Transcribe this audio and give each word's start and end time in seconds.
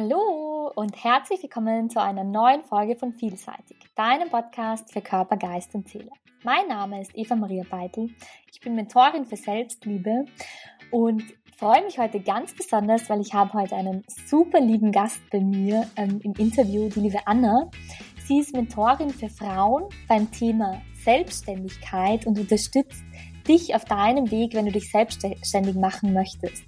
Hallo 0.00 0.70
und 0.76 1.02
herzlich 1.02 1.42
willkommen 1.42 1.90
zu 1.90 2.00
einer 2.00 2.22
neuen 2.22 2.62
Folge 2.62 2.94
von 2.94 3.10
Vielseitig, 3.10 3.78
deinem 3.96 4.30
Podcast 4.30 4.92
für 4.92 5.00
Körper, 5.00 5.36
Geist 5.36 5.74
und 5.74 5.88
Seele. 5.88 6.10
Mein 6.44 6.68
Name 6.68 7.00
ist 7.00 7.10
Eva 7.16 7.34
Maria 7.34 7.64
Beitel. 7.68 8.08
Ich 8.52 8.60
bin 8.60 8.76
Mentorin 8.76 9.26
für 9.26 9.34
Selbstliebe 9.34 10.24
und 10.92 11.24
freue 11.56 11.82
mich 11.84 11.98
heute 11.98 12.20
ganz 12.20 12.54
besonders, 12.54 13.10
weil 13.10 13.20
ich 13.20 13.34
habe 13.34 13.52
heute 13.54 13.74
einen 13.74 14.04
super 14.28 14.60
lieben 14.60 14.92
Gast 14.92 15.18
bei 15.32 15.40
mir 15.40 15.90
ähm, 15.96 16.20
im 16.22 16.32
Interview, 16.34 16.88
die 16.88 17.00
liebe 17.00 17.26
Anna. 17.26 17.68
Sie 18.24 18.38
ist 18.38 18.54
Mentorin 18.54 19.10
für 19.10 19.28
Frauen 19.28 19.86
beim 20.06 20.30
Thema 20.30 20.80
Selbstständigkeit 21.02 22.24
und 22.24 22.38
unterstützt 22.38 23.02
dich 23.48 23.74
auf 23.74 23.84
deinem 23.84 24.30
Weg, 24.30 24.54
wenn 24.54 24.66
du 24.66 24.70
dich 24.70 24.92
selbstständig 24.92 25.74
machen 25.74 26.12
möchtest. 26.12 26.62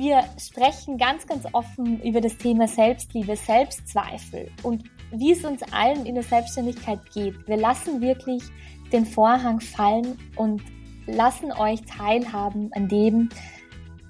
Wir 0.00 0.22
sprechen 0.38 0.96
ganz, 0.96 1.26
ganz 1.26 1.44
offen 1.50 2.00
über 2.02 2.20
das 2.20 2.36
Thema 2.36 2.68
Selbstliebe, 2.68 3.34
Selbstzweifel 3.34 4.48
und 4.62 4.84
wie 5.10 5.32
es 5.32 5.44
uns 5.44 5.60
allen 5.72 6.06
in 6.06 6.14
der 6.14 6.22
Selbstständigkeit 6.22 7.00
geht. 7.12 7.34
Wir 7.48 7.56
lassen 7.56 8.00
wirklich 8.00 8.44
den 8.92 9.04
Vorhang 9.04 9.58
fallen 9.58 10.16
und 10.36 10.62
lassen 11.08 11.50
euch 11.50 11.80
teilhaben 11.82 12.70
an 12.74 12.86
dem, 12.86 13.28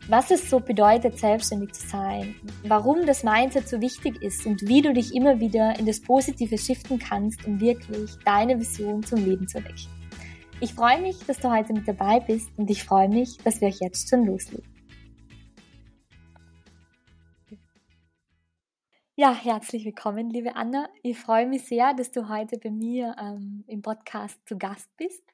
was 0.09 0.31
es 0.31 0.51
so 0.51 0.61
bedeutet, 0.61 1.17
selbstständig 1.19 1.73
zu 1.73 1.89
sein, 1.89 2.35
warum 2.65 3.07
das 3.07 3.25
Mindset 3.25 3.67
so 3.67 3.81
wichtig 3.81 4.21
ist 4.21 4.45
und 4.45 4.69
wie 4.69 4.83
du 4.83 4.93
dich 4.93 5.15
immer 5.15 5.41
wieder 5.41 5.79
in 5.79 5.87
das 5.87 6.03
Positive 6.03 6.59
shiften 6.59 6.99
kannst, 6.99 7.47
um 7.47 7.61
wirklich 7.61 8.11
deine 8.27 8.61
Vision 8.61 9.03
zum 9.03 9.25
Leben 9.25 9.49
zu 9.49 9.57
wecken. 9.65 9.89
Ich 10.61 10.75
freue 10.75 11.01
mich, 11.01 11.17
dass 11.27 11.39
du 11.39 11.51
heute 11.51 11.73
mit 11.73 11.89
dabei 11.89 12.21
bist 12.21 12.51
und 12.59 12.69
ich 12.69 12.85
freue 12.85 13.09
mich, 13.09 13.39
dass 13.39 13.63
wir 13.63 13.69
euch 13.69 13.81
jetzt 13.81 14.11
schon 14.11 14.27
loslegen. 14.27 14.78
Ja, 19.21 19.35
herzlich 19.35 19.85
willkommen, 19.85 20.31
liebe 20.31 20.55
Anna. 20.55 20.89
Ich 21.03 21.19
freue 21.19 21.49
mich 21.49 21.65
sehr, 21.65 21.93
dass 21.93 22.13
du 22.13 22.29
heute 22.29 22.57
bei 22.57 22.71
mir 22.71 23.17
ähm, 23.21 23.65
im 23.67 23.83
Podcast 23.83 24.39
zu 24.47 24.57
Gast 24.57 24.97
bist. 24.97 25.25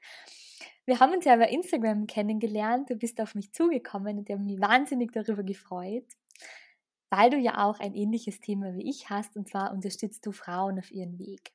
Wir 0.87 1.01
haben 1.01 1.13
uns 1.13 1.27
ja 1.27 1.37
über 1.37 1.49
Instagram 1.49 2.07
kennengelernt. 2.07 2.89
Du 2.89 2.97
bist 2.97 3.21
auf 3.21 3.35
mich 3.35 3.53
zugekommen 3.53 4.17
und 4.17 4.27
ich 4.27 4.35
habe 4.35 4.43
mich 4.43 4.59
wahnsinnig 4.59 5.13
darüber 5.13 5.43
gefreut, 5.43 6.07
weil 7.11 7.29
du 7.29 7.37
ja 7.37 7.63
auch 7.63 7.79
ein 7.79 7.95
ähnliches 7.95 8.41
Thema 8.41 8.75
wie 8.75 8.89
ich 8.89 9.11
hast 9.11 9.37
und 9.37 9.51
zwar 9.51 9.71
unterstützt 9.71 10.25
du 10.25 10.33
Frauen 10.33 10.79
auf 10.79 10.91
ihren 10.91 11.19
Weg. 11.19 11.53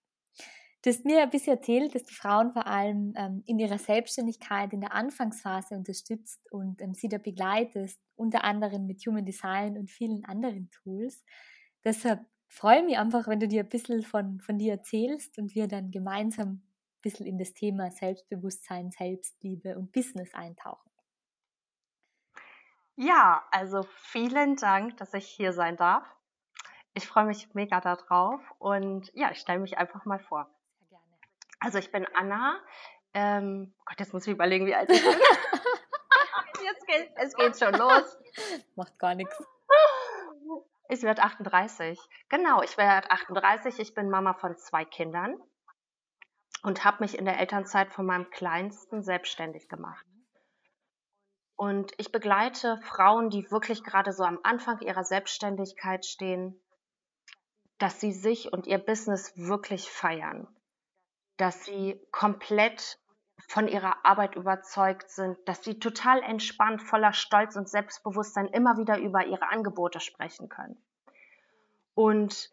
Du 0.83 0.91
hast 0.91 1.05
mir 1.05 1.23
ein 1.23 1.31
bisschen 1.31 1.57
erzählt, 1.57 1.95
dass 1.95 2.05
du 2.05 2.13
Frauen 2.13 2.53
vor 2.53 2.67
allem 2.67 3.15
ähm, 3.17 3.41
in 3.47 3.57
ihrer 3.57 3.79
Selbstständigkeit 3.79 4.71
in 4.71 4.81
der 4.81 4.93
Anfangsphase 4.93 5.73
unterstützt 5.73 6.41
und 6.51 6.79
ähm, 6.83 6.93
sie 6.93 7.09
da 7.09 7.17
begleitest, 7.17 7.99
unter 8.15 8.43
anderem 8.43 8.85
mit 8.85 9.03
Human 9.07 9.25
Design 9.25 9.79
und 9.79 9.89
vielen 9.89 10.25
anderen 10.25 10.69
Tools. 10.69 11.23
Deshalb 11.83 12.25
freue 12.47 12.79
ich 12.79 12.85
mich 12.85 12.97
einfach, 12.97 13.27
wenn 13.27 13.39
du 13.39 13.47
dir 13.47 13.63
ein 13.63 13.69
bisschen 13.69 14.03
von, 14.03 14.39
von 14.41 14.57
dir 14.57 14.73
erzählst 14.73 15.37
und 15.37 15.55
wir 15.55 15.67
dann 15.67 15.91
gemeinsam 15.91 16.49
ein 16.49 17.01
bisschen 17.01 17.25
in 17.25 17.37
das 17.37 17.53
Thema 17.53 17.91
Selbstbewusstsein, 17.91 18.91
Selbstliebe 18.91 19.77
und 19.77 19.91
Business 19.91 20.33
eintauchen. 20.33 20.89
Ja, 22.95 23.47
also 23.51 23.83
vielen 23.83 24.57
Dank, 24.57 24.97
dass 24.97 25.13
ich 25.13 25.25
hier 25.25 25.53
sein 25.53 25.77
darf. 25.77 26.03
Ich 26.93 27.07
freue 27.07 27.25
mich 27.25 27.53
mega 27.53 27.79
darauf 27.79 28.41
und 28.57 29.09
ja, 29.13 29.31
ich 29.31 29.39
stelle 29.39 29.59
mich 29.59 29.77
einfach 29.77 30.03
mal 30.03 30.19
vor. 30.19 30.49
Sehr 30.79 30.87
gerne. 30.89 31.17
Also 31.61 31.77
ich 31.77 31.91
bin 31.93 32.05
Anna. 32.13 32.59
Ähm, 33.13 33.73
Gott, 33.85 33.99
jetzt 33.99 34.11
muss 34.11 34.27
ich 34.27 34.33
überlegen, 34.33 34.65
wie 34.65 34.75
alt 34.75 34.91
ich 34.91 35.01
bin. 35.01 35.13
jetzt 36.61 36.87
geht, 36.87 37.11
es 37.15 37.33
geht 37.35 37.57
schon 37.57 37.73
los. 37.75 38.17
Macht 38.75 38.99
gar 38.99 39.15
nichts. 39.15 39.35
Ich 40.91 41.03
werde 41.03 41.21
38. 41.21 41.99
Genau, 42.29 42.63
ich 42.63 42.75
werde 42.75 43.11
38. 43.11 43.77
Ich 43.77 43.93
bin 43.93 44.09
Mama 44.09 44.33
von 44.33 44.57
zwei 44.57 44.85
Kindern 44.85 45.37
und 46.63 46.83
habe 46.83 47.03
mich 47.03 47.17
in 47.17 47.25
der 47.25 47.39
Elternzeit 47.39 47.93
von 47.93 48.07
meinem 48.07 48.27
Kleinsten 48.31 49.03
selbstständig 49.03 49.69
gemacht. 49.69 50.03
Und 51.55 51.91
ich 51.97 52.11
begleite 52.11 52.79
Frauen, 52.81 53.29
die 53.29 53.51
wirklich 53.51 53.83
gerade 53.83 54.11
so 54.13 54.23
am 54.23 54.39
Anfang 54.41 54.79
ihrer 54.81 55.03
Selbstständigkeit 55.03 56.05
stehen, 56.05 56.59
dass 57.77 57.99
sie 57.99 58.11
sich 58.11 58.51
und 58.51 58.65
ihr 58.65 58.79
Business 58.79 59.31
wirklich 59.37 59.91
feiern, 59.91 60.47
dass 61.37 61.65
sie 61.65 62.01
komplett 62.11 62.97
von 63.47 63.67
ihrer 63.67 64.05
Arbeit 64.05 64.35
überzeugt 64.35 65.09
sind, 65.09 65.37
dass 65.45 65.63
sie 65.63 65.79
total 65.79 66.21
entspannt, 66.21 66.81
voller 66.81 67.13
Stolz 67.13 67.55
und 67.55 67.69
Selbstbewusstsein 67.69 68.47
immer 68.47 68.77
wieder 68.77 68.99
über 68.99 69.25
ihre 69.25 69.49
Angebote 69.49 69.99
sprechen 69.99 70.49
können. 70.49 70.77
Und 71.95 72.51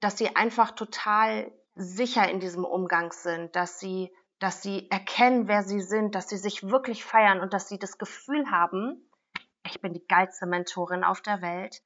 dass 0.00 0.18
sie 0.18 0.34
einfach 0.36 0.72
total 0.72 1.50
sicher 1.74 2.28
in 2.28 2.40
diesem 2.40 2.64
Umgang 2.64 3.12
sind, 3.12 3.56
dass 3.56 3.80
sie, 3.80 4.12
dass 4.38 4.62
sie 4.62 4.90
erkennen, 4.90 5.48
wer 5.48 5.62
sie 5.62 5.80
sind, 5.80 6.14
dass 6.14 6.28
sie 6.28 6.36
sich 6.36 6.68
wirklich 6.68 7.04
feiern 7.04 7.40
und 7.40 7.52
dass 7.52 7.68
sie 7.68 7.78
das 7.78 7.98
Gefühl 7.98 8.50
haben, 8.50 9.08
ich 9.66 9.80
bin 9.80 9.92
die 9.92 10.06
geilste 10.06 10.46
Mentorin 10.46 11.04
auf 11.04 11.20
der 11.20 11.40
Welt. 11.40 11.82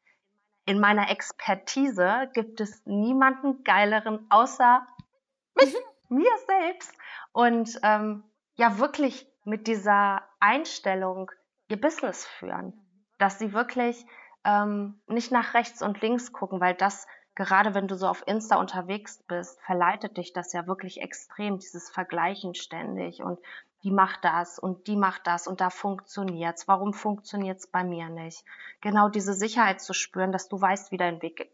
In 0.66 0.80
meiner 0.80 1.10
Expertise 1.10 2.28
gibt 2.34 2.60
es 2.60 2.84
niemanden 2.84 3.64
geileren 3.64 4.26
außer 4.30 4.86
mich, 5.54 5.74
mir 6.08 6.30
selbst. 6.46 6.92
Und 7.38 7.78
ähm, 7.84 8.24
ja 8.56 8.80
wirklich 8.80 9.24
mit 9.44 9.68
dieser 9.68 10.22
Einstellung 10.40 11.30
ihr 11.68 11.80
Business 11.80 12.26
führen, 12.26 12.72
dass 13.18 13.38
sie 13.38 13.52
wirklich 13.52 14.04
ähm, 14.42 15.00
nicht 15.06 15.30
nach 15.30 15.54
rechts 15.54 15.80
und 15.80 16.00
links 16.00 16.32
gucken, 16.32 16.60
weil 16.60 16.74
das 16.74 17.06
gerade 17.36 17.74
wenn 17.74 17.86
du 17.86 17.94
so 17.94 18.08
auf 18.08 18.26
Insta 18.26 18.56
unterwegs 18.56 19.22
bist, 19.28 19.60
verleitet 19.60 20.16
dich 20.16 20.32
das 20.32 20.52
ja 20.52 20.66
wirklich 20.66 21.00
extrem, 21.00 21.60
dieses 21.60 21.88
Vergleichen 21.88 22.56
ständig 22.56 23.22
und 23.22 23.38
die 23.84 23.92
macht 23.92 24.24
das 24.24 24.58
und 24.58 24.88
die 24.88 24.96
macht 24.96 25.28
das 25.28 25.46
und 25.46 25.60
da 25.60 25.70
funktioniert's. 25.70 26.66
Warum 26.66 26.92
funktioniert's 26.92 27.68
bei 27.68 27.84
mir 27.84 28.08
nicht? 28.08 28.44
Genau 28.80 29.08
diese 29.08 29.34
Sicherheit 29.34 29.80
zu 29.80 29.92
spüren, 29.92 30.32
dass 30.32 30.48
du 30.48 30.60
weißt, 30.60 30.90
wie 30.90 30.96
dein 30.96 31.22
Weg 31.22 31.52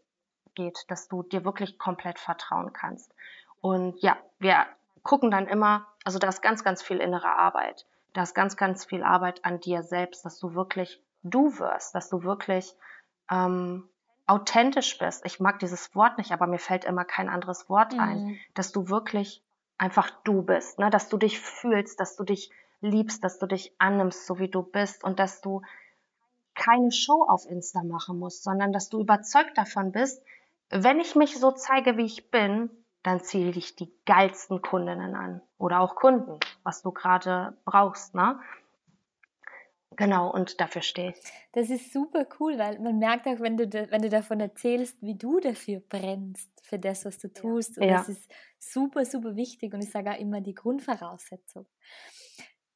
geht, 0.55 0.85
dass 0.87 1.07
du 1.07 1.21
dir 1.21 1.45
wirklich 1.45 1.77
komplett 1.77 2.17
vertrauen 2.17 2.73
kannst. 2.73 3.13
Und 3.61 4.01
ja, 4.01 4.17
wir 4.39 4.65
gucken 5.05 5.31
dann 5.31 5.47
immer, 5.47 5.87
also 6.03 6.19
da 6.19 6.27
ist 6.27 6.41
ganz, 6.41 6.65
ganz 6.65 6.83
viel 6.83 6.97
innere 6.97 7.29
Arbeit. 7.29 7.85
Da 8.13 8.23
ist 8.23 8.33
ganz, 8.33 8.57
ganz 8.57 8.83
viel 8.83 9.03
Arbeit 9.03 9.45
an 9.45 9.61
dir 9.61 9.83
selbst, 9.83 10.25
dass 10.25 10.39
du 10.39 10.55
wirklich 10.55 11.01
du 11.23 11.57
wirst, 11.59 11.95
dass 11.95 12.09
du 12.09 12.23
wirklich 12.23 12.75
ähm, 13.31 13.87
authentisch 14.27 14.97
bist. 14.97 15.25
Ich 15.25 15.39
mag 15.39 15.59
dieses 15.59 15.95
Wort 15.95 16.17
nicht, 16.17 16.31
aber 16.31 16.47
mir 16.47 16.59
fällt 16.59 16.85
immer 16.85 17.05
kein 17.05 17.29
anderes 17.29 17.69
Wort 17.69 17.93
mhm. 17.93 17.99
ein, 17.99 18.39
dass 18.55 18.71
du 18.71 18.89
wirklich 18.89 19.43
einfach 19.77 20.09
du 20.23 20.41
bist, 20.41 20.79
ne? 20.79 20.89
dass 20.89 21.07
du 21.07 21.17
dich 21.17 21.39
fühlst, 21.39 21.99
dass 21.99 22.15
du 22.15 22.23
dich 22.23 22.51
liebst, 22.81 23.23
dass 23.23 23.39
du 23.39 23.45
dich 23.45 23.73
annimmst, 23.77 24.25
so 24.25 24.39
wie 24.39 24.49
du 24.49 24.63
bist 24.63 25.03
und 25.03 25.19
dass 25.19 25.41
du 25.41 25.61
keine 26.55 26.91
Show 26.91 27.25
auf 27.27 27.45
Insta 27.45 27.83
machen 27.83 28.17
musst, 28.17 28.43
sondern 28.43 28.71
dass 28.71 28.89
du 28.89 28.99
überzeugt 28.99 29.57
davon 29.57 29.91
bist, 29.91 30.23
wenn 30.69 30.99
ich 30.99 31.15
mich 31.15 31.37
so 31.37 31.51
zeige, 31.51 31.97
wie 31.97 32.05
ich 32.05 32.31
bin, 32.31 32.69
dann 33.05 33.21
ziehe 33.21 33.51
ich 33.51 33.75
die 33.75 33.93
geilsten 34.05 34.61
Kundinnen 34.63 35.15
an 35.15 35.41
oder 35.59 35.81
auch 35.81 35.95
Kunden, 35.95 36.39
was 36.63 36.81
du 36.81 36.91
gerade 36.91 37.55
brauchst, 37.63 38.15
ne? 38.15 38.39
Genau, 39.91 40.33
und 40.33 40.59
dafür 40.59 40.81
stehe 40.81 41.11
ich. 41.11 41.17
Das 41.53 41.69
ist 41.69 41.93
super 41.93 42.25
cool, 42.39 42.57
weil 42.57 42.79
man 42.79 42.97
merkt 42.97 43.27
auch, 43.27 43.39
wenn 43.39 43.57
du, 43.57 43.69
wenn 43.71 44.01
du 44.01 44.09
davon 44.09 44.39
erzählst, 44.39 45.01
wie 45.01 45.15
du 45.15 45.39
dafür 45.39 45.81
brennst, 45.87 46.49
für 46.63 46.79
das, 46.79 47.05
was 47.05 47.19
du 47.19 47.31
tust. 47.31 47.77
Und 47.77 47.87
ja. 47.87 47.99
das 47.99 48.09
ist 48.09 48.29
super, 48.59 49.05
super 49.05 49.35
wichtig 49.35 49.73
und 49.73 49.83
ich 49.83 49.91
sage 49.91 50.11
auch 50.11 50.19
immer 50.19 50.41
die 50.41 50.55
Grundvoraussetzung. 50.55 51.67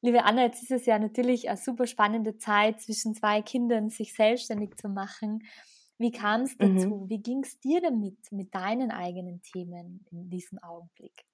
Liebe 0.00 0.24
Anna, 0.24 0.44
jetzt 0.44 0.62
ist 0.62 0.70
es 0.70 0.86
ja 0.86 0.98
natürlich 0.98 1.48
eine 1.48 1.58
super 1.58 1.86
spannende 1.86 2.38
Zeit 2.38 2.80
zwischen 2.80 3.14
zwei 3.14 3.42
Kindern, 3.42 3.90
sich 3.90 4.14
selbstständig 4.14 4.76
zu 4.76 4.88
machen. 4.88 5.42
Wie 6.00 6.12
kam 6.12 6.40
es 6.42 6.56
dazu? 6.56 7.02
Mhm. 7.02 7.10
Wie 7.10 7.20
ging 7.20 7.42
es 7.44 7.60
dir 7.60 7.82
damit, 7.82 8.16
mit 8.32 8.54
deinen 8.54 8.90
eigenen 8.90 9.42
Themen 9.42 10.06
in 10.10 10.30
diesem 10.30 10.58
Augenblick? 10.58 11.26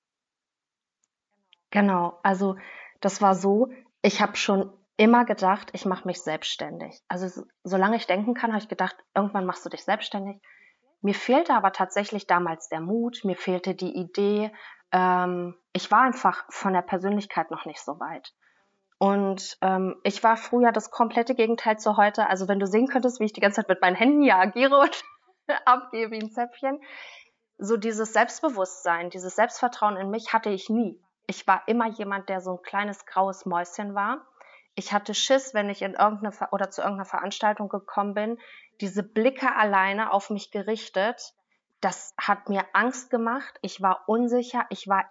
Genau, 1.71 2.19
also 2.25 2.57
das 3.01 3.23
war 3.23 3.37
so, 3.37 3.69
ich 4.03 4.21
habe 4.21 4.37
schon 4.37 4.73
immer 4.97 5.25
gedacht, 5.25 5.71
ich 5.73 5.87
mache 5.87 6.09
mich 6.09 6.21
selbstständig. 6.21 7.01
Also 7.07 7.45
solange 7.63 7.95
ich 7.95 8.09
denken 8.09 8.35
kann, 8.35 8.51
habe 8.51 8.61
ich 8.61 8.69
gedacht, 8.69 8.97
irgendwann 9.15 9.47
machst 9.47 9.65
du 9.65 9.69
dich 9.69 9.85
selbstständig. 9.85 10.43
Mir 11.01 11.15
fehlte 11.15 11.55
aber 11.55 11.71
tatsächlich 11.71 12.27
damals 12.27 12.69
der 12.69 12.81
Mut, 12.81 13.21
mir 13.23 13.37
fehlte 13.37 13.77
die 13.77 13.95
Idee. 13.95 14.51
Ähm, 14.91 15.55
ich 15.75 15.93
war 15.93 16.01
einfach 16.01 16.45
von 16.51 16.73
der 16.73 16.83
Persönlichkeit 16.83 17.53
noch 17.53 17.67
nicht 17.67 17.81
so 17.81 18.01
weit. 18.01 18.35
Und 18.99 19.59
ähm, 19.61 19.97
ich 20.05 20.23
war 20.25 20.37
früher 20.37 20.73
das 20.73 20.91
komplette 20.91 21.35
Gegenteil 21.35 21.79
zu 21.79 21.97
heute. 21.97 22.29
Also 22.29 22.49
wenn 22.49 22.61
du 22.61 22.67
sehen 22.67 22.89
könntest, 22.89 23.21
wie 23.21 23.25
ich 23.25 23.33
die 23.33 23.41
ganze 23.41 23.57
Zeit 23.61 23.69
mit 23.69 23.83
meinen 23.83 23.97
Händen 23.97 24.23
hier 24.23 24.37
agiere 24.37 24.79
und 24.79 25.05
abgehe 25.67 26.11
wie 26.11 26.21
ein 26.21 26.31
Zäpfchen. 26.31 26.81
So 27.59 27.77
dieses 27.77 28.13
Selbstbewusstsein, 28.13 29.11
dieses 29.11 29.37
Selbstvertrauen 29.37 29.97
in 29.97 30.11
mich 30.11 30.33
hatte 30.33 30.51
ich 30.51 30.69
nie. 30.71 31.01
Ich 31.27 31.47
war 31.47 31.63
immer 31.67 31.89
jemand, 31.89 32.29
der 32.29 32.41
so 32.41 32.53
ein 32.53 32.63
kleines 32.63 33.05
graues 33.07 33.47
Mäuschen 33.47 33.95
war. 33.95 34.27
Ich 34.75 34.93
hatte 34.93 35.15
Schiss, 35.15 35.55
wenn 35.55 35.71
ich 35.71 35.83
in 35.83 35.95
irgendeine 35.95 36.33
oder 36.53 36.71
zu 36.71 36.83
irgendeiner 36.83 37.09
Veranstaltung 37.09 37.69
gekommen 37.69 38.15
bin, 38.15 38.39
diese 38.81 39.03
Blicke 39.03 39.55
alleine 39.57 40.13
auf 40.13 40.29
mich 40.29 40.51
gerichtet, 40.51 41.35
das 41.81 42.15
hat 42.19 42.49
mir 42.49 42.65
Angst 42.73 43.11
gemacht. 43.11 43.59
Ich 43.63 43.81
war 43.81 44.05
unsicher. 44.07 44.67
Ich 44.71 44.87
war 44.89 45.05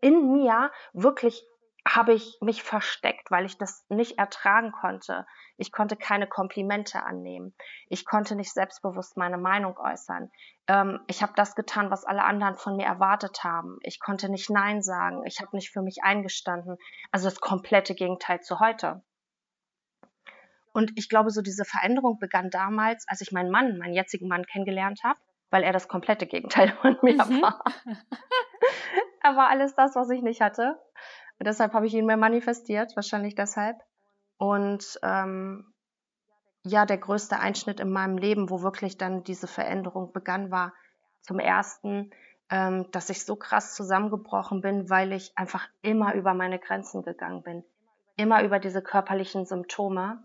in 0.00 0.32
mir 0.32 0.70
wirklich 0.92 1.44
habe 1.86 2.12
ich 2.12 2.38
mich 2.40 2.62
versteckt, 2.62 3.30
weil 3.30 3.46
ich 3.46 3.58
das 3.58 3.84
nicht 3.88 4.18
ertragen 4.18 4.72
konnte. 4.72 5.24
Ich 5.56 5.70
konnte 5.70 5.96
keine 5.96 6.26
Komplimente 6.26 7.04
annehmen. 7.04 7.54
Ich 7.88 8.04
konnte 8.04 8.34
nicht 8.34 8.52
selbstbewusst 8.52 9.16
meine 9.16 9.38
Meinung 9.38 9.78
äußern. 9.78 10.30
Ähm, 10.66 11.00
ich 11.06 11.22
habe 11.22 11.32
das 11.36 11.54
getan, 11.54 11.90
was 11.90 12.04
alle 12.04 12.24
anderen 12.24 12.56
von 12.56 12.76
mir 12.76 12.86
erwartet 12.86 13.44
haben. 13.44 13.78
Ich 13.82 14.00
konnte 14.00 14.28
nicht 14.28 14.50
Nein 14.50 14.82
sagen. 14.82 15.24
Ich 15.26 15.40
habe 15.40 15.54
nicht 15.54 15.70
für 15.70 15.82
mich 15.82 16.02
eingestanden. 16.02 16.76
Also 17.12 17.28
das 17.28 17.40
komplette 17.40 17.94
Gegenteil 17.94 18.40
zu 18.40 18.58
heute. 18.58 19.02
Und 20.72 20.92
ich 20.96 21.08
glaube, 21.08 21.30
so 21.30 21.40
diese 21.40 21.64
Veränderung 21.64 22.18
begann 22.18 22.50
damals, 22.50 23.06
als 23.08 23.20
ich 23.20 23.32
meinen 23.32 23.50
Mann, 23.50 23.78
meinen 23.78 23.94
jetzigen 23.94 24.28
Mann 24.28 24.44
kennengelernt 24.44 25.04
habe, 25.04 25.18
weil 25.50 25.62
er 25.62 25.72
das 25.72 25.88
komplette 25.88 26.26
Gegenteil 26.26 26.68
von 26.82 26.98
mir 27.02 27.14
mhm. 27.14 27.42
war. 27.42 27.64
er 29.22 29.36
war 29.36 29.48
alles 29.48 29.74
das, 29.74 29.94
was 29.94 30.10
ich 30.10 30.20
nicht 30.20 30.40
hatte. 30.40 30.78
Und 31.38 31.46
deshalb 31.46 31.72
habe 31.72 31.86
ich 31.86 31.94
ihn 31.94 32.06
mir 32.06 32.16
manifestiert, 32.16 32.96
wahrscheinlich 32.96 33.34
deshalb. 33.34 33.76
Und 34.38 34.98
ähm, 35.02 35.72
ja, 36.64 36.86
der 36.86 36.98
größte 36.98 37.38
Einschnitt 37.38 37.80
in 37.80 37.90
meinem 37.90 38.18
Leben, 38.18 38.50
wo 38.50 38.62
wirklich 38.62 38.98
dann 38.98 39.24
diese 39.24 39.46
Veränderung 39.46 40.12
begann, 40.12 40.50
war 40.50 40.72
zum 41.22 41.38
ersten, 41.38 42.10
ähm, 42.50 42.90
dass 42.90 43.10
ich 43.10 43.24
so 43.24 43.36
krass 43.36 43.74
zusammengebrochen 43.74 44.60
bin, 44.60 44.90
weil 44.90 45.12
ich 45.12 45.36
einfach 45.36 45.68
immer 45.82 46.14
über 46.14 46.34
meine 46.34 46.58
Grenzen 46.58 47.02
gegangen 47.02 47.42
bin. 47.42 47.64
Immer 48.16 48.42
über 48.42 48.58
diese 48.58 48.82
körperlichen 48.82 49.46
Symptome 49.46 50.22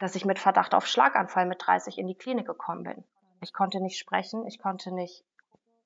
dass 0.00 0.16
ich 0.16 0.24
mit 0.24 0.38
Verdacht 0.40 0.74
auf 0.74 0.86
Schlaganfall 0.86 1.46
mit 1.46 1.64
30 1.64 1.98
in 1.98 2.08
die 2.08 2.16
Klinik 2.16 2.46
gekommen 2.46 2.82
bin. 2.82 3.04
Ich 3.42 3.52
konnte 3.52 3.80
nicht 3.80 3.98
sprechen, 3.98 4.46
ich 4.46 4.58
konnte 4.58 4.92
nicht 4.92 5.24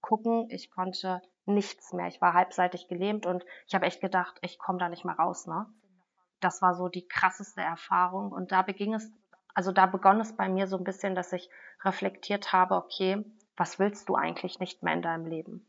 gucken, 0.04 0.48
ich 0.50 0.70
konnte 0.70 1.22
nichts 1.46 1.94
mehr. 1.94 2.08
Ich 2.08 2.20
war 2.20 2.34
halbseitig 2.34 2.88
gelähmt 2.88 3.24
und 3.24 3.44
ich 3.66 3.74
habe 3.74 3.86
echt 3.86 4.02
gedacht, 4.02 4.38
ich 4.42 4.58
komme 4.58 4.78
da 4.78 4.90
nicht 4.90 5.04
mehr 5.04 5.16
raus. 5.16 5.46
Ne? 5.46 5.66
Das 6.40 6.60
war 6.60 6.74
so 6.74 6.88
die 6.88 7.08
krasseste 7.08 7.62
Erfahrung 7.62 8.30
und 8.30 8.52
da 8.52 8.60
beging 8.60 8.92
es, 8.92 9.10
also 9.54 9.72
da 9.72 9.86
begann 9.86 10.20
es 10.20 10.36
bei 10.36 10.48
mir 10.48 10.66
so 10.66 10.76
ein 10.76 10.84
bisschen, 10.84 11.14
dass 11.14 11.32
ich 11.32 11.48
reflektiert 11.82 12.52
habe, 12.52 12.74
okay, 12.74 13.24
was 13.56 13.78
willst 13.78 14.08
du 14.10 14.14
eigentlich 14.14 14.58
nicht 14.58 14.82
mehr 14.82 14.92
in 14.92 15.00
deinem 15.02 15.24
Leben? 15.24 15.66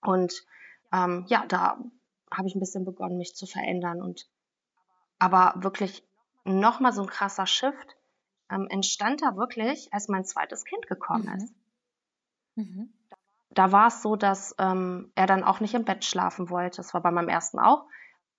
Und 0.00 0.44
ähm, 0.92 1.24
ja, 1.28 1.44
da 1.46 1.78
habe 2.32 2.48
ich 2.48 2.56
ein 2.56 2.60
bisschen 2.60 2.84
begonnen, 2.84 3.18
mich 3.18 3.36
zu 3.36 3.46
verändern 3.46 4.02
und 4.02 4.28
aber 5.20 5.54
wirklich 5.56 6.04
nochmal 6.44 6.92
so 6.92 7.02
ein 7.02 7.08
krasser 7.08 7.46
Shift 7.46 7.96
ähm, 8.50 8.66
entstand 8.68 9.22
da 9.22 9.36
wirklich, 9.36 9.92
als 9.92 10.08
mein 10.08 10.24
zweites 10.24 10.64
Kind 10.64 10.88
gekommen 10.88 11.26
mhm. 11.26 11.36
ist. 11.36 11.54
Mhm. 12.56 12.92
Da 13.50 13.72
war 13.72 13.88
es 13.88 14.02
so, 14.02 14.16
dass 14.16 14.54
ähm, 14.58 15.12
er 15.14 15.26
dann 15.26 15.44
auch 15.44 15.60
nicht 15.60 15.74
im 15.74 15.84
Bett 15.84 16.04
schlafen 16.04 16.50
wollte. 16.50 16.78
Das 16.78 16.94
war 16.94 17.02
bei 17.02 17.10
meinem 17.10 17.28
ersten 17.28 17.58
auch. 17.58 17.86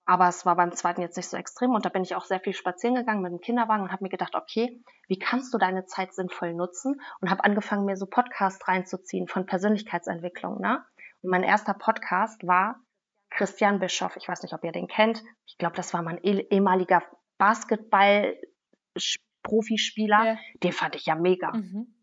Aber 0.06 0.28
es 0.28 0.44
war 0.44 0.56
beim 0.56 0.72
zweiten 0.72 1.02
jetzt 1.02 1.16
nicht 1.16 1.28
so 1.28 1.36
extrem. 1.36 1.72
Und 1.72 1.84
da 1.84 1.88
bin 1.88 2.02
ich 2.02 2.16
auch 2.16 2.24
sehr 2.24 2.40
viel 2.40 2.52
spazieren 2.52 2.96
gegangen 2.96 3.22
mit 3.22 3.30
dem 3.30 3.40
Kinderwagen 3.40 3.82
und 3.82 3.92
habe 3.92 4.02
mir 4.02 4.10
gedacht, 4.10 4.34
okay, 4.34 4.82
wie 5.08 5.18
kannst 5.18 5.54
du 5.54 5.58
deine 5.58 5.86
Zeit 5.86 6.14
sinnvoll 6.14 6.54
nutzen? 6.54 7.00
Und 7.20 7.30
habe 7.30 7.44
angefangen, 7.44 7.84
mir 7.84 7.96
so 7.96 8.06
Podcasts 8.06 8.66
reinzuziehen 8.66 9.28
von 9.28 9.46
Persönlichkeitsentwicklung. 9.46 10.60
Ne? 10.60 10.84
Und 11.22 11.30
mein 11.30 11.44
erster 11.44 11.74
Podcast 11.74 12.44
war 12.46 12.80
Christian 13.30 13.78
Bischoff. 13.78 14.16
Ich 14.16 14.28
weiß 14.28 14.42
nicht, 14.42 14.54
ob 14.54 14.64
ihr 14.64 14.72
den 14.72 14.88
kennt. 14.88 15.22
Ich 15.46 15.58
glaube, 15.58 15.76
das 15.76 15.94
war 15.94 16.02
mein 16.02 16.18
ehemaliger 16.18 17.04
Basketball-Profispieler, 17.38 20.24
ja. 20.24 20.36
den 20.62 20.72
fand 20.72 20.96
ich 20.96 21.06
ja 21.06 21.14
mega. 21.14 21.52
Mhm. 21.52 21.94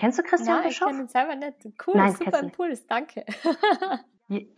Kennst 0.00 0.18
du 0.18 0.22
Christian 0.22 0.56
Nein, 0.56 0.68
Bischoff? 0.68 0.88
ich 0.88 0.94
kenne 0.94 1.02
ihn 1.02 1.08
selber 1.08 1.36
nicht. 1.36 1.56
Cool, 1.86 1.94
Nein, 1.94 2.14
super 2.14 2.38
Impuls, 2.40 2.86
danke. 2.86 3.26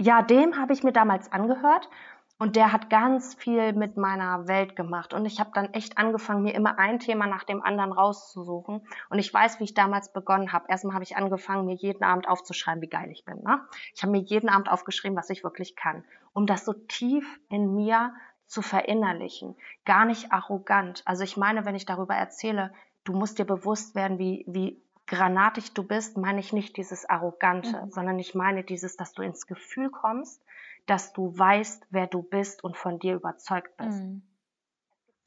ja, 0.00 0.22
dem 0.22 0.56
habe 0.56 0.72
ich 0.72 0.84
mir 0.84 0.92
damals 0.92 1.32
angehört 1.32 1.90
und 2.38 2.54
der 2.54 2.72
hat 2.72 2.90
ganz 2.90 3.34
viel 3.34 3.72
mit 3.72 3.96
meiner 3.96 4.46
Welt 4.46 4.76
gemacht. 4.76 5.12
Und 5.12 5.26
ich 5.26 5.40
habe 5.40 5.50
dann 5.52 5.74
echt 5.74 5.98
angefangen, 5.98 6.44
mir 6.44 6.54
immer 6.54 6.78
ein 6.78 7.00
Thema 7.00 7.26
nach 7.26 7.42
dem 7.42 7.60
anderen 7.60 7.90
rauszusuchen. 7.90 8.86
Und 9.10 9.18
ich 9.18 9.34
weiß, 9.34 9.58
wie 9.58 9.64
ich 9.64 9.74
damals 9.74 10.12
begonnen 10.12 10.52
habe. 10.52 10.66
Erstmal 10.68 10.94
habe 10.94 11.02
ich 11.02 11.16
angefangen, 11.16 11.66
mir 11.66 11.74
jeden 11.74 12.04
Abend 12.04 12.28
aufzuschreiben, 12.28 12.80
wie 12.80 12.88
geil 12.88 13.10
ich 13.10 13.24
bin. 13.24 13.42
Ne? 13.42 13.60
Ich 13.96 14.02
habe 14.02 14.12
mir 14.12 14.22
jeden 14.22 14.48
Abend 14.48 14.70
aufgeschrieben, 14.70 15.16
was 15.16 15.28
ich 15.28 15.42
wirklich 15.42 15.74
kann, 15.74 16.04
um 16.34 16.46
das 16.46 16.64
so 16.64 16.72
tief 16.72 17.26
in 17.48 17.74
mir 17.74 18.14
zu 18.46 18.62
verinnerlichen, 18.62 19.56
gar 19.84 20.04
nicht 20.04 20.30
arrogant. 20.30 21.02
Also 21.04 21.24
ich 21.24 21.36
meine, 21.36 21.64
wenn 21.64 21.74
ich 21.74 21.86
darüber 21.86 22.14
erzähle, 22.14 22.72
du 23.02 23.12
musst 23.12 23.40
dir 23.40 23.44
bewusst 23.44 23.96
werden, 23.96 24.20
wie, 24.20 24.44
wie 24.46 24.80
granatig 25.12 25.74
du 25.74 25.82
bist, 25.82 26.16
meine 26.16 26.40
ich 26.40 26.54
nicht 26.54 26.78
dieses 26.78 27.04
Arrogante, 27.04 27.82
mhm. 27.84 27.90
sondern 27.90 28.18
ich 28.18 28.34
meine 28.34 28.64
dieses, 28.64 28.96
dass 28.96 29.12
du 29.12 29.20
ins 29.20 29.46
Gefühl 29.46 29.90
kommst, 29.90 30.42
dass 30.86 31.12
du 31.12 31.38
weißt, 31.38 31.86
wer 31.90 32.06
du 32.06 32.22
bist 32.22 32.64
und 32.64 32.78
von 32.78 32.98
dir 32.98 33.14
überzeugt 33.14 33.76
bist. 33.76 34.02
Mhm. 34.02 34.22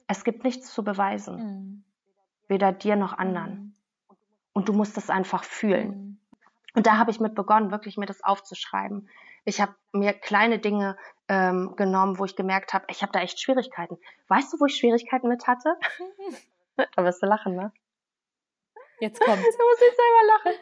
Es 0.08 0.24
gibt 0.24 0.44
nichts 0.44 0.74
zu 0.74 0.84
beweisen, 0.84 1.36
mhm. 1.36 1.84
weder 2.48 2.72
dir 2.72 2.96
noch 2.96 3.14
anderen. 3.14 3.52
Mhm. 3.52 3.76
Und 4.54 4.70
du 4.70 4.74
musst 4.74 4.98
es 4.98 5.12
einfach 5.12 5.44
fühlen. 5.44 5.88
Mhm. 5.88 6.18
Und 6.74 6.88
da 6.88 6.98
habe 6.98 7.12
ich 7.12 7.20
mit 7.20 7.36
begonnen, 7.36 7.70
wirklich 7.70 7.96
mir 7.96 8.08
das 8.08 8.24
aufzuschreiben. 8.24 9.08
Ich 9.46 9.62
habe 9.62 9.76
mir 9.94 10.14
kleine 10.14 10.58
Dinge 10.58 10.98
ähm, 11.28 11.76
genommen, 11.76 12.18
wo 12.18 12.26
ich 12.26 12.36
gemerkt 12.36 12.74
habe, 12.74 12.86
ich 12.90 13.04
habe 13.04 13.12
da 13.12 13.20
echt 13.20 13.40
Schwierigkeiten. 13.40 14.00
Weißt 14.30 14.52
du, 14.52 14.60
wo 14.60 14.66
ich 14.66 14.76
Schwierigkeiten 14.78 15.28
mit 15.28 15.46
hatte? 15.46 15.78
da 16.96 17.04
wirst 17.04 17.22
du 17.22 17.28
lachen, 17.28 17.56
ne? 17.56 17.72
Jetzt 19.00 19.20
kommt. 19.20 19.38
Da 19.44 19.44
muss 19.44 19.82
ich 19.82 19.96
selber 19.96 20.26
lachen. 20.28 20.60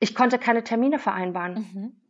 Ich 0.00 0.14
konnte 0.14 0.38
keine 0.38 0.62
Termine 0.62 0.98
vereinbaren. 0.98 1.54
Mhm. 1.54 2.00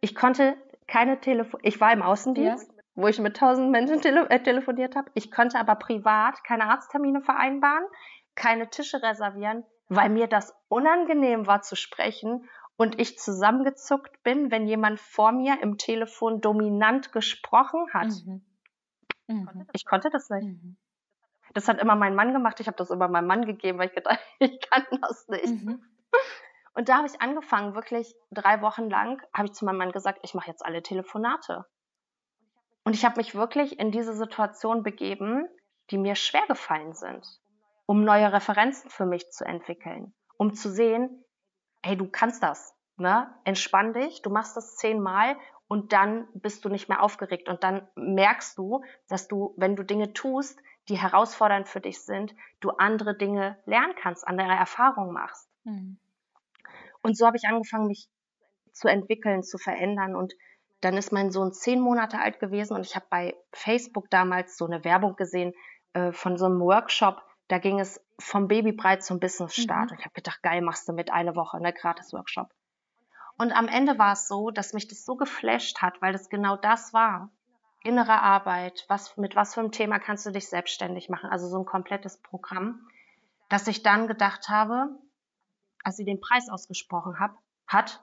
Ich 0.00 0.14
konnte 0.14 0.56
keine 0.86 1.20
Telefon. 1.20 1.60
Ich 1.62 1.80
war 1.80 1.92
im 1.92 2.02
Außendienst, 2.02 2.68
ja. 2.68 2.82
wo 2.94 3.06
ich 3.06 3.18
mit 3.20 3.36
tausend 3.36 3.70
Menschen 3.70 4.00
tele 4.00 4.28
äh, 4.28 4.42
telefoniert 4.42 4.96
habe. 4.96 5.10
Ich 5.14 5.30
konnte 5.30 5.58
aber 5.58 5.76
privat 5.76 6.42
keine 6.44 6.64
Arzttermine 6.64 7.22
vereinbaren, 7.22 7.84
keine 8.34 8.68
Tische 8.68 9.02
reservieren, 9.02 9.64
weil 9.88 10.10
mir 10.10 10.26
das 10.26 10.54
unangenehm 10.68 11.46
war 11.46 11.62
zu 11.62 11.76
sprechen 11.76 12.48
und 12.76 13.00
ich 13.00 13.18
zusammengezuckt 13.18 14.22
bin, 14.24 14.50
wenn 14.50 14.66
jemand 14.66 14.98
vor 14.98 15.32
mir 15.32 15.62
im 15.62 15.78
Telefon 15.78 16.40
dominant 16.40 17.12
gesprochen 17.12 17.86
hat. 17.92 18.10
Mhm. 18.26 18.44
Mhm. 19.28 19.66
Ich 19.72 19.84
konnte 19.86 20.10
das 20.10 20.28
nicht. 20.28 20.48
Mhm. 20.48 20.76
Das 21.54 21.68
hat 21.68 21.80
immer 21.80 21.94
mein 21.94 22.14
Mann 22.14 22.32
gemacht. 22.32 22.60
Ich 22.60 22.66
habe 22.66 22.76
das 22.76 22.90
immer 22.90 23.08
meinem 23.08 23.26
Mann 23.26 23.46
gegeben, 23.46 23.78
weil 23.78 23.88
ich 23.88 23.94
gedacht, 23.94 24.18
ich 24.38 24.60
kann 24.68 24.84
das 25.00 25.28
nicht. 25.28 25.46
Mhm. 25.46 25.82
Und 26.74 26.88
da 26.88 26.96
habe 26.96 27.06
ich 27.06 27.22
angefangen, 27.22 27.74
wirklich 27.74 28.14
drei 28.30 28.60
Wochen 28.60 28.90
lang, 28.90 29.22
habe 29.32 29.46
ich 29.46 29.54
zu 29.54 29.64
meinem 29.64 29.78
Mann 29.78 29.92
gesagt, 29.92 30.18
ich 30.22 30.34
mache 30.34 30.50
jetzt 30.50 30.64
alle 30.64 30.82
Telefonate. 30.82 31.64
Und 32.82 32.94
ich 32.94 33.04
habe 33.04 33.16
mich 33.16 33.34
wirklich 33.34 33.78
in 33.78 33.92
diese 33.92 34.14
Situation 34.14 34.82
begeben, 34.82 35.48
die 35.90 35.98
mir 35.98 36.16
schwer 36.16 36.46
gefallen 36.48 36.92
sind, 36.92 37.26
um 37.86 38.04
neue 38.04 38.32
Referenzen 38.32 38.90
für 38.90 39.06
mich 39.06 39.30
zu 39.30 39.44
entwickeln, 39.44 40.14
um 40.36 40.54
zu 40.54 40.70
sehen, 40.70 41.24
hey, 41.82 41.96
du 41.96 42.08
kannst 42.10 42.42
das, 42.42 42.74
ne? 42.96 43.32
Entspann 43.44 43.92
dich, 43.92 44.22
du 44.22 44.30
machst 44.30 44.56
das 44.56 44.76
zehnmal 44.76 45.36
und 45.68 45.92
dann 45.92 46.28
bist 46.34 46.64
du 46.64 46.68
nicht 46.68 46.88
mehr 46.88 47.02
aufgeregt 47.02 47.48
und 47.48 47.62
dann 47.62 47.88
merkst 47.94 48.58
du, 48.58 48.82
dass 49.08 49.28
du, 49.28 49.54
wenn 49.56 49.76
du 49.76 49.82
Dinge 49.82 50.12
tust, 50.12 50.58
die 50.88 50.98
herausfordernd 50.98 51.68
für 51.68 51.80
dich 51.80 52.00
sind, 52.00 52.34
du 52.60 52.70
andere 52.70 53.16
Dinge 53.16 53.58
lernen 53.64 53.94
kannst, 54.00 54.26
andere 54.26 54.52
Erfahrungen 54.52 55.12
machst. 55.12 55.48
Mhm. 55.64 55.98
Und 57.02 57.16
so 57.16 57.26
habe 57.26 57.36
ich 57.36 57.46
angefangen, 57.48 57.86
mich 57.86 58.08
zu 58.72 58.88
entwickeln, 58.88 59.42
zu 59.42 59.58
verändern 59.58 60.16
und 60.16 60.34
dann 60.80 60.96
ist 60.96 61.12
mein 61.12 61.30
Sohn 61.30 61.52
zehn 61.52 61.80
Monate 61.80 62.18
alt 62.18 62.40
gewesen 62.40 62.74
und 62.74 62.84
ich 62.84 62.94
habe 62.94 63.06
bei 63.08 63.34
Facebook 63.52 64.10
damals 64.10 64.56
so 64.56 64.66
eine 64.66 64.84
Werbung 64.84 65.16
gesehen 65.16 65.54
äh, 65.94 66.12
von 66.12 66.36
so 66.36 66.44
einem 66.44 66.60
Workshop, 66.60 67.22
da 67.48 67.58
ging 67.58 67.80
es 67.80 68.00
vom 68.18 68.48
Babybrei 68.48 68.96
zum 68.96 69.20
Business-Start. 69.20 69.90
Mhm. 69.90 69.96
Ich 69.98 70.04
habe 70.04 70.14
gedacht, 70.14 70.42
geil, 70.42 70.60
machst 70.60 70.88
du 70.88 70.92
mit 70.92 71.10
eine 71.12 71.34
Woche, 71.36 71.60
ne, 71.60 71.72
Gratis-Workshop. 71.72 72.48
Und 73.36 73.52
am 73.52 73.68
Ende 73.68 73.98
war 73.98 74.12
es 74.12 74.28
so, 74.28 74.50
dass 74.50 74.72
mich 74.72 74.86
das 74.88 75.04
so 75.04 75.16
geflasht 75.16 75.82
hat, 75.82 76.00
weil 76.00 76.12
das 76.12 76.28
genau 76.28 76.56
das 76.56 76.92
war. 76.92 77.30
Innere 77.84 78.20
Arbeit, 78.20 78.84
was, 78.88 79.16
mit 79.16 79.36
was 79.36 79.54
für 79.54 79.60
einem 79.60 79.72
Thema 79.72 79.98
kannst 79.98 80.26
du 80.26 80.30
dich 80.30 80.48
selbstständig 80.48 81.08
machen? 81.08 81.30
Also 81.30 81.48
so 81.48 81.58
ein 81.58 81.64
komplettes 81.64 82.20
Programm, 82.20 82.88
dass 83.48 83.68
ich 83.68 83.82
dann 83.82 84.08
gedacht 84.08 84.48
habe, 84.48 84.88
als 85.84 85.96
sie 85.96 86.04
den 86.04 86.20
Preis 86.20 86.48
ausgesprochen 86.48 87.20
hab, 87.20 87.36
hat, 87.66 88.02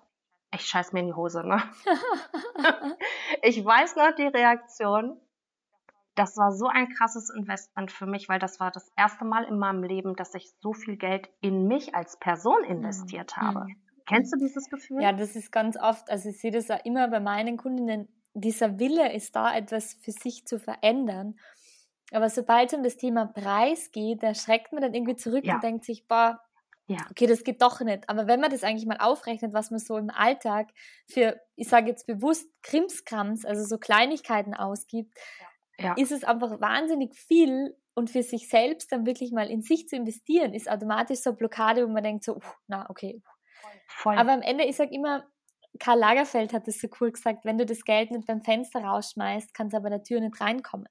ich 0.54 0.66
scheiß 0.66 0.94
mir 0.94 1.02
in 1.02 1.08
die 1.08 1.14
Hose, 1.14 1.44
ne? 1.46 1.62
ich 3.42 3.64
weiß 3.64 3.96
noch 3.96 4.16
die 4.16 4.28
Reaktion 4.28 5.20
das 6.16 6.38
war 6.38 6.52
so 6.52 6.68
ein 6.68 6.90
krasses 6.90 7.30
Investment 7.30 7.92
für 7.92 8.06
mich, 8.06 8.28
weil 8.28 8.40
das 8.40 8.60
war 8.60 8.72
das 8.72 8.92
erste 8.98 9.26
Mal 9.26 9.44
in 9.46 9.58
meinem 9.58 9.84
Leben, 9.84 10.16
dass 10.16 10.36
ich 10.36 10.52
so 10.60 10.74
viel 10.74 10.98
Geld 10.98 11.30
in 11.42 11.68
mich 11.68 11.96
als 11.96 12.18
Person 12.20 12.64
investiert 12.64 13.34
mhm. 13.38 13.42
habe. 13.42 13.68
Kennst 14.08 14.34
du 14.34 14.38
dieses 14.38 14.70
Gefühl? 14.70 15.02
Ja, 15.02 15.14
das 15.14 15.36
ist 15.36 15.52
ganz 15.52 15.78
oft, 15.78 16.10
also 16.10 16.30
ich 16.30 16.40
sehe 16.40 16.52
das 16.52 16.68
ja 16.68 16.76
immer 16.76 17.08
bei 17.08 17.20
meinen 17.20 17.56
Kundinnen, 17.56 18.10
dieser 18.34 18.80
Wille 18.80 19.14
ist 19.14 19.36
da, 19.36 19.56
etwas 19.56 19.94
für 20.02 20.12
sich 20.12 20.46
zu 20.46 20.60
verändern. 20.60 21.40
Aber 22.12 22.30
sobald 22.30 22.72
es 22.72 22.78
um 22.78 22.84
das 22.84 22.98
Thema 22.98 23.26
Preis 23.26 23.92
geht, 23.92 24.24
da 24.24 24.34
schreckt 24.34 24.74
man 24.74 24.82
dann 24.82 24.94
irgendwie 24.94 25.16
zurück 25.16 25.46
ja. 25.46 25.56
und 25.56 25.64
denkt 25.64 25.86
sich, 25.86 26.08
boah, 26.08 26.42
ja. 26.88 26.98
okay, 27.10 27.26
das 27.26 27.44
geht 27.44 27.62
doch 27.62 27.80
nicht. 27.82 28.10
Aber 28.10 28.28
wenn 28.28 28.42
man 28.42 28.52
das 28.52 28.64
eigentlich 28.64 28.86
mal 28.86 28.98
aufrechnet, 28.98 29.54
was 29.54 29.72
man 29.72 29.80
so 29.80 29.98
im 29.98 30.10
Alltag 30.10 30.70
für, 31.08 31.40
ich 31.56 31.70
sage 31.70 31.88
jetzt 31.88 32.06
bewusst, 32.08 32.48
Krimskrams, 32.64 33.46
also 33.46 33.64
so 33.64 33.78
Kleinigkeiten 33.78 34.54
ausgibt, 34.54 35.18
ja. 35.78 35.94
ist 35.94 36.12
es 36.12 36.24
einfach 36.24 36.60
wahnsinnig 36.60 37.16
viel. 37.16 37.76
Und 37.94 38.10
für 38.10 38.24
sich 38.24 38.48
selbst 38.48 38.92
dann 38.94 39.06
wirklich 39.06 39.34
mal 39.34 39.50
in 39.50 39.62
sich 39.62 39.90
zu 39.90 39.98
investieren, 39.98 40.54
ist 40.54 40.70
automatisch 40.70 41.20
so 41.20 41.32
eine 41.32 41.38
Blockade, 41.38 41.86
wo 41.86 41.92
man 41.92 42.04
denkt 42.04 42.24
so, 42.24 42.38
uh, 42.38 42.42
na, 42.68 42.90
okay. 42.90 43.22
Voll. 43.88 44.18
Aber 44.18 44.32
am 44.32 44.42
Ende, 44.42 44.64
ich 44.64 44.78
sage 44.78 44.94
immer, 44.94 45.26
Karl 45.80 46.00
Lagerfeld 46.00 46.54
hat 46.54 46.68
es 46.68 46.80
so 46.80 46.88
cool 47.00 47.12
gesagt, 47.12 47.46
wenn 47.46 47.58
du 47.58 47.66
das 47.66 47.84
Geld 47.84 48.12
nicht 48.12 48.28
beim 48.28 48.42
Fenster 48.42 48.84
rausschmeißt, 48.84 49.54
kann 49.54 49.68
es 49.68 49.74
aber 49.74 49.90
der 49.90 50.04
Tür 50.04 50.20
nicht 50.20 50.40
reinkommen. 50.40 50.88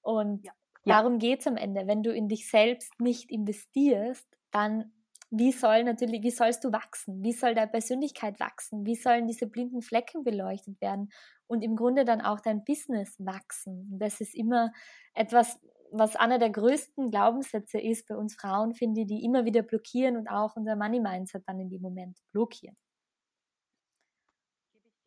Und 0.00 0.44
ja. 0.44 0.52
darum 0.84 1.18
geht 1.18 1.40
es 1.40 1.46
am 1.46 1.56
Ende. 1.56 1.86
Wenn 1.86 2.02
du 2.02 2.12
in 2.12 2.28
dich 2.28 2.48
selbst 2.48 2.98
nicht 2.98 3.30
investierst, 3.30 4.26
dann 4.50 4.92
wie 5.30 5.52
soll 5.52 5.82
natürlich, 5.82 6.22
wie 6.22 6.30
sollst 6.30 6.64
du 6.64 6.72
wachsen? 6.72 7.22
Wie 7.22 7.32
soll 7.32 7.54
deine 7.54 7.70
Persönlichkeit 7.70 8.38
wachsen? 8.38 8.86
Wie 8.86 8.94
sollen 8.94 9.26
diese 9.26 9.48
blinden 9.48 9.82
Flecken 9.82 10.22
beleuchtet 10.22 10.80
werden? 10.80 11.10
Und 11.48 11.62
im 11.62 11.74
Grunde 11.74 12.04
dann 12.04 12.20
auch 12.20 12.40
dein 12.40 12.64
Business 12.64 13.16
wachsen. 13.18 13.98
Das 13.98 14.20
ist 14.20 14.34
immer 14.34 14.72
etwas, 15.14 15.60
was 15.90 16.14
einer 16.14 16.38
der 16.38 16.50
größten 16.50 17.10
Glaubenssätze 17.10 17.80
ist 17.80 18.06
bei 18.08 18.16
uns 18.16 18.34
Frauen, 18.34 18.74
finde 18.74 19.02
ich, 19.02 19.08
die 19.08 19.24
immer 19.24 19.44
wieder 19.44 19.62
blockieren 19.62 20.16
und 20.16 20.28
auch 20.28 20.54
unser 20.56 20.76
Money 20.76 21.00
Mindset 21.00 21.42
dann 21.46 21.60
in 21.60 21.70
dem 21.70 21.82
Moment 21.82 22.18
blockieren 22.32 22.76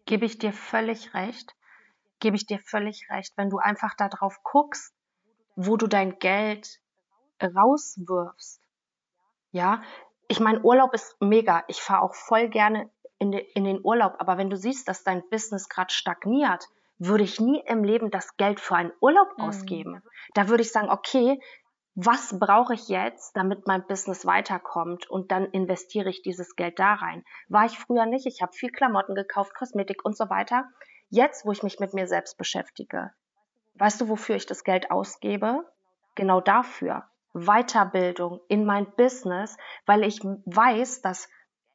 gebe 0.09 0.25
ich 0.25 0.39
dir 0.39 0.51
völlig 0.51 1.13
recht. 1.13 1.55
Gebe 2.19 2.35
ich 2.35 2.47
dir 2.47 2.57
völlig 2.65 3.07
recht, 3.11 3.31
wenn 3.37 3.51
du 3.51 3.59
einfach 3.59 3.93
darauf 3.95 4.41
guckst, 4.43 4.91
wo 5.55 5.77
du 5.77 5.85
dein 5.85 6.17
Geld 6.17 6.79
rauswirfst. 7.41 8.59
Ja, 9.51 9.83
ich 10.27 10.39
meine, 10.39 10.61
Urlaub 10.61 10.95
ist 10.95 11.15
mega. 11.21 11.63
Ich 11.67 11.79
fahre 11.79 12.01
auch 12.01 12.15
voll 12.15 12.49
gerne 12.49 12.89
in, 13.19 13.31
de, 13.31 13.41
in 13.53 13.65
den 13.65 13.81
Urlaub. 13.83 14.15
Aber 14.17 14.39
wenn 14.39 14.49
du 14.49 14.57
siehst, 14.57 14.87
dass 14.87 15.03
dein 15.03 15.21
Business 15.29 15.69
gerade 15.69 15.93
stagniert, 15.93 16.67
würde 16.97 17.23
ich 17.23 17.39
nie 17.39 17.61
im 17.67 17.83
Leben 17.83 18.09
das 18.09 18.35
Geld 18.35 18.59
für 18.59 18.77
einen 18.77 18.91
Urlaub 19.01 19.37
mhm. 19.37 19.43
ausgeben. 19.43 20.03
Da 20.33 20.49
würde 20.49 20.63
ich 20.63 20.71
sagen, 20.71 20.89
okay, 20.89 21.39
was 21.95 22.37
brauche 22.39 22.73
ich 22.73 22.87
jetzt, 22.87 23.35
damit 23.35 23.67
mein 23.67 23.85
Business 23.85 24.25
weiterkommt 24.25 25.09
und 25.09 25.31
dann 25.31 25.45
investiere 25.45 26.09
ich 26.09 26.21
dieses 26.21 26.55
Geld 26.55 26.79
da 26.79 26.93
rein. 26.93 27.23
War 27.47 27.65
ich 27.65 27.77
früher 27.77 28.05
nicht. 28.05 28.25
Ich 28.25 28.41
habe 28.41 28.53
viel 28.53 28.71
Klamotten 28.71 29.15
gekauft, 29.15 29.55
Kosmetik 29.55 30.05
und 30.05 30.15
so 30.15 30.29
weiter. 30.29 30.69
Jetzt, 31.09 31.45
wo 31.45 31.51
ich 31.51 31.63
mich 31.63 31.79
mit 31.79 31.93
mir 31.93 32.07
selbst 32.07 32.37
beschäftige, 32.37 33.11
weißt 33.75 34.01
du, 34.01 34.09
wofür 34.09 34.35
ich 34.35 34.45
das 34.45 34.63
Geld 34.63 34.91
ausgebe? 34.91 35.65
Genau 36.15 36.41
dafür. 36.41 37.03
Weiterbildung 37.33 38.41
in 38.47 38.65
mein 38.65 38.91
Business, 38.95 39.57
weil 39.85 40.03
ich 40.03 40.19
weiß, 40.23 41.01
dass 41.01 41.29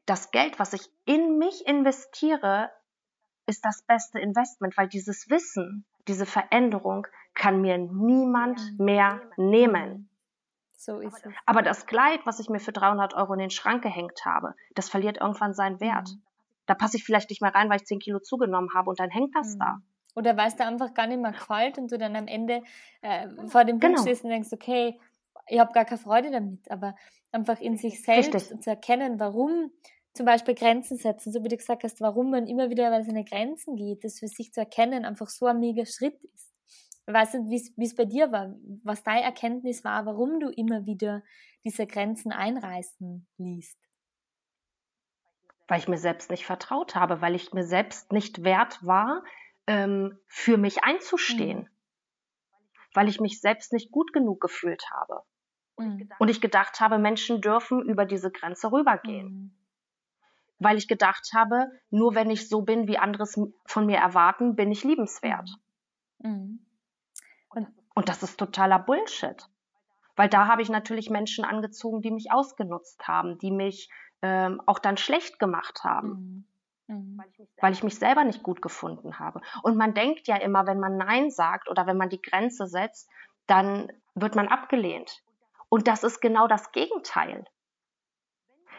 das 0.06 0.30
Geld, 0.30 0.58
was 0.58 0.72
ich 0.72 0.88
in 1.04 1.38
mich 1.38 1.66
investiere, 1.66 2.70
ist 3.46 3.64
das 3.64 3.82
beste 3.82 4.18
Investment, 4.18 4.76
weil 4.76 4.88
dieses 4.88 5.28
Wissen, 5.30 5.84
diese 6.08 6.26
Veränderung 6.26 7.06
kann 7.34 7.60
mir 7.60 7.78
niemand 7.78 8.78
mehr 8.78 9.20
nehmen. 9.36 10.08
So 10.76 10.98
ist 10.98 11.24
es. 11.24 11.32
Aber 11.46 11.62
das 11.62 11.86
Kleid, 11.86 12.20
was 12.24 12.40
ich 12.40 12.48
mir 12.48 12.60
für 12.60 12.72
300 12.72 13.14
Euro 13.14 13.32
in 13.32 13.38
den 13.38 13.50
Schrank 13.50 13.82
gehängt 13.82 14.24
habe, 14.24 14.54
das 14.74 14.88
verliert 14.88 15.18
irgendwann 15.18 15.54
seinen 15.54 15.80
Wert. 15.80 16.10
Mhm. 16.10 16.22
Da 16.66 16.74
passe 16.74 16.96
ich 16.96 17.04
vielleicht 17.04 17.30
nicht 17.30 17.42
mehr 17.42 17.54
rein, 17.54 17.70
weil 17.70 17.76
ich 17.76 17.86
10 17.86 17.98
Kilo 17.98 18.20
zugenommen 18.20 18.70
habe 18.74 18.90
und 18.90 19.00
dann 19.00 19.10
hängt 19.10 19.34
das 19.34 19.54
mhm. 19.54 19.60
da. 19.60 19.78
Oder 20.14 20.36
weil 20.36 20.48
es 20.48 20.56
dir 20.56 20.66
einfach 20.66 20.94
gar 20.94 21.06
nicht 21.06 21.20
mehr 21.20 21.32
gefällt 21.32 21.78
und 21.78 21.90
du 21.90 21.98
dann 21.98 22.14
am 22.16 22.26
Ende 22.26 22.62
äh, 23.02 23.28
vor 23.46 23.64
dem 23.64 23.80
Punkt 23.80 23.96
genau. 23.96 24.02
stehst 24.02 24.24
und 24.24 24.30
denkst, 24.30 24.52
okay, 24.52 24.98
ich 25.48 25.58
habe 25.58 25.72
gar 25.72 25.84
keine 25.84 25.98
Freude 25.98 26.30
damit, 26.30 26.70
aber 26.70 26.94
einfach 27.32 27.60
in 27.60 27.76
sich 27.76 28.02
selbst 28.02 28.34
Richtig. 28.34 28.60
zu 28.62 28.70
erkennen, 28.70 29.18
warum 29.18 29.70
zum 30.14 30.26
Beispiel 30.26 30.54
Grenzen 30.54 30.96
setzen, 30.96 31.32
so 31.32 31.42
wie 31.42 31.48
du 31.48 31.56
gesagt 31.56 31.82
hast, 31.82 32.00
warum 32.00 32.30
man 32.30 32.46
immer 32.46 32.70
wieder 32.70 32.86
über 32.86 33.02
seine 33.02 33.24
Grenzen 33.24 33.74
geht, 33.74 34.04
das 34.04 34.20
für 34.20 34.28
sich 34.28 34.52
zu 34.52 34.60
erkennen, 34.60 35.04
einfach 35.04 35.28
so 35.28 35.46
ein 35.46 35.58
mega 35.58 35.84
Schritt 35.84 36.22
ist. 36.22 36.53
Weiß 37.06 37.34
nicht, 37.34 37.76
wie 37.76 37.84
es 37.84 37.94
bei 37.94 38.06
dir 38.06 38.32
war, 38.32 38.54
was 38.82 39.02
deine 39.02 39.22
Erkenntnis 39.22 39.84
war, 39.84 40.06
warum 40.06 40.40
du 40.40 40.48
immer 40.48 40.86
wieder 40.86 41.22
diese 41.64 41.86
Grenzen 41.86 42.32
einreißen 42.32 43.26
liest. 43.36 43.78
Weil 45.68 45.80
ich 45.80 45.88
mir 45.88 45.98
selbst 45.98 46.30
nicht 46.30 46.46
vertraut 46.46 46.94
habe, 46.94 47.20
weil 47.20 47.34
ich 47.34 47.52
mir 47.52 47.64
selbst 47.64 48.12
nicht 48.12 48.42
wert 48.42 48.84
war, 48.84 49.22
ähm, 49.66 50.18
für 50.28 50.56
mich 50.56 50.82
einzustehen. 50.82 51.60
Mhm. 51.60 51.68
Weil 52.94 53.08
ich 53.08 53.20
mich 53.20 53.40
selbst 53.40 53.72
nicht 53.72 53.90
gut 53.90 54.12
genug 54.12 54.40
gefühlt 54.40 54.84
habe. 54.90 55.22
Mhm. 55.78 56.08
Und 56.18 56.28
ich 56.28 56.40
gedacht 56.40 56.80
habe, 56.80 56.98
Menschen 56.98 57.40
dürfen 57.40 57.82
über 57.82 58.06
diese 58.06 58.30
Grenze 58.30 58.72
rübergehen. 58.72 59.28
Mhm. 59.28 59.54
Weil 60.58 60.78
ich 60.78 60.88
gedacht 60.88 61.30
habe, 61.34 61.70
nur 61.90 62.14
wenn 62.14 62.30
ich 62.30 62.48
so 62.48 62.62
bin, 62.62 62.86
wie 62.86 62.98
andere 62.98 63.24
es 63.24 63.38
von 63.66 63.86
mir 63.86 63.98
erwarten, 63.98 64.54
bin 64.54 64.70
ich 64.70 64.84
liebenswert. 64.84 65.50
Mhm. 66.18 66.63
Mhm. 67.54 67.66
Und 67.94 68.08
das 68.08 68.22
ist 68.22 68.38
totaler 68.38 68.78
Bullshit. 68.78 69.48
Weil 70.16 70.28
da 70.28 70.46
habe 70.46 70.62
ich 70.62 70.68
natürlich 70.68 71.10
Menschen 71.10 71.44
angezogen, 71.44 72.00
die 72.00 72.10
mich 72.10 72.30
ausgenutzt 72.30 73.06
haben, 73.08 73.38
die 73.38 73.50
mich 73.50 73.88
ähm, 74.22 74.60
auch 74.66 74.78
dann 74.78 74.96
schlecht 74.96 75.38
gemacht 75.38 75.84
haben. 75.84 76.46
Mhm. 76.86 76.94
mhm. 76.96 77.22
Weil 77.60 77.72
ich 77.72 77.82
mich 77.82 77.98
selber 77.98 78.24
nicht 78.24 78.42
gut 78.42 78.62
gefunden 78.62 79.18
habe. 79.18 79.40
Und 79.62 79.76
man 79.76 79.94
denkt 79.94 80.28
ja 80.28 80.36
immer, 80.36 80.66
wenn 80.66 80.80
man 80.80 80.96
Nein 80.96 81.30
sagt 81.30 81.68
oder 81.68 81.86
wenn 81.86 81.96
man 81.96 82.10
die 82.10 82.22
Grenze 82.22 82.66
setzt, 82.66 83.08
dann 83.46 83.92
wird 84.14 84.34
man 84.34 84.48
abgelehnt. 84.48 85.22
Und 85.68 85.88
das 85.88 86.04
ist 86.04 86.20
genau 86.20 86.46
das 86.46 86.72
Gegenteil. 86.72 87.44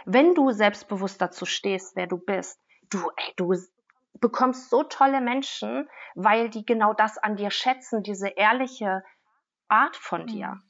Wenn 0.05 0.35
du 0.35 0.51
selbstbewusst 0.51 1.21
dazu 1.21 1.45
stehst, 1.45 1.95
wer 1.95 2.07
du 2.07 2.17
bist, 2.17 2.59
du, 2.89 2.99
ey, 3.17 3.33
du 3.35 3.53
bekommst 4.19 4.69
so 4.69 4.83
tolle 4.83 5.21
Menschen, 5.21 5.87
weil 6.15 6.49
die 6.49 6.65
genau 6.65 6.93
das 6.93 7.17
an 7.17 7.35
dir 7.35 7.51
schätzen, 7.51 8.03
diese 8.03 8.29
ehrliche 8.29 9.03
Art 9.67 9.95
von 9.95 10.27
dir. 10.27 10.47
Mhm. 10.47 10.61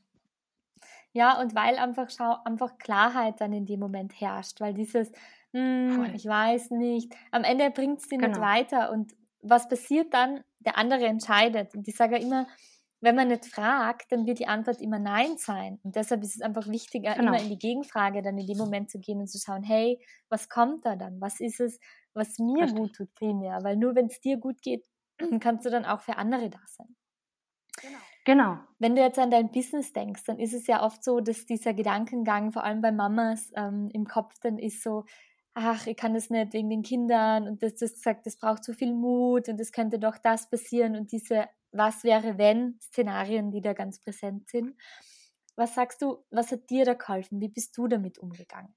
Ja, 1.13 1.39
und 1.39 1.55
weil 1.55 1.77
einfach, 1.77 2.09
schau, 2.09 2.35
einfach 2.43 2.77
Klarheit 2.77 3.39
dann 3.39 3.53
in 3.53 3.65
dem 3.65 3.79
Moment 3.79 4.19
herrscht, 4.19 4.59
weil 4.59 4.73
dieses, 4.73 5.11
hm, 5.53 6.11
ich 6.13 6.25
weiß 6.25 6.71
nicht, 6.71 7.15
am 7.31 7.45
Ende 7.45 7.71
bringt 7.71 8.01
es 8.01 8.09
dir 8.09 8.17
genau. 8.17 8.27
nicht 8.27 8.41
weiter. 8.41 8.91
Und 8.91 9.13
was 9.41 9.69
passiert 9.69 10.13
dann? 10.13 10.43
Der 10.59 10.77
andere 10.77 11.05
entscheidet. 11.05 11.73
Und 11.73 11.87
ich 11.87 11.95
sage 11.95 12.17
immer, 12.17 12.47
wenn 12.99 13.15
man 13.15 13.29
nicht 13.29 13.45
fragt, 13.45 14.11
dann 14.11 14.25
wird 14.25 14.39
die 14.39 14.47
Antwort 14.47 14.81
immer 14.81 14.99
Nein 14.99 15.37
sein. 15.37 15.79
Und 15.83 15.95
deshalb 15.95 16.21
ist 16.23 16.35
es 16.35 16.41
einfach 16.41 16.67
wichtiger, 16.67 17.13
genau. 17.13 17.29
immer 17.31 17.41
in 17.41 17.49
die 17.49 17.59
Gegenfrage 17.59 18.21
dann 18.21 18.37
in 18.37 18.47
dem 18.47 18.57
Moment 18.57 18.89
zu 18.89 18.99
gehen 18.99 19.19
und 19.19 19.27
zu 19.27 19.39
schauen, 19.39 19.63
hey, 19.63 19.99
was 20.27 20.49
kommt 20.49 20.85
da 20.85 20.97
dann? 20.97 21.21
Was 21.21 21.39
ist 21.39 21.61
es, 21.61 21.79
was 22.15 22.39
mir 22.39 22.63
Richtig. 22.63 22.79
gut 22.79 22.93
tut 22.95 23.13
primär? 23.15 23.63
Weil 23.63 23.77
nur 23.77 23.95
wenn 23.95 24.07
es 24.07 24.19
dir 24.21 24.37
gut 24.37 24.61
geht, 24.61 24.85
kannst 25.41 25.65
du 25.65 25.69
dann 25.69 25.85
auch 25.85 26.01
für 26.01 26.17
andere 26.17 26.49
da 26.49 26.59
sein. 26.67 26.95
Genau. 27.81 27.99
Genau. 28.25 28.57
Wenn 28.79 28.95
du 28.95 29.01
jetzt 29.01 29.19
an 29.19 29.31
dein 29.31 29.51
Business 29.51 29.93
denkst, 29.93 30.23
dann 30.25 30.39
ist 30.39 30.53
es 30.53 30.67
ja 30.67 30.83
oft 30.83 31.03
so, 31.03 31.19
dass 31.19 31.45
dieser 31.45 31.73
Gedankengang, 31.73 32.51
vor 32.51 32.63
allem 32.63 32.81
bei 32.81 32.91
Mamas 32.91 33.51
ähm, 33.55 33.89
im 33.93 34.05
Kopf, 34.05 34.33
dann 34.41 34.57
ist 34.57 34.83
so, 34.83 35.05
ach, 35.53 35.87
ich 35.87 35.95
kann 35.95 36.13
das 36.13 36.29
nicht 36.29 36.53
wegen 36.53 36.69
den 36.69 36.81
Kindern 36.83 37.47
und 37.47 37.63
das, 37.63 37.75
das 37.75 38.01
sagt, 38.01 38.25
das 38.25 38.37
braucht 38.37 38.63
so 38.63 38.73
viel 38.73 38.93
Mut 38.93 39.47
und 39.47 39.59
es 39.61 39.71
könnte 39.71 39.99
doch 39.99 40.17
das 40.17 40.49
passieren 40.49 40.95
und 40.95 41.11
diese 41.11 41.47
Was 41.71 42.03
wäre 42.03 42.37
wenn 42.37 42.79
Szenarien, 42.81 43.51
die 43.51 43.61
da 43.61 43.73
ganz 43.73 43.99
präsent 43.99 44.49
sind. 44.49 44.75
Was 45.55 45.75
sagst 45.75 46.01
du, 46.01 46.25
was 46.31 46.51
hat 46.51 46.69
dir 46.69 46.85
da 46.85 46.93
geholfen? 46.95 47.41
Wie 47.41 47.49
bist 47.49 47.77
du 47.77 47.87
damit 47.87 48.17
umgegangen? 48.19 48.75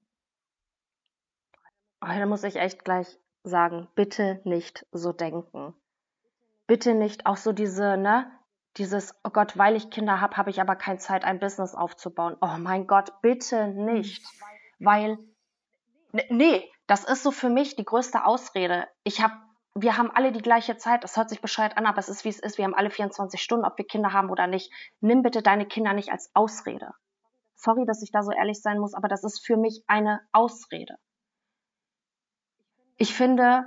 Oh, 2.01 2.07
da 2.07 2.25
muss 2.25 2.43
ich 2.43 2.55
echt 2.57 2.83
gleich 2.85 3.17
sagen, 3.43 3.87
bitte 3.95 4.41
nicht 4.43 4.85
so 4.91 5.13
denken. 5.13 5.73
Bitte 6.67 6.93
nicht 6.93 7.25
auch 7.25 7.37
so 7.37 7.51
diese, 7.51 7.97
ne, 7.97 8.31
dieses, 8.77 9.15
oh 9.23 9.29
Gott, 9.29 9.57
weil 9.57 9.75
ich 9.75 9.89
Kinder 9.89 10.21
habe, 10.21 10.37
habe 10.37 10.49
ich 10.49 10.61
aber 10.61 10.75
keine 10.75 10.99
Zeit, 10.99 11.25
ein 11.25 11.39
Business 11.39 11.75
aufzubauen. 11.75 12.37
Oh 12.41 12.57
mein 12.57 12.87
Gott, 12.87 13.21
bitte 13.21 13.67
nicht. 13.67 14.25
Weil, 14.79 15.17
nee, 16.29 16.71
das 16.87 17.03
ist 17.03 17.23
so 17.23 17.31
für 17.31 17.49
mich 17.49 17.75
die 17.75 17.85
größte 17.85 18.25
Ausrede. 18.25 18.87
Ich 19.03 19.21
habe, 19.21 19.33
wir 19.75 19.97
haben 19.97 20.11
alle 20.11 20.31
die 20.31 20.41
gleiche 20.41 20.77
Zeit. 20.77 21.03
Das 21.03 21.17
hört 21.17 21.29
sich 21.29 21.41
bescheuert 21.41 21.77
an, 21.77 21.85
aber 21.85 21.99
es 21.99 22.09
ist, 22.09 22.23
wie 22.23 22.29
es 22.29 22.39
ist. 22.39 22.57
Wir 22.57 22.65
haben 22.65 22.75
alle 22.75 22.89
24 22.89 23.41
Stunden, 23.41 23.65
ob 23.65 23.77
wir 23.77 23.85
Kinder 23.85 24.13
haben 24.13 24.29
oder 24.29 24.47
nicht. 24.47 24.71
Nimm 25.01 25.21
bitte 25.21 25.41
deine 25.41 25.65
Kinder 25.65 25.93
nicht 25.93 26.11
als 26.11 26.29
Ausrede. 26.33 26.91
Sorry, 27.55 27.85
dass 27.85 28.01
ich 28.01 28.11
da 28.11 28.23
so 28.23 28.31
ehrlich 28.31 28.61
sein 28.61 28.79
muss, 28.79 28.93
aber 28.93 29.09
das 29.09 29.23
ist 29.23 29.45
für 29.45 29.57
mich 29.57 29.83
eine 29.87 30.21
Ausrede. 30.31 30.95
Ich 32.99 33.15
finde, 33.15 33.65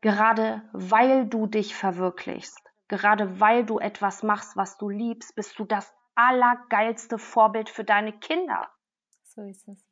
gerade 0.00 0.68
weil 0.72 1.26
du 1.26 1.46
dich 1.46 1.76
verwirklichst, 1.76 2.64
Gerade 2.88 3.40
weil 3.40 3.64
du 3.64 3.78
etwas 3.78 4.22
machst, 4.22 4.56
was 4.56 4.76
du 4.76 4.88
liebst, 4.88 5.34
bist 5.34 5.58
du 5.58 5.64
das 5.64 5.92
allergeilste 6.14 7.18
Vorbild 7.18 7.70
für 7.70 7.84
deine 7.84 8.12
Kinder. 8.12 8.68
So 9.24 9.42
ist 9.42 9.66
es. 9.68 9.84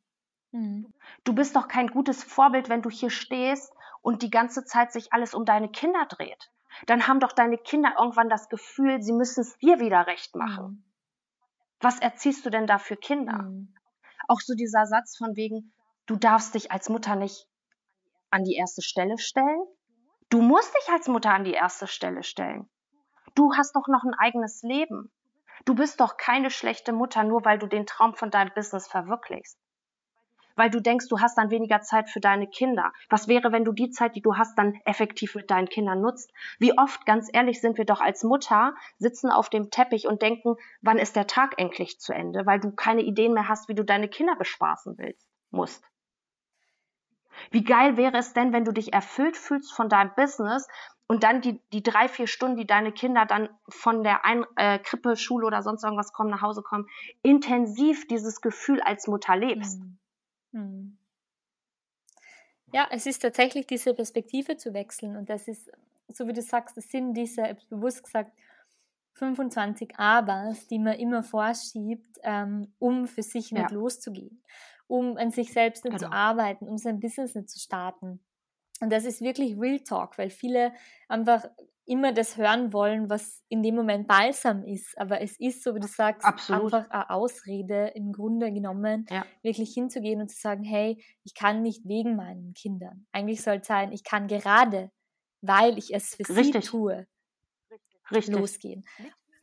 Mhm. 0.51 0.93
Du 1.23 1.33
bist 1.33 1.55
doch 1.55 1.67
kein 1.67 1.87
gutes 1.87 2.23
Vorbild, 2.23 2.69
wenn 2.69 2.81
du 2.83 2.89
hier 2.89 3.09
stehst 3.09 3.73
und 4.01 4.21
die 4.21 4.29
ganze 4.29 4.63
Zeit 4.63 4.91
sich 4.91 5.11
alles 5.11 5.33
um 5.33 5.45
deine 5.45 5.69
Kinder 5.69 6.05
dreht. 6.07 6.51
Dann 6.85 7.07
haben 7.07 7.19
doch 7.19 7.31
deine 7.31 7.57
Kinder 7.57 7.95
irgendwann 7.97 8.29
das 8.29 8.47
Gefühl, 8.49 9.01
sie 9.01 9.13
müssen 9.13 9.41
es 9.41 9.57
dir 9.57 9.79
wieder 9.79 10.05
recht 10.07 10.35
machen. 10.35 10.65
Mhm. 10.65 10.83
Was 11.81 11.99
erziehst 11.99 12.45
du 12.45 12.49
denn 12.49 12.67
da 12.67 12.77
für 12.77 12.95
Kinder? 12.95 13.43
Mhm. 13.43 13.73
Auch 14.27 14.39
so 14.39 14.53
dieser 14.53 14.85
Satz 14.85 15.17
von 15.17 15.35
wegen, 15.35 15.73
du 16.05 16.15
darfst 16.15 16.53
dich 16.53 16.71
als 16.71 16.89
Mutter 16.89 17.15
nicht 17.15 17.47
an 18.33 18.43
die 18.43 18.55
erste 18.55 18.81
Stelle 18.81 19.17
stellen. 19.17 19.63
Du 20.29 20.41
musst 20.41 20.73
dich 20.73 20.91
als 20.91 21.07
Mutter 21.07 21.33
an 21.33 21.43
die 21.43 21.53
erste 21.53 21.87
Stelle 21.87 22.23
stellen. 22.23 22.69
Du 23.35 23.53
hast 23.55 23.75
doch 23.75 23.87
noch 23.87 24.03
ein 24.03 24.15
eigenes 24.17 24.61
Leben. 24.63 25.11
Du 25.65 25.75
bist 25.75 25.99
doch 25.99 26.17
keine 26.17 26.49
schlechte 26.49 26.91
Mutter, 26.91 27.23
nur 27.23 27.45
weil 27.45 27.59
du 27.59 27.67
den 27.67 27.85
Traum 27.85 28.15
von 28.15 28.31
deinem 28.31 28.51
Business 28.53 28.87
verwirklichst 28.87 29.57
weil 30.55 30.69
du 30.69 30.81
denkst, 30.81 31.07
du 31.09 31.19
hast 31.19 31.37
dann 31.37 31.49
weniger 31.49 31.81
Zeit 31.81 32.09
für 32.09 32.19
deine 32.19 32.47
Kinder. 32.47 32.91
Was 33.09 33.27
wäre, 33.27 33.51
wenn 33.51 33.65
du 33.65 33.71
die 33.71 33.89
Zeit, 33.89 34.15
die 34.15 34.21
du 34.21 34.35
hast, 34.35 34.57
dann 34.57 34.79
effektiv 34.85 35.35
mit 35.35 35.49
deinen 35.49 35.67
Kindern 35.67 36.01
nutzt? 36.01 36.31
Wie 36.59 36.77
oft, 36.77 37.05
ganz 37.05 37.29
ehrlich, 37.31 37.61
sind 37.61 37.77
wir 37.77 37.85
doch 37.85 38.01
als 38.01 38.23
Mutter, 38.23 38.75
sitzen 38.97 39.29
auf 39.29 39.49
dem 39.49 39.69
Teppich 39.69 40.07
und 40.07 40.21
denken, 40.21 40.55
wann 40.81 40.99
ist 40.99 41.15
der 41.15 41.27
Tag 41.27 41.55
endlich 41.57 41.99
zu 41.99 42.13
Ende, 42.13 42.45
weil 42.45 42.59
du 42.59 42.71
keine 42.71 43.01
Ideen 43.01 43.33
mehr 43.33 43.47
hast, 43.47 43.69
wie 43.69 43.75
du 43.75 43.83
deine 43.83 44.07
Kinder 44.07 44.35
bespaßen 44.35 44.97
willst, 44.97 45.27
musst. 45.51 45.83
Wie 47.51 47.63
geil 47.63 47.97
wäre 47.97 48.17
es 48.17 48.33
denn, 48.33 48.53
wenn 48.53 48.65
du 48.65 48.71
dich 48.71 48.93
erfüllt 48.93 49.37
fühlst 49.37 49.73
von 49.73 49.89
deinem 49.89 50.11
Business 50.15 50.67
und 51.07 51.23
dann 51.23 51.41
die, 51.41 51.59
die 51.71 51.83
drei, 51.83 52.07
vier 52.07 52.27
Stunden, 52.27 52.57
die 52.57 52.67
deine 52.67 52.91
Kinder 52.91 53.25
dann 53.25 53.49
von 53.69 54.03
der 54.03 54.25
Ein 54.25 54.45
äh, 54.55 54.79
Krippe, 54.79 55.15
Schule 55.15 55.45
oder 55.45 55.61
sonst 55.61 55.83
irgendwas 55.83 56.13
kommen, 56.13 56.29
nach 56.29 56.41
Hause 56.41 56.61
kommen, 56.61 56.87
intensiv 57.21 58.07
dieses 58.07 58.41
Gefühl 58.41 58.81
als 58.81 59.07
Mutter 59.07 59.35
lebst. 59.35 59.79
Mhm. 59.79 59.97
Hm. 60.53 60.97
Ja, 62.71 62.87
es 62.89 63.05
ist 63.05 63.21
tatsächlich 63.21 63.67
diese 63.67 63.93
Perspektive 63.93 64.57
zu 64.57 64.73
wechseln 64.73 65.15
und 65.15 65.29
das 65.29 65.47
ist, 65.47 65.71
so 66.07 66.27
wie 66.27 66.33
du 66.33 66.41
sagst, 66.41 66.75
das 66.75 66.89
sind 66.89 67.13
diese, 67.13 67.55
bewusst 67.69 68.03
gesagt, 68.03 68.31
25 69.13 69.99
Abers, 69.99 70.67
die 70.67 70.79
man 70.79 70.95
immer 70.95 71.21
vorschiebt, 71.21 72.17
ähm, 72.23 72.73
um 72.79 73.07
für 73.07 73.21
sich 73.21 73.51
nicht 73.51 73.69
ja. 73.69 73.75
loszugehen, 73.75 74.41
um 74.87 75.17
an 75.17 75.31
sich 75.31 75.53
selbst 75.53 75.85
nicht 75.85 75.97
genau. 75.97 76.09
zu 76.09 76.13
arbeiten, 76.13 76.67
um 76.67 76.77
sein 76.77 76.99
Business 76.99 77.35
nicht 77.35 77.49
zu 77.49 77.59
starten. 77.59 78.23
Und 78.81 78.91
das 78.91 79.05
ist 79.05 79.21
wirklich 79.21 79.57
Real 79.57 79.79
Talk, 79.79 80.17
weil 80.17 80.29
viele 80.29 80.73
einfach 81.07 81.45
immer 81.85 82.13
das 82.13 82.37
hören 82.37 82.71
wollen, 82.71 83.09
was 83.09 83.43
in 83.49 83.61
dem 83.61 83.75
Moment 83.75 84.07
balsam 84.07 84.63
ist. 84.63 84.97
Aber 84.97 85.21
es 85.21 85.39
ist, 85.39 85.63
so 85.63 85.75
wie 85.75 85.79
du 85.79 85.87
sagst, 85.87 86.25
Absolut. 86.25 86.73
einfach 86.73 86.89
eine 86.89 87.09
Ausrede 87.09 87.91
im 87.95 88.11
Grunde 88.13 88.51
genommen, 88.51 89.05
ja. 89.09 89.25
wirklich 89.41 89.73
hinzugehen 89.73 90.21
und 90.21 90.29
zu 90.29 90.39
sagen, 90.39 90.63
hey, 90.63 91.03
ich 91.23 91.33
kann 91.33 91.61
nicht 91.61 91.85
wegen 91.85 92.15
meinen 92.15 92.53
Kindern. 92.53 93.05
Eigentlich 93.11 93.41
soll 93.41 93.57
es 93.57 93.67
sein, 93.67 93.91
ich 93.91 94.03
kann 94.03 94.27
gerade, 94.27 94.91
weil 95.41 95.77
ich 95.77 95.93
es 95.93 96.15
für 96.15 96.35
Richtig. 96.35 96.65
sie 96.65 96.71
tue, 96.71 97.07
Richtig. 98.11 98.35
losgehen 98.35 98.85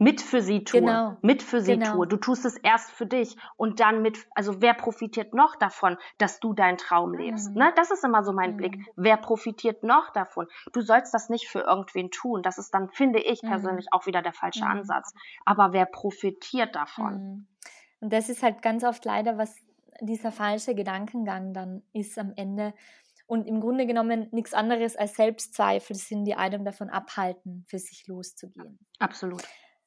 mit 0.00 0.22
für 0.22 0.40
sie 0.40 0.64
tue, 0.64 0.80
genau. 0.80 1.18
mit 1.20 1.42
für 1.42 1.60
sie 1.60 1.78
genau. 1.78 1.92
tue. 1.92 2.06
Du 2.06 2.16
tust 2.16 2.46
es 2.46 2.56
erst 2.56 2.90
für 2.90 3.04
dich 3.04 3.36
und 3.58 3.80
dann 3.80 4.00
mit, 4.00 4.26
also 4.34 4.62
wer 4.62 4.72
profitiert 4.72 5.34
noch 5.34 5.56
davon, 5.56 5.98
dass 6.16 6.40
du 6.40 6.54
deinen 6.54 6.78
Traum 6.78 7.12
lebst? 7.12 7.50
Mhm. 7.50 7.58
Ne? 7.58 7.72
Das 7.76 7.90
ist 7.90 8.02
immer 8.02 8.24
so 8.24 8.32
mein 8.32 8.52
mhm. 8.52 8.56
Blick. 8.56 8.78
Wer 8.96 9.18
profitiert 9.18 9.82
noch 9.82 10.10
davon? 10.10 10.46
Du 10.72 10.80
sollst 10.80 11.12
das 11.12 11.28
nicht 11.28 11.48
für 11.48 11.60
irgendwen 11.60 12.10
tun. 12.10 12.42
Das 12.42 12.56
ist 12.56 12.72
dann, 12.72 12.88
finde 12.88 13.20
ich 13.20 13.42
mhm. 13.42 13.48
persönlich, 13.48 13.88
auch 13.92 14.06
wieder 14.06 14.22
der 14.22 14.32
falsche 14.32 14.64
mhm. 14.64 14.70
Ansatz. 14.70 15.12
Aber 15.44 15.74
wer 15.74 15.84
profitiert 15.84 16.74
davon? 16.74 17.12
Mhm. 17.12 17.46
Und 18.00 18.10
das 18.10 18.30
ist 18.30 18.42
halt 18.42 18.62
ganz 18.62 18.84
oft 18.84 19.04
leider, 19.04 19.36
was 19.36 19.54
dieser 20.00 20.32
falsche 20.32 20.74
Gedankengang 20.74 21.52
dann 21.52 21.82
ist 21.92 22.18
am 22.18 22.32
Ende. 22.36 22.72
Und 23.26 23.46
im 23.46 23.60
Grunde 23.60 23.86
genommen 23.86 24.28
nichts 24.32 24.54
anderes 24.54 24.96
als 24.96 25.14
Selbstzweifel 25.14 25.94
sind, 25.94 26.24
die 26.24 26.36
einem 26.36 26.64
davon 26.64 26.88
abhalten, 26.88 27.66
für 27.68 27.78
sich 27.78 28.06
loszugehen. 28.06 28.78
Absolut. 28.98 29.42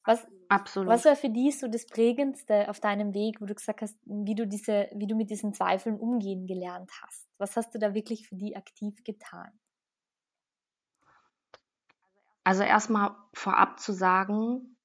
Was, 0.06 0.26
Absolut. 0.54 0.90
Was 0.90 1.06
war 1.06 1.16
für 1.16 1.30
dich 1.30 1.58
so 1.58 1.68
das 1.68 1.88
Prägendste 1.88 2.70
auf 2.70 2.80
deinem 2.80 3.14
Weg, 3.16 3.42
wo 3.42 3.46
du 3.46 3.56
gesagt 3.56 3.82
hast, 3.82 3.98
wie 4.06 4.36
du 4.36 4.46
diese, 4.46 4.88
wie 4.94 5.08
du 5.08 5.16
mit 5.16 5.32
diesen 5.32 5.54
Zweifeln 5.54 5.98
umgehen 6.00 6.46
gelernt 6.46 6.92
hast? 7.02 7.28
Was 7.40 7.56
hast 7.56 7.74
du 7.74 7.80
da 7.80 7.96
wirklich 7.96 8.28
für 8.28 8.36
die 8.36 8.56
aktiv 8.56 9.04
getan? 9.04 9.52
Also 12.44 12.62
erstmal 12.62 13.16
vorab 13.34 13.80
zu 13.80 13.94
sagen, 13.94 14.78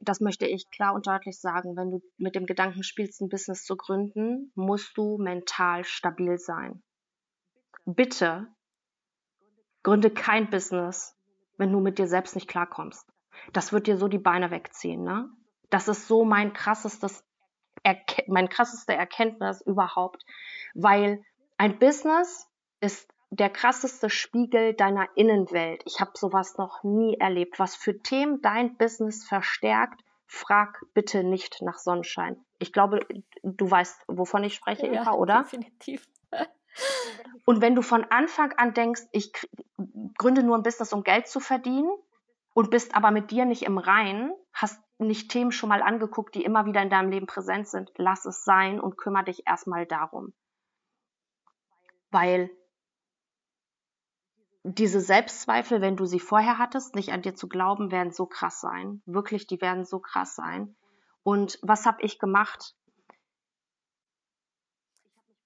das 0.00 0.20
möchte 0.20 0.46
ich 0.46 0.68
klar 0.70 0.94
und 0.94 1.06
deutlich 1.06 1.40
sagen, 1.40 1.76
wenn 1.76 1.90
du 1.90 2.02
mit 2.18 2.34
dem 2.34 2.44
Gedanken 2.44 2.82
spielst, 2.82 3.22
ein 3.22 3.30
Business 3.30 3.64
zu 3.64 3.76
gründen, 3.76 4.52
musst 4.54 4.98
du 4.98 5.16
mental 5.16 5.84
stabil 5.84 6.36
sein. 6.36 6.82
Bitte 7.86 8.48
gründe 9.82 10.10
kein 10.10 10.50
Business, 10.50 11.16
wenn 11.56 11.72
du 11.72 11.80
mit 11.80 11.98
dir 11.98 12.08
selbst 12.08 12.34
nicht 12.34 12.48
klarkommst 12.48 13.15
das 13.52 13.72
wird 13.72 13.86
dir 13.86 13.96
so 13.96 14.08
die 14.08 14.18
Beine 14.18 14.50
wegziehen. 14.50 15.02
Ne? 15.02 15.28
Das 15.70 15.88
ist 15.88 16.06
so 16.06 16.24
mein 16.24 16.52
krassestes, 16.52 17.24
Erke 17.82 18.24
mein 18.28 18.48
krasseste 18.48 18.94
Erkenntnis 18.94 19.60
überhaupt, 19.60 20.24
weil 20.74 21.22
ein 21.58 21.78
Business 21.78 22.48
ist 22.80 23.08
der 23.30 23.50
krasseste 23.50 24.08
Spiegel 24.08 24.74
deiner 24.74 25.08
Innenwelt. 25.16 25.82
Ich 25.84 26.00
habe 26.00 26.12
sowas 26.14 26.58
noch 26.58 26.84
nie 26.84 27.16
erlebt. 27.18 27.58
Was 27.58 27.74
für 27.74 28.00
Themen 28.00 28.40
dein 28.40 28.76
Business 28.76 29.24
verstärkt, 29.24 30.02
frag 30.26 30.84
bitte 30.94 31.24
nicht 31.24 31.62
nach 31.62 31.78
Sonnenschein. 31.78 32.36
Ich 32.58 32.72
glaube, 32.72 33.00
du 33.42 33.70
weißt, 33.70 34.04
wovon 34.08 34.44
ich 34.44 34.54
spreche, 34.54 34.86
ja, 34.86 35.02
Eva, 35.02 35.12
oder? 35.12 35.42
Definitiv. 35.42 36.08
Und 37.44 37.60
wenn 37.60 37.74
du 37.74 37.82
von 37.82 38.04
Anfang 38.04 38.52
an 38.52 38.74
denkst, 38.74 39.02
ich 39.12 39.32
gründe 40.18 40.42
nur 40.42 40.56
ein 40.56 40.62
Business, 40.62 40.92
um 40.92 41.04
Geld 41.04 41.28
zu 41.28 41.40
verdienen, 41.40 41.90
und 42.56 42.70
bist 42.70 42.94
aber 42.94 43.10
mit 43.10 43.30
dir 43.30 43.44
nicht 43.44 43.64
im 43.64 43.76
Reinen, 43.76 44.32
hast 44.50 44.82
nicht 44.96 45.30
Themen 45.30 45.52
schon 45.52 45.68
mal 45.68 45.82
angeguckt, 45.82 46.34
die 46.34 46.42
immer 46.42 46.64
wieder 46.64 46.80
in 46.80 46.88
deinem 46.88 47.10
Leben 47.10 47.26
präsent 47.26 47.68
sind, 47.68 47.92
lass 47.96 48.24
es 48.24 48.44
sein 48.44 48.80
und 48.80 48.96
kümmere 48.96 49.24
dich 49.24 49.46
erstmal 49.46 49.84
darum. 49.84 50.32
Weil 52.10 52.50
diese 54.62 55.02
Selbstzweifel, 55.02 55.82
wenn 55.82 55.96
du 55.96 56.06
sie 56.06 56.18
vorher 56.18 56.56
hattest, 56.56 56.94
nicht 56.94 57.12
an 57.12 57.20
dir 57.20 57.34
zu 57.34 57.46
glauben, 57.46 57.90
werden 57.90 58.10
so 58.10 58.24
krass 58.24 58.62
sein. 58.62 59.02
Wirklich, 59.04 59.46
die 59.46 59.60
werden 59.60 59.84
so 59.84 59.98
krass 59.98 60.34
sein. 60.34 60.74
Und 61.22 61.58
was 61.60 61.84
habe 61.84 62.00
ich 62.00 62.18
gemacht? 62.18 62.74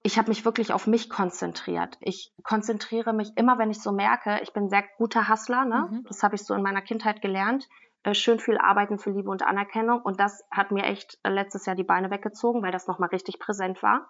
Ich 0.03 0.17
habe 0.17 0.29
mich 0.29 0.45
wirklich 0.45 0.73
auf 0.73 0.87
mich 0.87 1.09
konzentriert. 1.09 1.97
Ich 2.01 2.33
konzentriere 2.43 3.13
mich 3.13 3.31
immer, 3.35 3.59
wenn 3.59 3.69
ich 3.69 3.81
so 3.81 3.91
merke, 3.91 4.39
ich 4.41 4.51
bin 4.51 4.69
sehr 4.69 4.83
guter 4.97 5.29
Hustler, 5.29 5.65
ne? 5.65 5.87
Mhm. 5.89 6.03
das 6.07 6.23
habe 6.23 6.35
ich 6.35 6.43
so 6.43 6.53
in 6.55 6.63
meiner 6.63 6.81
Kindheit 6.81 7.21
gelernt. 7.21 7.67
Äh, 8.03 8.15
schön 8.15 8.39
viel 8.39 8.57
arbeiten 8.57 8.97
für 8.97 9.11
Liebe 9.11 9.29
und 9.29 9.43
Anerkennung. 9.43 10.01
Und 10.01 10.19
das 10.19 10.43
hat 10.49 10.71
mir 10.71 10.85
echt 10.85 11.19
äh, 11.23 11.29
letztes 11.29 11.67
Jahr 11.67 11.75
die 11.75 11.83
Beine 11.83 12.09
weggezogen, 12.09 12.63
weil 12.63 12.71
das 12.71 12.87
nochmal 12.87 13.09
richtig 13.09 13.37
präsent 13.37 13.83
war. 13.83 14.09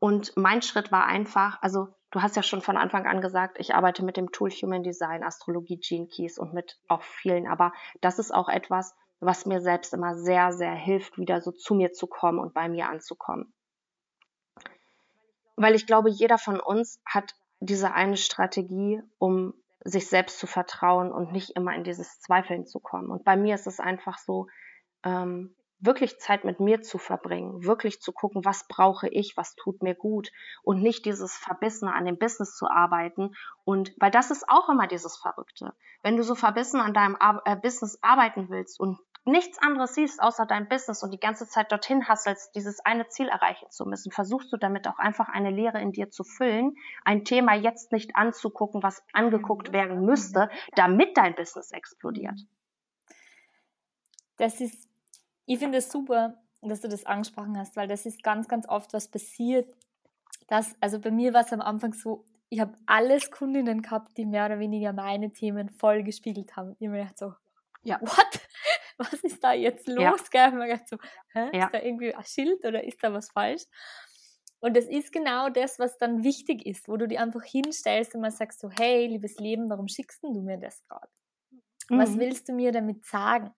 Und 0.00 0.36
mein 0.36 0.62
Schritt 0.62 0.90
war 0.90 1.06
einfach, 1.06 1.62
also 1.62 1.88
du 2.10 2.22
hast 2.22 2.34
ja 2.34 2.42
schon 2.42 2.62
von 2.62 2.76
Anfang 2.76 3.06
an 3.06 3.20
gesagt, 3.20 3.58
ich 3.60 3.74
arbeite 3.74 4.04
mit 4.04 4.16
dem 4.16 4.32
Tool 4.32 4.50
Human 4.50 4.82
Design, 4.82 5.22
Astrologie, 5.22 5.78
Gene 5.78 6.08
Keys 6.08 6.36
und 6.36 6.52
mit 6.52 6.80
auch 6.88 7.02
vielen. 7.02 7.46
Aber 7.46 7.72
das 8.00 8.18
ist 8.18 8.34
auch 8.34 8.48
etwas, 8.48 8.96
was 9.20 9.46
mir 9.46 9.60
selbst 9.60 9.94
immer 9.94 10.16
sehr, 10.16 10.52
sehr 10.52 10.74
hilft, 10.74 11.16
wieder 11.16 11.40
so 11.42 11.52
zu 11.52 11.74
mir 11.74 11.92
zu 11.92 12.08
kommen 12.08 12.40
und 12.40 12.54
bei 12.54 12.68
mir 12.68 12.88
anzukommen 12.88 13.52
weil 15.60 15.74
ich 15.74 15.86
glaube, 15.86 16.08
jeder 16.08 16.38
von 16.38 16.58
uns 16.58 17.00
hat 17.04 17.34
diese 17.60 17.92
eine 17.92 18.16
Strategie, 18.16 19.02
um 19.18 19.52
sich 19.84 20.08
selbst 20.08 20.38
zu 20.38 20.46
vertrauen 20.46 21.12
und 21.12 21.32
nicht 21.32 21.50
immer 21.50 21.74
in 21.74 21.84
dieses 21.84 22.20
Zweifeln 22.20 22.66
zu 22.66 22.80
kommen. 22.80 23.10
Und 23.10 23.24
bei 23.24 23.36
mir 23.36 23.54
ist 23.54 23.66
es 23.66 23.78
einfach 23.78 24.18
so, 24.18 24.46
ähm, 25.04 25.54
wirklich 25.78 26.18
Zeit 26.18 26.44
mit 26.44 26.60
mir 26.60 26.82
zu 26.82 26.98
verbringen, 26.98 27.64
wirklich 27.64 28.00
zu 28.00 28.12
gucken, 28.12 28.44
was 28.44 28.68
brauche 28.68 29.08
ich, 29.08 29.36
was 29.36 29.54
tut 29.54 29.82
mir 29.82 29.94
gut 29.94 30.30
und 30.62 30.82
nicht 30.82 31.06
dieses 31.06 31.34
Verbissene 31.34 31.94
an 31.94 32.04
dem 32.04 32.18
Business 32.18 32.56
zu 32.56 32.66
arbeiten. 32.66 33.34
Und 33.64 33.92
weil 33.98 34.10
das 34.10 34.30
ist 34.30 34.48
auch 34.48 34.68
immer 34.68 34.86
dieses 34.86 35.16
Verrückte. 35.16 35.74
Wenn 36.02 36.16
du 36.16 36.22
so 36.22 36.34
verbissen 36.34 36.80
an 36.80 36.94
deinem 36.94 37.16
Ar 37.18 37.42
äh, 37.44 37.56
Business 37.56 37.98
arbeiten 38.02 38.50
willst 38.50 38.78
und 38.78 38.98
nichts 39.24 39.58
anderes 39.58 39.94
siehst 39.94 40.22
außer 40.22 40.46
dein 40.46 40.68
Business 40.68 41.02
und 41.02 41.12
die 41.12 41.20
ganze 41.20 41.46
Zeit 41.46 41.70
dorthin 41.70 42.08
hasselst, 42.08 42.54
dieses 42.54 42.80
eine 42.80 43.08
Ziel 43.08 43.28
erreichen 43.28 43.70
zu 43.70 43.84
müssen, 43.84 44.12
versuchst 44.12 44.52
du 44.52 44.56
damit 44.56 44.86
auch 44.88 44.98
einfach 44.98 45.28
eine 45.28 45.50
Lehre 45.50 45.80
in 45.80 45.92
dir 45.92 46.10
zu 46.10 46.24
füllen, 46.24 46.76
ein 47.04 47.24
Thema 47.24 47.54
jetzt 47.54 47.92
nicht 47.92 48.16
anzugucken, 48.16 48.82
was 48.82 49.02
angeguckt 49.12 49.72
werden 49.72 50.04
müsste, 50.04 50.50
damit 50.74 51.16
dein 51.16 51.34
Business 51.34 51.70
explodiert. 51.72 52.40
Das 54.36 54.60
ist, 54.60 54.88
ich 55.44 55.58
finde 55.58 55.78
es 55.78 55.90
super, 55.90 56.38
dass 56.62 56.80
du 56.80 56.88
das 56.88 57.06
angesprochen 57.06 57.58
hast, 57.58 57.76
weil 57.76 57.88
das 57.88 58.06
ist 58.06 58.22
ganz, 58.22 58.48
ganz 58.48 58.68
oft 58.68 58.92
was 58.92 59.08
passiert. 59.08 59.74
Dass, 60.48 60.74
also 60.80 60.98
bei 60.98 61.10
mir 61.10 61.32
war 61.32 61.42
es 61.42 61.52
am 61.52 61.60
Anfang 61.60 61.92
so, 61.92 62.24
ich 62.48 62.60
habe 62.60 62.74
alles 62.86 63.30
Kundinnen 63.30 63.82
gehabt, 63.82 64.16
die 64.16 64.26
mehr 64.26 64.46
oder 64.46 64.58
weniger 64.58 64.92
meine 64.92 65.30
Themen 65.32 65.68
voll 65.68 66.02
gespiegelt 66.02 66.56
haben. 66.56 66.74
Ich 66.80 66.88
mir 66.88 66.98
gedacht 66.98 67.18
so, 67.18 67.34
ja. 67.82 68.00
what? 68.00 68.40
Was 69.00 69.24
ist 69.24 69.42
da 69.42 69.52
jetzt 69.52 69.88
los? 69.88 70.02
Ja. 70.32 70.48
Gell? 70.48 70.58
Man 70.58 70.68
gedacht 70.68 70.88
so, 70.88 70.96
hä? 71.32 71.50
Ja. 71.52 71.66
ist 71.66 71.74
da 71.74 71.82
irgendwie 71.82 72.14
ein 72.14 72.24
Schild 72.24 72.64
oder 72.64 72.84
ist 72.84 73.02
da 73.02 73.12
was 73.12 73.30
falsch? 73.30 73.64
Und 74.60 74.76
das 74.76 74.84
ist 74.84 75.10
genau 75.10 75.48
das, 75.48 75.78
was 75.78 75.96
dann 75.96 76.22
wichtig 76.22 76.66
ist, 76.66 76.86
wo 76.86 76.96
du 76.96 77.08
dir 77.08 77.22
einfach 77.22 77.42
hinstellst 77.42 78.14
und 78.14 78.20
mal 78.20 78.30
sagst 78.30 78.60
so, 78.60 78.70
hey, 78.70 79.06
liebes 79.06 79.38
Leben, 79.38 79.70
warum 79.70 79.88
schickst 79.88 80.22
du 80.22 80.42
mir 80.42 80.58
das 80.58 80.84
gerade? 80.86 81.08
Mhm. 81.88 81.98
Was 81.98 82.18
willst 82.18 82.48
du 82.48 82.52
mir 82.52 82.70
damit 82.70 83.04
sagen? 83.06 83.50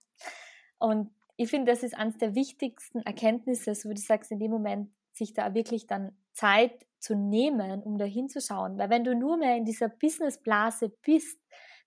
Und 0.79 1.13
ich 1.35 1.49
finde, 1.49 1.71
das 1.71 1.83
ist 1.83 1.95
eines 1.95 2.17
der 2.17 2.35
wichtigsten 2.35 3.01
Erkenntnisse, 3.01 3.75
so 3.75 3.89
wie 3.89 3.95
du 3.95 4.01
sagst, 4.01 4.31
in 4.31 4.39
dem 4.39 4.51
Moment 4.51 4.91
sich 5.11 5.33
da 5.33 5.53
wirklich 5.53 5.87
dann 5.87 6.17
Zeit 6.31 6.85
zu 6.99 7.15
nehmen, 7.15 7.83
um 7.83 7.97
da 7.97 8.05
hinzuschauen. 8.05 8.77
Weil 8.77 8.89
wenn 8.89 9.03
du 9.03 9.13
nur 9.13 9.37
mehr 9.37 9.57
in 9.57 9.65
dieser 9.65 9.89
Businessblase 9.89 10.89
bist, 11.03 11.39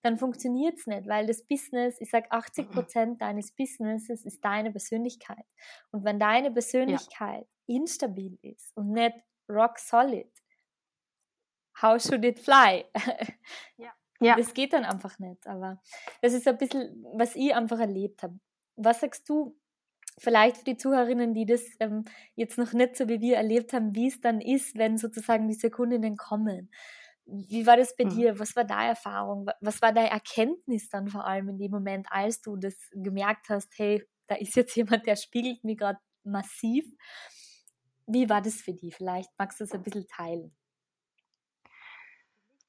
dann 0.03 0.17
funktioniert 0.17 0.77
es 0.77 0.87
nicht, 0.87 1.07
weil 1.07 1.25
das 1.25 1.43
Business, 1.43 1.99
ich 1.99 2.09
sage 2.09 2.31
80 2.31 2.69
Prozent 2.69 3.21
deines 3.21 3.51
Businesses 3.51 4.25
ist 4.25 4.43
deine 4.43 4.71
Persönlichkeit. 4.71 5.45
Und 5.91 6.03
wenn 6.03 6.19
deine 6.19 6.51
Persönlichkeit 6.51 7.47
ja. 7.67 7.75
instabil 7.75 8.37
ist 8.41 8.75
und 8.75 8.91
nicht 8.91 9.15
rock 9.49 9.79
solid, 9.79 10.31
how 11.81 12.01
should 12.01 12.23
it 12.25 12.39
fly? 12.39 12.85
ja. 13.77 13.93
ja. 14.19 14.35
Das 14.35 14.53
geht 14.53 14.73
dann 14.73 14.85
einfach 14.85 15.17
nicht. 15.19 15.45
Aber 15.47 15.81
das 16.21 16.33
ist 16.33 16.47
ein 16.47 16.57
bisschen, 16.57 17.05
was 17.13 17.35
ich 17.35 17.53
einfach 17.53 17.79
erlebt 17.79 18.23
habe. 18.23 18.39
Was 18.75 19.01
sagst 19.01 19.27
du, 19.27 19.57
vielleicht 20.19 20.57
für 20.57 20.63
die 20.63 20.77
Zuhörerinnen, 20.77 21.33
die 21.33 21.45
das 21.45 21.63
ähm, 21.79 22.05
jetzt 22.35 22.57
noch 22.57 22.73
nicht 22.73 22.95
so 22.95 23.07
wie 23.07 23.21
wir 23.21 23.37
erlebt 23.37 23.73
haben, 23.73 23.95
wie 23.95 24.07
es 24.07 24.21
dann 24.21 24.41
ist, 24.41 24.77
wenn 24.77 24.97
sozusagen 24.97 25.47
diese 25.47 25.69
Kundinnen 25.69 26.17
kommen? 26.17 26.71
Wie 27.27 27.67
war 27.67 27.75
das 27.75 27.95
bei 27.95 28.05
mhm. 28.05 28.09
dir? 28.09 28.39
Was 28.39 28.55
war 28.55 28.63
deine 28.63 28.89
Erfahrung? 28.89 29.49
Was 29.59 29.81
war 29.81 29.91
deine 29.91 30.09
Erkenntnis 30.09 30.89
dann 30.89 31.09
vor 31.09 31.25
allem 31.25 31.49
in 31.49 31.57
dem 31.57 31.71
Moment, 31.71 32.07
als 32.09 32.41
du 32.41 32.55
das 32.55 32.75
gemerkt 32.93 33.49
hast, 33.49 33.69
hey, 33.77 34.03
da 34.27 34.35
ist 34.35 34.55
jetzt 34.55 34.75
jemand, 34.75 35.05
der 35.05 35.15
spiegelt 35.15 35.63
mir 35.63 35.75
gerade 35.75 35.99
massiv. 36.23 36.85
Wie 38.05 38.29
war 38.29 38.41
das 38.41 38.55
für 38.55 38.73
dich? 38.73 38.95
Vielleicht 38.95 39.29
magst 39.37 39.59
du 39.59 39.65
es 39.65 39.73
ein 39.73 39.83
bisschen 39.83 40.07
teilen. 40.07 40.55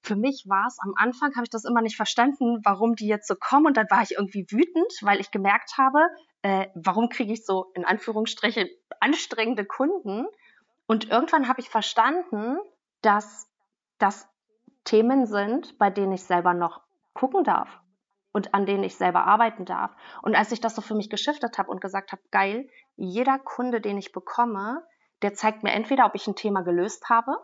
Für 0.03 0.16
mich 0.16 0.47
war 0.49 0.66
es 0.66 0.79
am 0.81 0.94
Anfang, 0.97 1.35
habe 1.35 1.44
ich 1.44 1.51
das 1.51 1.64
immer 1.64 1.83
nicht 1.83 1.97
verstanden, 1.97 2.61
warum 2.64 2.97
die 2.97 3.07
jetzt 3.07 3.29
so 3.29 3.35
kommen. 3.37 3.66
Und 3.66 3.77
dann 3.77 3.90
war 3.90 4.03
ich 4.03 4.12
irgendwie 4.12 4.47
wütend, 4.51 4.92
weil 5.03 5.21
ich 5.21 5.31
gemerkt 5.31 5.77
habe, 5.77 5.99
äh, 6.42 6.68
warum 6.75 7.09
kriege 7.09 7.33
ich 7.33 7.44
so 7.44 7.71
in 7.75 7.85
Anführungsstrichen 7.85 8.68
anstrengende 9.01 9.64
Kunden? 9.64 10.27
Und 10.87 11.11
irgendwann 11.11 11.47
habe 11.47 11.61
ich 11.61 11.68
verstanden, 11.68 12.57
dass 13.03 13.49
das 13.99 14.27
Themen 14.88 15.27
sind, 15.27 15.77
bei 15.79 15.90
denen 15.90 16.12
ich 16.12 16.24
selber 16.24 16.55
noch 16.55 16.81
gucken 17.12 17.44
darf 17.44 17.68
und 18.33 18.55
an 18.55 18.64
denen 18.64 18.85
ich 18.85 18.96
selber 18.96 19.27
arbeiten 19.27 19.66
darf. 19.66 19.94
Und 20.22 20.35
als 20.35 20.51
ich 20.51 20.62
das 20.62 20.74
so 20.74 20.81
für 20.81 20.94
mich 20.94 21.11
geschiftet 21.11 21.59
habe 21.59 21.70
und 21.70 21.83
gesagt 21.83 22.11
habe, 22.11 22.22
geil, 22.31 22.70
jeder 22.96 23.38
Kunde, 23.38 23.83
den 23.83 23.98
ich 23.98 24.12
bekomme, 24.12 24.83
der 25.20 25.35
zeigt 25.35 25.62
mir 25.62 25.72
entweder, 25.72 26.07
ob 26.07 26.14
ich 26.14 26.27
ein 26.27 26.37
Thema 26.37 26.62
gelöst 26.62 27.11
habe 27.11 27.37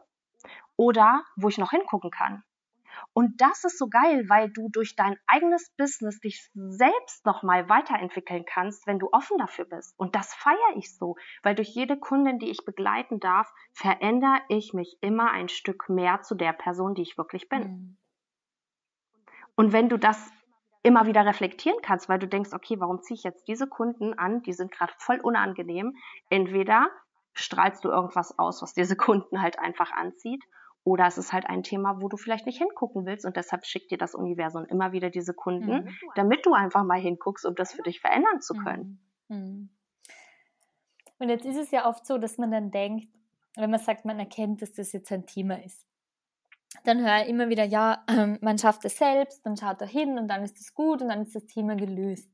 oder 0.76 1.22
wo 1.36 1.48
ich 1.48 1.58
noch 1.58 1.70
hingucken 1.70 2.10
kann. 2.10 2.42
Und 3.12 3.40
das 3.40 3.64
ist 3.64 3.78
so 3.78 3.88
geil, 3.88 4.24
weil 4.28 4.50
du 4.50 4.68
durch 4.70 4.96
dein 4.96 5.16
eigenes 5.26 5.70
Business 5.76 6.20
dich 6.20 6.50
selbst 6.54 7.24
nochmal 7.26 7.68
weiterentwickeln 7.68 8.44
kannst, 8.44 8.86
wenn 8.86 8.98
du 8.98 9.08
offen 9.12 9.38
dafür 9.38 9.64
bist. 9.64 9.94
Und 9.98 10.14
das 10.14 10.34
feiere 10.34 10.76
ich 10.76 10.96
so, 10.96 11.16
weil 11.42 11.54
durch 11.54 11.68
jede 11.68 11.98
Kundin, 11.98 12.38
die 12.38 12.50
ich 12.50 12.64
begleiten 12.64 13.20
darf, 13.20 13.52
verändere 13.72 14.40
ich 14.48 14.72
mich 14.72 14.96
immer 15.00 15.30
ein 15.30 15.48
Stück 15.48 15.88
mehr 15.88 16.22
zu 16.22 16.34
der 16.34 16.52
Person, 16.52 16.94
die 16.94 17.02
ich 17.02 17.18
wirklich 17.18 17.48
bin. 17.48 17.62
Mhm. 17.62 17.96
Und 19.56 19.72
wenn 19.72 19.88
du 19.88 19.98
das 19.98 20.32
immer 20.82 21.06
wieder 21.06 21.24
reflektieren 21.24 21.78
kannst, 21.82 22.08
weil 22.08 22.18
du 22.18 22.28
denkst, 22.28 22.52
okay, 22.52 22.78
warum 22.78 23.00
ziehe 23.00 23.16
ich 23.16 23.24
jetzt 23.24 23.48
diese 23.48 23.66
Kunden 23.66 24.18
an? 24.18 24.42
Die 24.42 24.52
sind 24.52 24.70
gerade 24.70 24.92
voll 24.98 25.18
unangenehm. 25.20 25.96
Entweder 26.28 26.88
strahlst 27.32 27.84
du 27.84 27.88
irgendwas 27.88 28.38
aus, 28.38 28.62
was 28.62 28.74
diese 28.74 28.96
Kunden 28.96 29.40
halt 29.40 29.58
einfach 29.58 29.92
anzieht, 29.92 30.44
oder 30.84 31.06
es 31.06 31.16
ist 31.16 31.32
halt 31.32 31.46
ein 31.46 31.62
Thema, 31.62 32.00
wo 32.00 32.08
du 32.08 32.16
vielleicht 32.16 32.46
nicht 32.46 32.58
hingucken 32.58 33.06
willst 33.06 33.24
und 33.24 33.36
deshalb 33.36 33.64
schickt 33.64 33.90
dir 33.90 33.98
das 33.98 34.14
Universum 34.14 34.66
immer 34.66 34.92
wieder 34.92 35.10
diese 35.10 35.32
Kunden, 35.32 35.84
mhm. 35.84 35.88
damit 36.14 36.44
du 36.44 36.52
einfach 36.52 36.84
mal 36.84 37.00
hinguckst, 37.00 37.46
um 37.46 37.54
das 37.54 37.72
für 37.72 37.82
dich 37.82 38.00
verändern 38.00 38.40
zu 38.40 38.54
können. 38.54 39.00
Mhm. 39.28 39.36
mhm. 39.36 39.68
Und 41.20 41.28
jetzt 41.28 41.46
ist 41.46 41.56
es 41.56 41.70
ja 41.70 41.88
oft 41.88 42.04
so, 42.04 42.18
dass 42.18 42.38
man 42.38 42.50
dann 42.50 42.70
denkt, 42.70 43.08
wenn 43.56 43.70
man 43.70 43.80
sagt, 43.80 44.04
man 44.04 44.18
erkennt, 44.18 44.60
dass 44.62 44.72
das 44.72 44.92
jetzt 44.92 45.12
ein 45.12 45.26
Thema 45.26 45.62
ist, 45.64 45.86
dann 46.82 47.00
höre 47.00 47.22
ich 47.22 47.28
immer 47.28 47.48
wieder, 47.48 47.64
ja, 47.64 48.04
man 48.40 48.58
schafft 48.58 48.84
es 48.84 48.98
selbst, 48.98 49.46
dann 49.46 49.56
schaut 49.56 49.80
er 49.80 49.86
hin 49.86 50.18
und 50.18 50.28
dann 50.28 50.42
ist 50.42 50.58
es 50.60 50.74
gut 50.74 51.02
und 51.02 51.08
dann 51.08 51.22
ist 51.22 51.34
das 51.34 51.46
Thema 51.46 51.76
gelöst. 51.76 52.28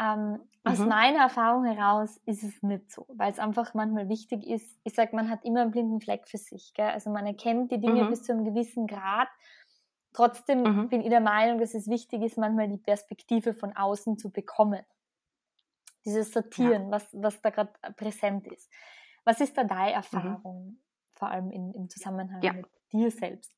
Ähm, 0.00 0.40
aus 0.64 0.78
mhm. 0.78 0.88
meiner 0.88 1.20
Erfahrung 1.20 1.64
heraus 1.64 2.20
ist 2.26 2.42
es 2.42 2.62
nicht 2.62 2.90
so, 2.90 3.06
weil 3.08 3.32
es 3.32 3.38
einfach 3.38 3.74
manchmal 3.74 4.08
wichtig 4.08 4.46
ist. 4.46 4.78
Ich 4.84 4.94
sage, 4.94 5.14
man 5.16 5.30
hat 5.30 5.44
immer 5.44 5.62
einen 5.62 5.70
blinden 5.70 6.00
Fleck 6.00 6.28
für 6.28 6.38
sich. 6.38 6.72
Gell? 6.74 6.88
Also 6.88 7.10
man 7.10 7.26
erkennt 7.26 7.72
die 7.72 7.80
Dinge 7.80 8.04
mhm. 8.04 8.10
bis 8.10 8.22
zu 8.22 8.32
einem 8.32 8.44
gewissen 8.44 8.86
Grad. 8.86 9.28
Trotzdem 10.12 10.62
mhm. 10.62 10.88
bin 10.88 11.00
ich 11.00 11.08
der 11.08 11.20
Meinung, 11.20 11.58
dass 11.58 11.74
es 11.74 11.88
wichtig 11.88 12.22
ist, 12.22 12.38
manchmal 12.38 12.68
die 12.68 12.76
Perspektive 12.76 13.54
von 13.54 13.76
außen 13.76 14.18
zu 14.18 14.30
bekommen. 14.30 14.84
Dieses 16.04 16.32
Sortieren, 16.32 16.84
ja. 16.84 16.90
was, 16.90 17.08
was 17.12 17.40
da 17.40 17.50
gerade 17.50 17.72
präsent 17.96 18.46
ist. 18.46 18.70
Was 19.24 19.40
ist 19.40 19.56
da 19.58 19.64
deine 19.64 19.90
mhm. 19.90 19.94
Erfahrung, 19.94 20.78
vor 21.14 21.28
allem 21.28 21.50
in, 21.50 21.72
im 21.74 21.88
Zusammenhang 21.88 22.42
ja. 22.42 22.52
mit 22.52 22.66
dir 22.92 23.10
selbst? 23.10 23.52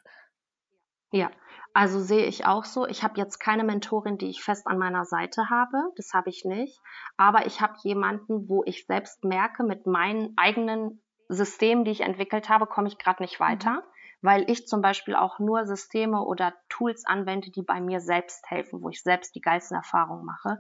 Ja, 1.13 1.31
also 1.73 2.01
sehe 2.01 2.27
ich 2.27 2.47
auch 2.47 2.65
so. 2.65 2.87
Ich 2.87 3.03
habe 3.03 3.19
jetzt 3.19 3.39
keine 3.39 3.65
Mentorin, 3.65 4.19
die 4.19 4.29
ich 4.29 4.43
fest 4.43 4.67
an 4.67 4.79
meiner 4.79 5.05
Seite 5.05 5.51
habe. 5.51 5.77
Das 5.97 6.13
habe 6.13 6.29
ich 6.29 6.45
nicht. 6.45 6.81
Aber 7.17 7.47
ich 7.47 7.61
habe 7.61 7.75
jemanden, 7.83 8.49
wo 8.49 8.65
ich 8.65 8.87
selbst 8.87 9.25
merke, 9.25 9.63
mit 9.63 9.87
meinen 9.87 10.35
eigenen 10.37 11.01
Systemen, 11.29 11.85
die 11.85 11.93
ich 11.93 12.01
entwickelt 12.01 12.49
habe, 12.49 12.67
komme 12.67 12.89
ich 12.89 12.99
gerade 12.99 13.23
nicht 13.23 13.39
weiter, 13.39 13.75
mhm. 13.75 13.83
weil 14.21 14.51
ich 14.51 14.67
zum 14.67 14.83
Beispiel 14.83 15.15
auch 15.15 15.39
nur 15.39 15.65
Systeme 15.65 16.25
oder 16.25 16.55
Tools 16.69 17.07
anwende, 17.07 17.51
die 17.51 17.63
bei 17.63 17.81
mir 17.81 18.01
selbst 18.01 18.51
helfen, 18.51 18.83
wo 18.83 18.89
ich 18.89 19.03
selbst 19.03 19.37
die 19.37 19.41
geilsten 19.41 19.77
Erfahrungen 19.77 20.25
mache. 20.25 20.59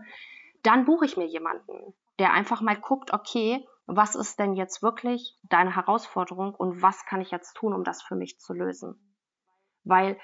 Dann 0.62 0.84
buche 0.84 1.06
ich 1.06 1.16
mir 1.16 1.26
jemanden, 1.26 1.94
der 2.20 2.32
einfach 2.32 2.60
mal 2.60 2.76
guckt, 2.76 3.12
okay, 3.12 3.66
was 3.86 4.14
ist 4.14 4.38
denn 4.38 4.54
jetzt 4.54 4.82
wirklich 4.82 5.36
deine 5.42 5.74
Herausforderung 5.74 6.54
und 6.54 6.82
was 6.82 7.04
kann 7.06 7.20
ich 7.20 7.32
jetzt 7.32 7.54
tun, 7.54 7.74
um 7.74 7.82
das 7.82 8.02
für 8.02 8.14
mich 8.14 8.38
zu 8.38 8.52
lösen? 8.52 8.94
Weil 9.82 10.20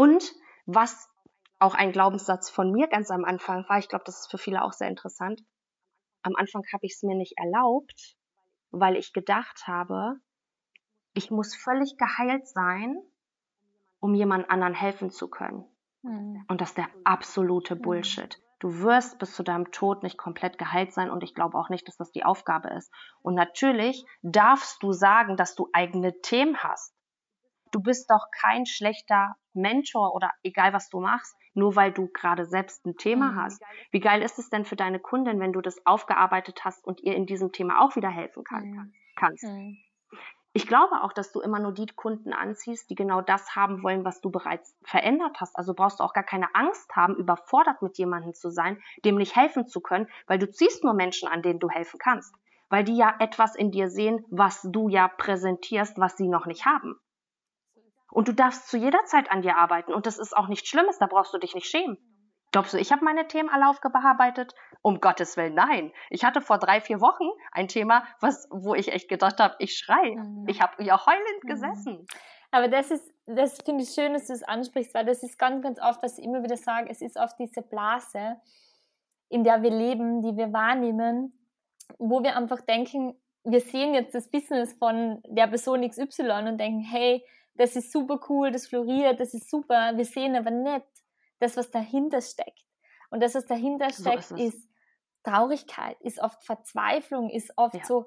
und 0.00 0.34
was 0.64 1.10
auch 1.58 1.74
ein 1.74 1.92
Glaubenssatz 1.92 2.48
von 2.48 2.72
mir 2.72 2.88
ganz 2.88 3.10
am 3.10 3.26
Anfang 3.26 3.68
war, 3.68 3.78
ich 3.78 3.88
glaube, 3.90 4.04
das 4.06 4.20
ist 4.20 4.30
für 4.30 4.38
viele 4.38 4.64
auch 4.64 4.72
sehr 4.72 4.88
interessant. 4.88 5.42
Am 6.22 6.36
Anfang 6.36 6.62
habe 6.72 6.86
ich 6.86 6.94
es 6.94 7.02
mir 7.02 7.14
nicht 7.14 7.34
erlaubt, 7.36 8.16
weil 8.70 8.96
ich 8.96 9.12
gedacht 9.12 9.66
habe, 9.66 10.14
ich 11.12 11.30
muss 11.30 11.54
völlig 11.54 11.98
geheilt 11.98 12.48
sein, 12.48 12.96
um 13.98 14.14
jemand 14.14 14.48
anderen 14.48 14.72
helfen 14.72 15.10
zu 15.10 15.28
können. 15.28 15.66
Mhm. 16.00 16.46
Und 16.48 16.62
das 16.62 16.70
ist 16.70 16.78
der 16.78 16.88
absolute 17.04 17.74
hm. 17.74 17.82
Bullshit. 17.82 18.40
Du 18.58 18.80
wirst 18.80 19.18
bis 19.18 19.34
zu 19.34 19.42
deinem 19.42 19.70
Tod 19.70 20.02
nicht 20.02 20.16
komplett 20.16 20.56
geheilt 20.56 20.94
sein 20.94 21.10
und 21.10 21.22
ich 21.22 21.34
glaube 21.34 21.58
auch 21.58 21.68
nicht, 21.68 21.86
dass 21.88 21.98
das 21.98 22.10
die 22.10 22.24
Aufgabe 22.24 22.70
ist. 22.70 22.90
Und 23.20 23.34
natürlich 23.34 24.06
darfst 24.22 24.82
du 24.82 24.92
sagen, 24.92 25.36
dass 25.36 25.54
du 25.54 25.68
eigene 25.74 26.18
Themen 26.22 26.56
hast 26.56 26.94
du 27.70 27.80
bist 27.80 28.10
doch 28.10 28.26
kein 28.32 28.66
schlechter 28.66 29.34
Mentor 29.54 30.14
oder 30.14 30.30
egal 30.42 30.72
was 30.72 30.88
du 30.88 31.00
machst, 31.00 31.36
nur 31.54 31.76
weil 31.76 31.92
du 31.92 32.08
gerade 32.08 32.46
selbst 32.46 32.84
ein 32.86 32.96
Thema 32.96 33.32
mhm. 33.32 33.36
hast. 33.36 33.62
Wie 33.90 34.00
geil 34.00 34.22
ist 34.22 34.38
es 34.38 34.50
denn 34.50 34.64
für 34.64 34.76
deine 34.76 34.98
Kundin, 34.98 35.40
wenn 35.40 35.52
du 35.52 35.60
das 35.60 35.84
aufgearbeitet 35.86 36.64
hast 36.64 36.84
und 36.86 37.00
ihr 37.00 37.16
in 37.16 37.26
diesem 37.26 37.52
Thema 37.52 37.80
auch 37.80 37.96
wieder 37.96 38.10
helfen 38.10 38.44
kann, 38.44 38.64
mhm. 38.64 38.92
kannst? 39.16 39.44
Mhm. 39.44 39.78
Ich 40.52 40.66
glaube 40.66 41.02
auch, 41.02 41.12
dass 41.12 41.30
du 41.30 41.40
immer 41.40 41.60
nur 41.60 41.72
die 41.72 41.86
Kunden 41.86 42.32
anziehst, 42.32 42.90
die 42.90 42.96
genau 42.96 43.20
das 43.20 43.54
haben 43.54 43.84
wollen, 43.84 44.04
was 44.04 44.20
du 44.20 44.30
bereits 44.30 44.76
verändert 44.82 45.40
hast. 45.40 45.56
Also 45.56 45.74
brauchst 45.74 46.00
du 46.00 46.04
auch 46.04 46.12
gar 46.12 46.24
keine 46.24 46.52
Angst 46.56 46.90
haben, 46.96 47.14
überfordert 47.14 47.82
mit 47.82 47.98
jemandem 47.98 48.34
zu 48.34 48.50
sein, 48.50 48.82
dem 49.04 49.16
nicht 49.16 49.36
helfen 49.36 49.68
zu 49.68 49.80
können, 49.80 50.08
weil 50.26 50.40
du 50.40 50.50
ziehst 50.50 50.82
nur 50.82 50.94
Menschen 50.94 51.28
an, 51.28 51.42
denen 51.42 51.60
du 51.60 51.68
helfen 51.68 52.00
kannst. 52.02 52.34
Weil 52.68 52.82
die 52.82 52.96
ja 52.96 53.14
etwas 53.20 53.54
in 53.54 53.70
dir 53.70 53.90
sehen, 53.90 54.24
was 54.28 54.60
du 54.62 54.88
ja 54.88 55.06
präsentierst, 55.06 55.98
was 55.98 56.16
sie 56.16 56.28
noch 56.28 56.46
nicht 56.46 56.66
haben. 56.66 56.98
Und 58.10 58.28
du 58.28 58.34
darfst 58.34 58.68
zu 58.68 58.76
jeder 58.76 59.04
Zeit 59.04 59.30
an 59.30 59.42
dir 59.42 59.56
arbeiten. 59.56 59.92
Und 59.92 60.06
das 60.06 60.18
ist 60.18 60.36
auch 60.36 60.48
nichts 60.48 60.68
Schlimmes, 60.68 60.98
da 60.98 61.06
brauchst 61.06 61.32
du 61.32 61.38
dich 61.38 61.54
nicht 61.54 61.66
schämen. 61.66 61.98
Glaubst 62.52 62.74
du, 62.74 62.78
ich 62.78 62.90
habe 62.90 63.04
meine 63.04 63.28
Themen 63.28 63.48
alle 63.48 63.68
aufgearbeitet? 63.68 64.54
Um 64.82 65.00
Gottes 65.00 65.36
Willen, 65.36 65.54
nein. 65.54 65.92
Ich 66.08 66.24
hatte 66.24 66.40
vor 66.40 66.58
drei, 66.58 66.80
vier 66.80 67.00
Wochen 67.00 67.28
ein 67.52 67.68
Thema, 67.68 68.04
was, 68.20 68.48
wo 68.50 68.74
ich 68.74 68.92
echt 68.92 69.08
gedacht 69.08 69.38
habe, 69.38 69.54
ich 69.58 69.76
schrei. 69.76 70.16
Mhm. 70.16 70.46
Ich 70.48 70.60
habe 70.60 70.82
ja 70.82 71.04
heulend 71.06 71.44
mhm. 71.44 71.48
gesessen. 71.48 72.06
Aber 72.50 72.66
das 72.66 72.90
ist, 72.90 73.08
das 73.26 73.58
finde 73.62 73.84
ich 73.84 73.90
schön, 73.90 74.14
dass 74.14 74.26
du 74.26 74.32
es 74.32 74.42
ansprichst, 74.42 74.94
weil 74.94 75.04
das 75.04 75.22
ist 75.22 75.38
ganz, 75.38 75.62
ganz 75.62 75.80
oft, 75.80 76.02
was 76.02 76.18
ich 76.18 76.24
immer 76.24 76.42
wieder 76.42 76.56
sage, 76.56 76.88
es 76.90 77.00
ist 77.00 77.16
oft 77.16 77.38
diese 77.38 77.62
Blase, 77.62 78.40
in 79.28 79.44
der 79.44 79.62
wir 79.62 79.70
leben, 79.70 80.22
die 80.22 80.36
wir 80.36 80.52
wahrnehmen, 80.52 81.32
wo 81.98 82.22
wir 82.24 82.36
einfach 82.36 82.60
denken, 82.62 83.14
wir 83.44 83.60
sehen 83.60 83.94
jetzt 83.94 84.14
das 84.14 84.28
Business 84.28 84.72
von 84.74 85.22
der 85.28 85.46
Person 85.46 85.88
XY 85.88 86.48
und 86.48 86.58
denken, 86.58 86.80
hey, 86.80 87.24
das 87.60 87.76
ist 87.76 87.92
super 87.92 88.18
cool, 88.30 88.50
das 88.50 88.68
floriert, 88.68 89.20
das 89.20 89.34
ist 89.34 89.50
super. 89.50 89.92
Wir 89.94 90.06
sehen 90.06 90.34
aber 90.34 90.50
nicht 90.50 90.86
das, 91.40 91.58
was 91.58 91.70
dahinter 91.70 92.22
steckt. 92.22 92.64
Und 93.10 93.22
das, 93.22 93.34
was 93.34 93.44
dahinter 93.44 93.90
steckt, 93.90 94.24
so 94.24 94.34
ist, 94.36 94.54
ist, 94.54 94.68
Traurigkeit, 95.24 96.00
ist 96.00 96.20
oft 96.20 96.42
Verzweiflung, 96.42 97.28
ist 97.28 97.52
oft 97.56 97.74
ja. 97.74 97.84
so, 97.84 98.06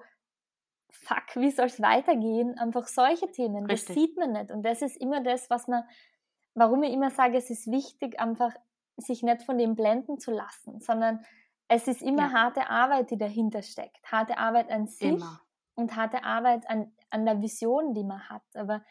fuck, 0.90 1.36
wie 1.36 1.52
soll 1.52 1.68
es 1.68 1.80
weitergehen? 1.80 2.58
Einfach 2.58 2.88
solche 2.88 3.30
Themen, 3.32 3.68
Richtig. 3.68 3.88
das 3.88 3.96
sieht 3.96 4.18
man 4.18 4.32
nicht. 4.32 4.50
Und 4.50 4.64
das 4.64 4.82
ist 4.82 4.98
immer 4.98 5.22
das, 5.22 5.52
was 5.52 5.68
man, 5.68 5.84
warum 6.56 6.82
ich 6.82 6.92
immer 6.92 7.12
sage, 7.12 7.38
es 7.38 7.52
ist 7.52 7.70
wichtig, 7.70 8.20
einfach 8.20 8.56
sich 8.98 9.22
nicht 9.22 9.44
von 9.44 9.60
dem 9.60 9.76
blenden 9.76 10.20
zu 10.20 10.32
lassen, 10.32 10.80
sondern 10.80 11.24
es 11.68 11.88
ist 11.88 12.02
immer 12.02 12.30
ja. 12.30 12.32
harte 12.32 12.72
Arbeit, 12.72 13.12
die 13.12 13.20
dahinter 13.20 13.62
steckt. 13.62 14.12
Harte 14.12 14.40
Arbeit 14.40 14.72
an 14.72 14.88
sich 14.88 15.10
immer. 15.10 15.42
und 15.76 15.96
harte 15.96 16.24
Arbeit 16.24 16.68
an, 16.68 16.92
an 17.12 17.26
der 17.26 17.40
Vision, 17.40 17.94
die 17.94 18.04
man 18.04 18.28
hat. 18.30 18.44
Aber 18.56 18.84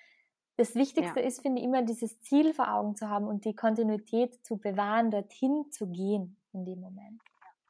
das 0.56 0.74
Wichtigste 0.74 1.20
ja. 1.20 1.26
ist, 1.26 1.42
finde 1.42 1.60
ich, 1.60 1.66
immer 1.66 1.82
dieses 1.82 2.20
Ziel 2.20 2.52
vor 2.52 2.72
Augen 2.72 2.94
zu 2.94 3.08
haben 3.08 3.26
und 3.26 3.44
die 3.44 3.54
Kontinuität 3.54 4.44
zu 4.44 4.58
bewahren, 4.58 5.10
dorthin 5.10 5.70
zu 5.70 5.86
gehen 5.86 6.36
in 6.52 6.64
dem 6.64 6.80
Moment. 6.80 7.20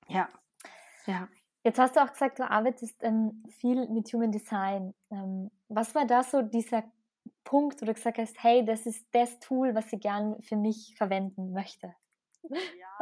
Ja. 0.09 0.29
Ja. 1.07 1.29
Jetzt 1.64 1.79
hast 1.79 1.95
du 1.95 2.01
auch 2.01 2.12
gesagt, 2.12 2.40
du 2.40 2.51
arbeitest 2.51 3.03
ähm, 3.03 3.45
viel 3.59 3.88
mit 3.88 4.12
Human 4.12 4.33
Design. 4.33 4.95
Ähm, 5.11 5.51
was 5.68 5.95
war 5.95 6.07
da 6.07 6.25
so 6.25 6.42
dieser 6.42 6.83
Punkt, 7.45 7.81
wo 7.81 7.87
du 7.87 7.95
gesagt 7.95 8.18
hast, 8.18 8.42
hey, 8.42 8.64
das 8.64 8.85
ist 8.85 9.07
das 9.12 9.38
Tool, 9.38 9.75
was 9.75 9.92
ich 9.92 10.01
gern 10.01 10.40
für 10.42 10.57
mich 10.57 10.95
verwenden 10.97 11.53
möchte? 11.53 11.95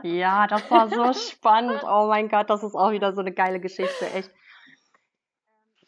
Ja, 0.03 0.47
das 0.47 0.71
war 0.71 0.89
so 0.89 1.13
spannend. 1.31 1.83
Oh 1.85 2.07
mein 2.09 2.29
Gott, 2.29 2.51
das 2.51 2.63
ist 2.63 2.75
auch 2.75 2.91
wieder 2.91 3.15
so 3.15 3.21
eine 3.21 3.33
geile 3.33 3.61
Geschichte, 3.61 4.11
echt. 4.13 4.31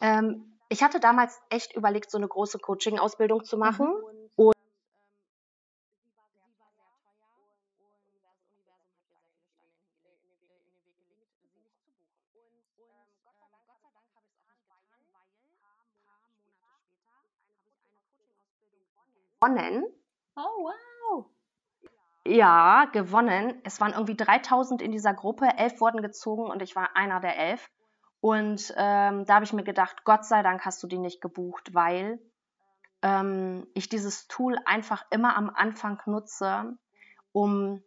Ähm, 0.01 0.52
ich 0.73 0.81
hatte 0.81 0.99
damals 0.99 1.39
echt 1.49 1.75
überlegt, 1.75 2.09
so 2.09 2.17
eine 2.17 2.27
große 2.27 2.57
Coaching-Ausbildung 2.57 3.43
zu 3.43 3.57
machen. 3.57 3.87
Mhm. 3.87 4.03
Und 4.35 4.55
gewonnen. 19.39 19.85
Oh, 20.35 20.41
wow. 20.41 21.25
Ja, 22.25 22.85
gewonnen. 22.85 23.61
Es 23.63 23.79
waren 23.79 23.93
irgendwie 23.93 24.15
3000 24.15 24.81
in 24.81 24.91
dieser 24.91 25.13
Gruppe, 25.13 25.45
elf 25.57 25.79
wurden 25.79 26.01
gezogen 26.01 26.49
und 26.49 26.63
ich 26.63 26.75
war 26.75 26.95
einer 26.95 27.19
der 27.19 27.37
elf. 27.37 27.69
Und 28.23 28.73
ähm, 28.77 29.25
da 29.25 29.35
habe 29.35 29.43
ich 29.43 29.51
mir 29.51 29.65
gedacht, 29.65 30.05
Gott 30.05 30.23
sei 30.23 30.43
Dank 30.43 30.63
hast 30.63 30.81
du 30.81 30.87
die 30.87 30.97
nicht 30.97 31.19
gebucht, 31.19 31.73
weil 31.73 32.21
ähm, 33.01 33.67
ich 33.73 33.89
dieses 33.89 34.29
Tool 34.29 34.57
einfach 34.63 35.03
immer 35.09 35.35
am 35.35 35.49
Anfang 35.49 36.01
nutze, 36.05 36.77
um 37.33 37.83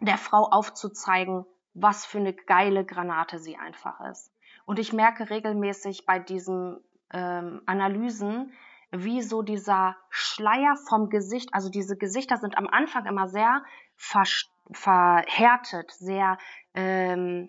der 0.00 0.18
Frau 0.18 0.50
aufzuzeigen, 0.50 1.46
was 1.72 2.04
für 2.04 2.18
eine 2.18 2.34
geile 2.34 2.84
Granate 2.84 3.38
sie 3.38 3.56
einfach 3.56 4.02
ist. 4.10 4.30
Und 4.66 4.78
ich 4.78 4.92
merke 4.92 5.30
regelmäßig 5.30 6.04
bei 6.04 6.18
diesen 6.18 6.84
ähm, 7.10 7.62
Analysen, 7.64 8.52
wie 8.90 9.22
so 9.22 9.40
dieser 9.40 9.96
Schleier 10.10 10.76
vom 10.76 11.08
Gesicht, 11.08 11.54
also 11.54 11.70
diese 11.70 11.96
Gesichter 11.96 12.36
sind 12.36 12.58
am 12.58 12.66
Anfang 12.66 13.06
immer 13.06 13.28
sehr 13.28 13.64
ver 13.96 14.24
verhärtet, 14.72 15.90
sehr 15.92 16.36
ähm, 16.74 17.48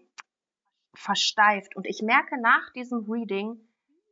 versteift. 0.96 1.76
Und 1.76 1.86
ich 1.86 2.02
merke 2.02 2.40
nach 2.40 2.72
diesem 2.74 3.10
Reading, 3.10 3.60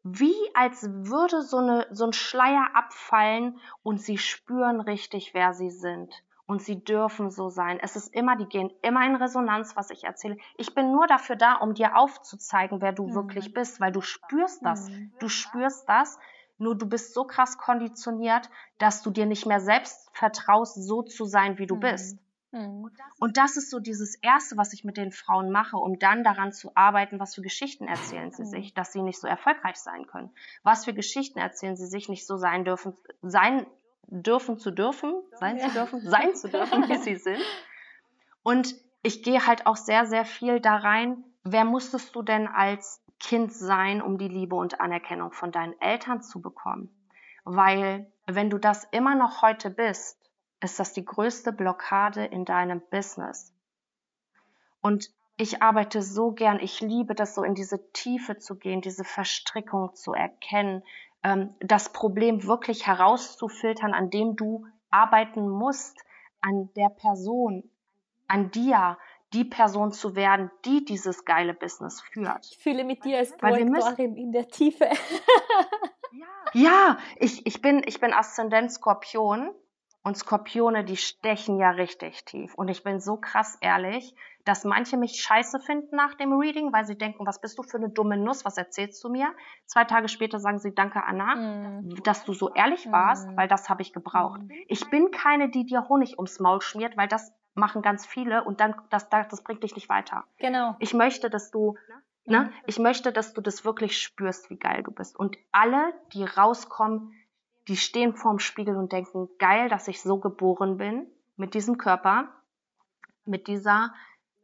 wie 0.03 0.35
als 0.53 0.87
würde 0.89 1.41
so, 1.41 1.57
eine, 1.57 1.87
so 1.91 2.05
ein 2.05 2.13
Schleier 2.13 2.69
abfallen 2.73 3.59
und 3.83 4.01
sie 4.01 4.17
spüren 4.17 4.81
richtig, 4.81 5.33
wer 5.33 5.53
sie 5.53 5.71
sind. 5.71 6.23
Und 6.45 6.61
sie 6.61 6.83
dürfen 6.83 7.31
so 7.31 7.49
sein. 7.49 7.79
Es 7.81 7.95
ist 7.95 8.13
immer, 8.13 8.35
die 8.35 8.45
gehen 8.45 8.69
immer 8.81 9.05
in 9.05 9.15
Resonanz, 9.15 9.77
was 9.77 9.89
ich 9.91 10.03
erzähle. 10.03 10.37
Ich 10.57 10.75
bin 10.75 10.91
nur 10.91 11.07
dafür 11.07 11.37
da, 11.37 11.55
um 11.55 11.73
dir 11.73 11.95
aufzuzeigen, 11.95 12.81
wer 12.81 12.91
du 12.91 13.07
mhm. 13.07 13.13
wirklich 13.15 13.53
bist, 13.53 13.79
weil 13.79 13.93
du 13.93 14.01
spürst 14.01 14.63
das. 14.63 14.89
Mhm. 14.89 15.13
Du 15.19 15.29
spürst 15.29 15.87
das. 15.87 16.19
Nur 16.57 16.77
du 16.77 16.85
bist 16.85 17.13
so 17.13 17.23
krass 17.23 17.57
konditioniert, 17.57 18.49
dass 18.77 19.01
du 19.01 19.09
dir 19.09 19.25
nicht 19.25 19.45
mehr 19.45 19.61
selbst 19.61 20.09
vertraust, 20.13 20.75
so 20.75 21.01
zu 21.01 21.25
sein, 21.25 21.57
wie 21.57 21.65
du 21.65 21.75
mhm. 21.75 21.79
bist. 21.79 22.19
Mhm. 22.53 22.91
Und 23.19 23.37
das 23.37 23.57
ist 23.57 23.71
so 23.71 23.79
dieses 23.79 24.15
Erste, 24.15 24.57
was 24.57 24.73
ich 24.73 24.83
mit 24.83 24.95
den 24.95 25.11
Frauen 25.11 25.51
mache, 25.51 25.75
um 25.75 25.97
dann 25.97 26.23
daran 26.23 26.53
zu 26.53 26.71
arbeiten, 26.75 27.19
was 27.19 27.35
für 27.35 27.41
Geschichten 27.41 27.87
erzählen 27.87 28.31
sie 28.31 28.45
sich, 28.45 28.71
mhm. 28.71 28.75
dass 28.75 28.93
sie 28.93 29.01
nicht 29.01 29.19
so 29.19 29.27
erfolgreich 29.27 29.77
sein 29.77 30.05
können. 30.05 30.31
Was 30.61 30.85
für 30.85 30.93
Geschichten 30.93 31.39
erzählen 31.39 31.75
sie 31.75 31.87
sich 31.87 32.09
nicht 32.09 32.27
so 32.27 32.37
sein 32.37 32.63
dürfen, 32.63 32.95
sein 33.21 33.65
dürfen 34.07 34.59
zu 34.59 34.69
dürfen, 34.69 35.15
sein 35.39 35.59
zu 35.59 35.69
dürfen, 35.71 36.01
sein 36.01 36.35
zu 36.35 36.47
dürfen, 36.47 36.87
wie 36.87 36.97
sie 36.97 37.15
sind. 37.17 37.41
Und 38.43 38.75
ich 39.01 39.23
gehe 39.23 39.45
halt 39.47 39.65
auch 39.65 39.77
sehr, 39.77 40.05
sehr 40.05 40.25
viel 40.25 40.59
da 40.59 40.75
rein, 40.77 41.23
wer 41.43 41.65
musstest 41.65 42.15
du 42.15 42.21
denn 42.21 42.47
als 42.47 43.01
Kind 43.19 43.51
sein, 43.51 44.01
um 44.01 44.17
die 44.17 44.27
Liebe 44.27 44.55
und 44.55 44.79
Anerkennung 44.79 45.31
von 45.31 45.51
deinen 45.51 45.79
Eltern 45.81 46.21
zu 46.21 46.41
bekommen? 46.41 46.89
Weil 47.45 48.11
wenn 48.27 48.49
du 48.49 48.57
das 48.57 48.85
immer 48.91 49.15
noch 49.15 49.41
heute 49.41 49.69
bist, 49.69 50.22
ist 50.63 50.79
das 50.79 50.93
die 50.93 51.05
größte 51.05 51.51
Blockade 51.51 52.25
in 52.25 52.45
deinem 52.45 52.81
Business. 52.89 53.53
Und 54.81 55.09
ich 55.37 55.61
arbeite 55.61 56.01
so 56.01 56.31
gern, 56.31 56.59
ich 56.59 56.81
liebe 56.81 57.15
das 57.15 57.35
so 57.35 57.43
in 57.43 57.55
diese 57.55 57.91
Tiefe 57.91 58.37
zu 58.37 58.55
gehen, 58.55 58.81
diese 58.81 59.03
Verstrickung 59.03 59.95
zu 59.95 60.13
erkennen, 60.13 60.83
ähm, 61.23 61.55
das 61.59 61.91
Problem 61.91 62.43
wirklich 62.43 62.85
herauszufiltern, 62.85 63.93
an 63.93 64.09
dem 64.09 64.35
du 64.35 64.67
arbeiten 64.89 65.49
musst, 65.49 65.97
an 66.41 66.69
der 66.75 66.89
Person, 66.89 67.69
an 68.27 68.51
dir, 68.51 68.97
die 69.33 69.45
Person 69.45 69.91
zu 69.91 70.15
werden, 70.15 70.51
die 70.65 70.85
dieses 70.85 71.25
geile 71.25 71.55
Business 71.55 72.01
führt. 72.01 72.45
Ich 72.51 72.59
fühle 72.59 72.83
mit 72.83 73.03
dir 73.03 73.17
als 73.17 73.35
Projektorin 73.35 74.15
in 74.15 74.31
der 74.31 74.47
Tiefe. 74.47 74.87
ja, 76.53 76.99
ich, 77.15 77.45
ich 77.47 77.61
bin, 77.61 77.81
ich 77.87 77.99
bin 77.99 78.13
Aszendent 78.13 78.71
Skorpion 78.71 79.49
und 80.03 80.17
Skorpione, 80.17 80.83
die 80.83 80.97
stechen 80.97 81.57
ja 81.57 81.71
richtig 81.71 82.25
tief. 82.25 82.53
Und 82.55 82.67
ich 82.67 82.83
bin 82.83 82.99
so 82.99 83.17
krass 83.17 83.57
ehrlich, 83.61 84.13
dass 84.43 84.65
manche 84.65 84.97
mich 84.97 85.21
scheiße 85.21 85.59
finden 85.61 85.95
nach 85.95 86.15
dem 86.15 86.33
Reading, 86.33 86.73
weil 86.73 86.85
sie 86.85 86.97
denken, 86.97 87.25
was 87.25 87.39
bist 87.39 87.57
du 87.57 87.63
für 87.63 87.77
eine 87.77 87.89
dumme 87.89 88.17
Nuss, 88.17 88.43
was 88.43 88.57
erzählst 88.57 89.01
du 89.03 89.09
mir? 89.09 89.33
Zwei 89.65 89.85
Tage 89.85 90.09
später 90.09 90.39
sagen 90.39 90.59
sie, 90.59 90.75
danke 90.75 91.03
Anna, 91.03 91.35
mm. 91.35 92.03
dass 92.03 92.25
du 92.25 92.33
so 92.33 92.53
ehrlich 92.53 92.91
warst, 92.91 93.29
mm. 93.29 93.37
weil 93.37 93.47
das 93.47 93.69
habe 93.69 93.81
ich 93.81 93.93
gebraucht. 93.93 94.41
Mm. 94.41 94.51
Ich 94.67 94.89
bin 94.89 95.11
keine, 95.11 95.49
die 95.49 95.65
dir 95.65 95.87
Honig 95.87 96.17
ums 96.17 96.41
Maul 96.41 96.61
schmiert, 96.61 96.97
weil 96.97 97.07
das 97.07 97.31
machen 97.53 97.81
ganz 97.81 98.05
viele 98.05 98.43
und 98.43 98.59
dann, 98.59 98.75
das, 98.89 99.07
das 99.09 99.43
bringt 99.43 99.63
dich 99.63 99.75
nicht 99.75 99.87
weiter. 99.87 100.25
Genau. 100.39 100.75
Ich 100.79 100.93
möchte, 100.93 101.29
dass 101.29 101.49
du, 101.51 101.77
ne, 102.25 102.51
ich 102.65 102.79
möchte, 102.79 103.13
dass 103.13 103.33
du 103.33 103.39
das 103.39 103.63
wirklich 103.63 104.01
spürst, 104.01 104.49
wie 104.49 104.57
geil 104.57 104.83
du 104.83 104.91
bist. 104.91 105.17
Und 105.17 105.37
alle, 105.53 105.93
die 106.11 106.25
rauskommen, 106.25 107.13
die 107.67 107.77
stehen 107.77 108.13
vorm 108.13 108.39
Spiegel 108.39 108.75
und 108.75 108.91
denken, 108.91 109.29
geil, 109.39 109.69
dass 109.69 109.87
ich 109.87 110.01
so 110.01 110.17
geboren 110.17 110.77
bin, 110.77 111.07
mit 111.35 111.53
diesem 111.53 111.77
Körper, 111.77 112.29
mit 113.25 113.47
dieser, 113.47 113.93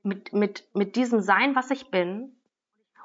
mit, 0.04 0.34
mit, 0.34 0.68
mit 0.74 0.96
diesem 0.96 1.22
Sein, 1.22 1.56
was 1.56 1.70
ich 1.72 1.92
bin. 1.92 2.36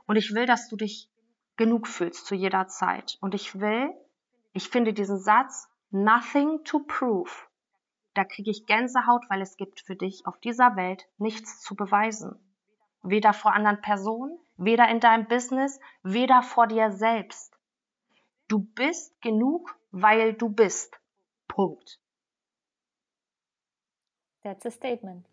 Und 0.06 0.16
ich 0.16 0.34
will, 0.34 0.46
dass 0.46 0.68
du 0.68 0.76
dich 0.76 1.10
genug 1.56 1.86
fühlst 1.86 2.26
zu 2.26 2.34
jeder 2.34 2.68
Zeit. 2.68 3.18
Und 3.20 3.34
ich 3.34 3.58
will, 3.58 3.90
ich 4.52 4.68
finde 4.68 4.92
diesen 4.92 5.18
Satz, 5.18 5.68
nothing 5.90 6.62
to 6.64 6.80
prove. 6.80 7.30
Da 8.14 8.24
kriege 8.24 8.50
ich 8.50 8.66
Gänsehaut, 8.66 9.24
weil 9.28 9.42
es 9.42 9.56
gibt 9.56 9.80
für 9.80 9.96
dich 9.96 10.26
auf 10.26 10.38
dieser 10.38 10.76
Welt 10.76 11.08
nichts 11.18 11.60
zu 11.60 11.74
beweisen. 11.74 12.38
Weder 13.02 13.32
vor 13.32 13.52
anderen 13.52 13.80
Personen, 13.80 14.38
weder 14.56 14.88
in 14.88 15.00
deinem 15.00 15.26
Business, 15.26 15.80
weder 16.02 16.42
vor 16.42 16.68
dir 16.68 16.92
selbst. 16.92 17.52
Du 18.46 18.60
bist 18.60 19.20
genug 19.20 19.76
weil 19.94 20.34
du 20.34 20.48
bist. 20.48 21.00
Punkt. 21.46 22.00
That's 24.42 24.66
a 24.66 24.70
statement. 24.70 25.26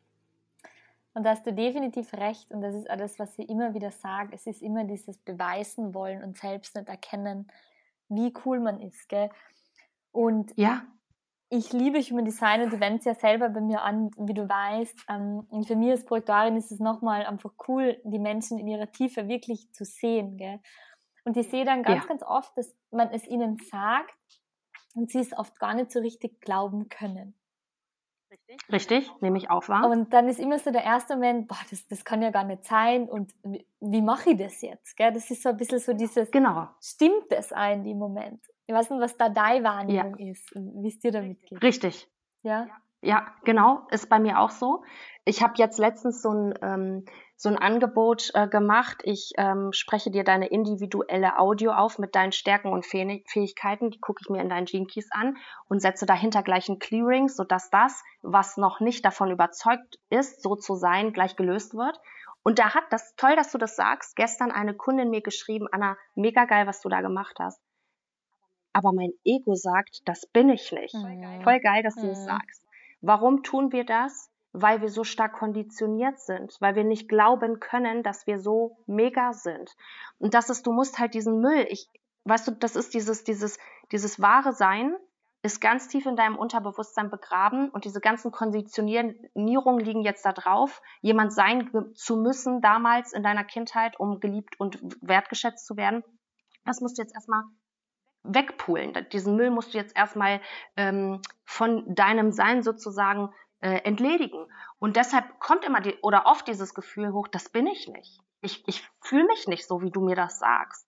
Und 1.13 1.23
da 1.23 1.31
hast 1.31 1.45
du 1.45 1.51
definitiv 1.51 2.13
recht 2.13 2.51
und 2.51 2.61
das 2.61 2.75
ist 2.75 2.89
alles, 2.89 3.19
was 3.19 3.37
ich 3.37 3.49
immer 3.49 3.73
wieder 3.73 3.91
sage. 3.91 4.33
Es 4.33 4.45
ist 4.45 4.61
immer 4.61 4.85
dieses 4.85 5.17
Beweisen 5.17 5.93
wollen 5.93 6.23
und 6.23 6.37
selbst 6.37 6.75
nicht 6.75 6.87
erkennen, 6.87 7.51
wie 8.07 8.33
cool 8.45 8.59
man 8.59 8.79
ist. 8.79 9.09
Gell? 9.09 9.29
Und 10.11 10.53
ja. 10.55 10.83
ich 11.49 11.73
liebe 11.73 11.99
Human 11.99 12.23
Design 12.23 12.61
und 12.61 12.81
es 12.81 13.05
ja 13.05 13.15
selber 13.15 13.49
bei 13.49 13.61
mir 13.61 13.81
an, 13.81 14.11
wie 14.17 14.33
du 14.33 14.47
weißt. 14.47 15.05
Ähm, 15.09 15.45
und 15.49 15.65
für 15.67 15.75
mich 15.75 15.91
als 15.91 16.05
Projektorin 16.05 16.55
ist 16.55 16.71
es 16.71 16.79
nochmal 16.79 17.25
einfach 17.25 17.51
cool, 17.67 17.99
die 18.05 18.19
Menschen 18.19 18.59
in 18.59 18.67
ihrer 18.67 18.91
Tiefe 18.91 19.27
wirklich 19.27 19.73
zu 19.73 19.83
sehen. 19.83 20.37
Gell? 20.37 20.61
Und 21.25 21.35
ich 21.35 21.49
sehe 21.49 21.65
dann 21.65 21.83
ganz, 21.83 22.03
ja. 22.03 22.07
ganz 22.07 22.23
oft, 22.23 22.55
dass 22.57 22.73
man 22.91 23.09
es 23.09 23.27
ihnen 23.27 23.57
sagt 23.57 24.15
und 24.95 25.11
sie 25.11 25.19
es 25.19 25.37
oft 25.37 25.59
gar 25.59 25.73
nicht 25.73 25.91
so 25.91 25.99
richtig 25.99 26.41
glauben 26.41 26.89
können. 26.89 27.35
Richtig, 28.31 28.57
richtig 28.71 29.11
nehme 29.21 29.37
ich 29.37 29.49
auch 29.49 29.67
wahr. 29.67 29.89
Und 29.89 30.13
dann 30.13 30.29
ist 30.29 30.39
immer 30.39 30.57
so 30.57 30.71
der 30.71 30.83
erste 30.83 31.15
Moment, 31.15 31.49
boah, 31.49 31.59
das, 31.69 31.85
das 31.87 32.05
kann 32.05 32.21
ja 32.21 32.31
gar 32.31 32.45
nicht 32.45 32.63
sein 32.63 33.09
und 33.09 33.33
wie, 33.43 33.67
wie 33.81 34.01
mache 34.01 34.31
ich 34.31 34.37
das 34.37 34.61
jetzt? 34.61 34.95
Gell? 34.95 35.11
Das 35.11 35.29
ist 35.29 35.43
so 35.43 35.49
ein 35.49 35.57
bisschen 35.57 35.79
so 35.79 35.93
dieses, 35.93 36.31
genau. 36.31 36.69
stimmt 36.81 37.25
das 37.29 37.51
ein 37.51 37.85
im 37.85 37.97
Moment? 37.97 38.41
Ich 38.67 38.73
weiß 38.73 38.89
nicht, 38.89 39.01
was 39.01 39.17
da 39.17 39.27
deine 39.27 39.65
Wahrnehmung 39.65 40.17
ja. 40.17 40.31
ist 40.31 40.55
und 40.55 40.81
wie 40.81 40.87
es 40.87 40.99
dir 40.99 41.11
damit 41.11 41.45
geht. 41.45 41.61
Richtig. 41.61 42.09
Ja? 42.43 42.67
Ja, 42.67 42.81
genau, 43.43 43.87
ist 43.89 44.09
bei 44.09 44.19
mir 44.19 44.39
auch 44.39 44.51
so. 44.51 44.83
Ich 45.25 45.43
habe 45.43 45.53
jetzt 45.57 45.77
letztens 45.77 46.21
so 46.21 46.29
ein, 46.29 46.53
ähm, 46.61 47.05
so 47.35 47.49
ein 47.49 47.57
Angebot 47.57 48.31
äh, 48.33 48.47
gemacht. 48.47 49.01
Ich 49.03 49.31
ähm, 49.37 49.71
spreche 49.71 50.11
dir 50.11 50.23
deine 50.23 50.47
individuelle 50.47 51.37
Audio 51.39 51.71
auf 51.71 51.99
mit 51.99 52.15
deinen 52.15 52.31
Stärken 52.31 52.71
und 52.71 52.85
Fäh 52.85 53.23
Fähigkeiten. 53.27 53.89
Die 53.89 53.99
gucke 53.99 54.21
ich 54.23 54.29
mir 54.29 54.41
in 54.41 54.49
deinen 54.49 54.65
Gene 54.65 54.85
Keys 54.85 55.09
an 55.11 55.37
und 55.67 55.81
setze 55.81 56.05
dahinter 56.05 56.43
gleich 56.43 56.69
ein 56.69 56.79
Clearing, 56.79 57.27
sodass 57.27 57.69
das, 57.69 58.03
was 58.21 58.57
noch 58.57 58.79
nicht 58.79 59.03
davon 59.05 59.31
überzeugt 59.31 59.99
ist, 60.09 60.41
so 60.41 60.55
zu 60.55 60.75
sein, 60.75 61.13
gleich 61.13 61.35
gelöst 61.35 61.73
wird. 61.75 61.99
Und 62.43 62.57
da 62.57 62.73
hat 62.73 62.85
das 62.89 63.15
toll, 63.15 63.35
dass 63.35 63.51
du 63.51 63.57
das 63.57 63.75
sagst. 63.75 64.15
Gestern 64.15 64.51
eine 64.51 64.75
Kundin 64.75 65.09
mir 65.09 65.21
geschrieben, 65.21 65.67
Anna, 65.71 65.97
mega 66.15 66.45
geil, 66.45 66.65
was 66.65 66.81
du 66.81 66.89
da 66.89 67.01
gemacht 67.01 67.37
hast. 67.39 67.61
Aber 68.73 68.93
mein 68.93 69.11
Ego 69.23 69.53
sagt, 69.53 70.01
das 70.05 70.25
bin 70.27 70.49
ich 70.49 70.71
nicht. 70.71 70.95
Mhm. 70.95 71.43
Voll 71.43 71.59
geil, 71.59 71.83
dass 71.83 71.95
du 71.95 72.07
das 72.07 72.21
mhm. 72.21 72.25
sagst. 72.25 72.63
Warum 73.01 73.43
tun 73.43 73.71
wir 73.71 73.85
das? 73.85 74.29
Weil 74.53 74.81
wir 74.81 74.89
so 74.89 75.03
stark 75.03 75.33
konditioniert 75.33 76.19
sind, 76.19 76.57
weil 76.59 76.75
wir 76.75 76.83
nicht 76.83 77.07
glauben 77.07 77.59
können, 77.59 78.03
dass 78.03 78.27
wir 78.27 78.39
so 78.39 78.77
mega 78.85 79.33
sind. 79.33 79.75
Und 80.19 80.33
das 80.33 80.49
ist, 80.49 80.67
du 80.67 80.73
musst 80.73 80.99
halt 80.99 81.13
diesen 81.13 81.39
Müll, 81.39 81.65
ich, 81.69 81.89
weißt 82.25 82.47
du, 82.47 82.51
das 82.51 82.75
ist 82.75 82.93
dieses, 82.93 83.23
dieses, 83.23 83.57
dieses 83.91 84.21
wahre 84.21 84.51
Sein, 84.53 84.95
ist 85.43 85.59
ganz 85.59 85.87
tief 85.87 86.05
in 86.05 86.15
deinem 86.15 86.35
Unterbewusstsein 86.35 87.09
begraben 87.09 87.69
und 87.69 87.85
diese 87.85 87.99
ganzen 87.99 88.31
Konditionierungen 88.31 89.83
liegen 89.83 90.01
jetzt 90.01 90.25
da 90.25 90.33
drauf, 90.33 90.81
jemand 91.01 91.33
sein 91.33 91.69
zu 91.95 92.15
müssen 92.17 92.61
damals 92.61 93.11
in 93.13 93.23
deiner 93.23 93.43
Kindheit, 93.43 93.99
um 93.99 94.19
geliebt 94.19 94.59
und 94.59 94.79
wertgeschätzt 95.01 95.65
zu 95.65 95.77
werden. 95.77 96.03
Das 96.65 96.79
musst 96.79 96.97
du 96.97 97.01
jetzt 97.01 97.15
erstmal 97.15 97.43
wegpulen. 98.23 99.07
Diesen 99.11 99.35
Müll 99.35 99.49
musst 99.49 99.73
du 99.73 99.77
jetzt 99.77 99.95
erstmal 99.95 100.41
ähm, 100.77 101.21
von 101.43 101.83
deinem 101.93 102.31
Sein 102.31 102.63
sozusagen 102.63 103.33
äh, 103.59 103.77
entledigen. 103.83 104.45
Und 104.79 104.95
deshalb 104.95 105.39
kommt 105.39 105.65
immer 105.65 105.81
die, 105.81 105.95
oder 106.01 106.25
oft 106.25 106.47
dieses 106.47 106.73
Gefühl 106.73 107.13
hoch, 107.13 107.27
das 107.27 107.49
bin 107.49 107.67
ich 107.67 107.87
nicht. 107.87 108.19
Ich, 108.41 108.67
ich 108.67 108.89
fühle 109.01 109.25
mich 109.25 109.47
nicht 109.47 109.67
so, 109.67 109.81
wie 109.81 109.91
du 109.91 110.01
mir 110.01 110.15
das 110.15 110.39
sagst. 110.39 110.87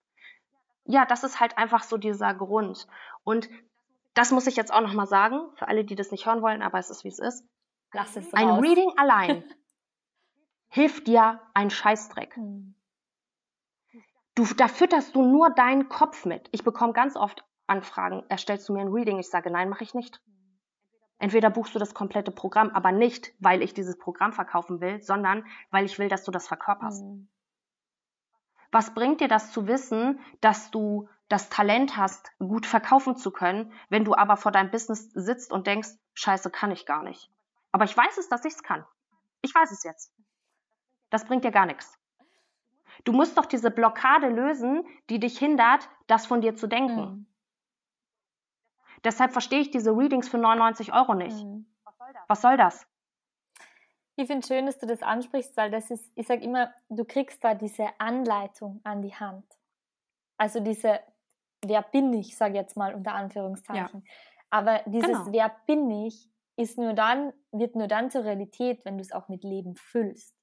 Ja, 0.84 1.06
das 1.06 1.24
ist 1.24 1.40
halt 1.40 1.56
einfach 1.56 1.82
so 1.82 1.96
dieser 1.96 2.34
Grund. 2.34 2.86
Und 3.22 3.48
das 4.14 4.30
muss 4.30 4.46
ich 4.46 4.56
jetzt 4.56 4.72
auch 4.72 4.80
nochmal 4.80 5.06
sagen, 5.06 5.40
für 5.56 5.68
alle, 5.68 5.84
die 5.84 5.94
das 5.94 6.10
nicht 6.10 6.26
hören 6.26 6.42
wollen, 6.42 6.62
aber 6.62 6.78
es 6.78 6.90
ist, 6.90 7.04
wie 7.04 7.08
es 7.08 7.18
ist. 7.18 7.46
Lass 7.92 8.16
es 8.16 8.26
raus. 8.26 8.34
Ein 8.34 8.50
Reading 8.50 8.92
allein 8.96 9.44
hilft 10.68 11.06
dir 11.06 11.40
ein 11.54 11.70
Scheißdreck. 11.70 12.36
Hm. 12.36 12.74
Du, 14.34 14.44
da 14.56 14.68
fütterst 14.68 15.14
du 15.14 15.22
nur 15.22 15.50
deinen 15.50 15.88
Kopf 15.88 16.24
mit. 16.24 16.48
Ich 16.50 16.64
bekomme 16.64 16.92
ganz 16.92 17.16
oft 17.16 17.44
Anfragen, 17.66 18.24
erstellst 18.28 18.68
du 18.68 18.72
mir 18.72 18.80
ein 18.80 18.92
Reading? 18.92 19.18
Ich 19.18 19.30
sage, 19.30 19.50
nein, 19.50 19.68
mache 19.68 19.84
ich 19.84 19.94
nicht. 19.94 20.20
Entweder 21.18 21.50
buchst 21.50 21.74
du 21.74 21.78
das 21.78 21.94
komplette 21.94 22.32
Programm, 22.32 22.70
aber 22.70 22.92
nicht, 22.92 23.32
weil 23.38 23.62
ich 23.62 23.72
dieses 23.72 23.96
Programm 23.96 24.32
verkaufen 24.32 24.80
will, 24.80 25.00
sondern 25.00 25.46
weil 25.70 25.84
ich 25.84 25.98
will, 25.98 26.08
dass 26.08 26.24
du 26.24 26.30
das 26.32 26.48
verkörperst. 26.48 27.04
Mhm. 27.04 27.28
Was 28.72 28.92
bringt 28.92 29.20
dir 29.20 29.28
das 29.28 29.52
zu 29.52 29.68
wissen, 29.68 30.18
dass 30.40 30.72
du 30.72 31.08
das 31.28 31.48
Talent 31.48 31.96
hast, 31.96 32.32
gut 32.38 32.66
verkaufen 32.66 33.16
zu 33.16 33.30
können, 33.30 33.72
wenn 33.88 34.04
du 34.04 34.14
aber 34.14 34.36
vor 34.36 34.50
deinem 34.50 34.72
Business 34.72 35.10
sitzt 35.12 35.52
und 35.52 35.66
denkst, 35.66 35.90
scheiße, 36.14 36.50
kann 36.50 36.72
ich 36.72 36.84
gar 36.84 37.02
nicht. 37.04 37.30
Aber 37.70 37.84
ich 37.84 37.96
weiß 37.96 38.18
es, 38.18 38.28
dass 38.28 38.44
ich 38.44 38.54
es 38.54 38.62
kann. 38.62 38.84
Ich 39.42 39.54
weiß 39.54 39.70
es 39.70 39.84
jetzt. 39.84 40.12
Das 41.10 41.24
bringt 41.24 41.44
dir 41.44 41.52
gar 41.52 41.66
nichts. 41.66 41.96
Du 43.04 43.12
musst 43.12 43.36
doch 43.36 43.46
diese 43.46 43.70
Blockade 43.70 44.28
lösen, 44.28 44.86
die 45.10 45.18
dich 45.18 45.38
hindert, 45.38 45.88
das 46.06 46.26
von 46.26 46.40
dir 46.40 46.54
zu 46.54 46.66
denken. 46.66 47.00
Mhm. 47.00 47.26
Deshalb 49.02 49.32
verstehe 49.32 49.60
ich 49.60 49.70
diese 49.70 49.90
Readings 49.90 50.28
für 50.28 50.38
99 50.38 50.94
Euro 50.94 51.14
nicht. 51.14 51.44
Mhm. 51.44 51.66
Was 52.28 52.40
soll 52.40 52.56
das? 52.56 52.86
Ich 54.16 54.28
finde 54.28 54.46
schön, 54.46 54.66
dass 54.66 54.78
du 54.78 54.86
das 54.86 55.02
ansprichst, 55.02 55.56
weil 55.56 55.70
das 55.70 55.90
ist, 55.90 56.12
ich 56.14 56.26
sage 56.26 56.42
immer, 56.42 56.72
du 56.88 57.04
kriegst 57.04 57.42
da 57.42 57.54
diese 57.54 57.88
Anleitung 57.98 58.80
an 58.84 59.02
die 59.02 59.14
Hand. 59.14 59.44
Also 60.36 60.60
diese 60.60 61.00
wer 61.66 61.82
bin 61.82 62.12
ich, 62.12 62.36
sage 62.36 62.54
jetzt 62.54 62.76
mal 62.76 62.94
unter 62.94 63.14
Anführungszeichen. 63.14 64.04
Ja. 64.04 64.12
Aber 64.50 64.80
dieses 64.86 65.10
genau. 65.10 65.32
wer 65.32 65.56
bin 65.66 65.90
ich 65.90 66.30
ist 66.56 66.78
nur 66.78 66.92
dann, 66.92 67.32
wird 67.50 67.74
nur 67.74 67.88
dann 67.88 68.10
zur 68.10 68.22
Realität, 68.22 68.84
wenn 68.84 68.96
du 68.96 69.02
es 69.02 69.10
auch 69.10 69.28
mit 69.28 69.42
Leben 69.42 69.74
füllst. 69.74 70.36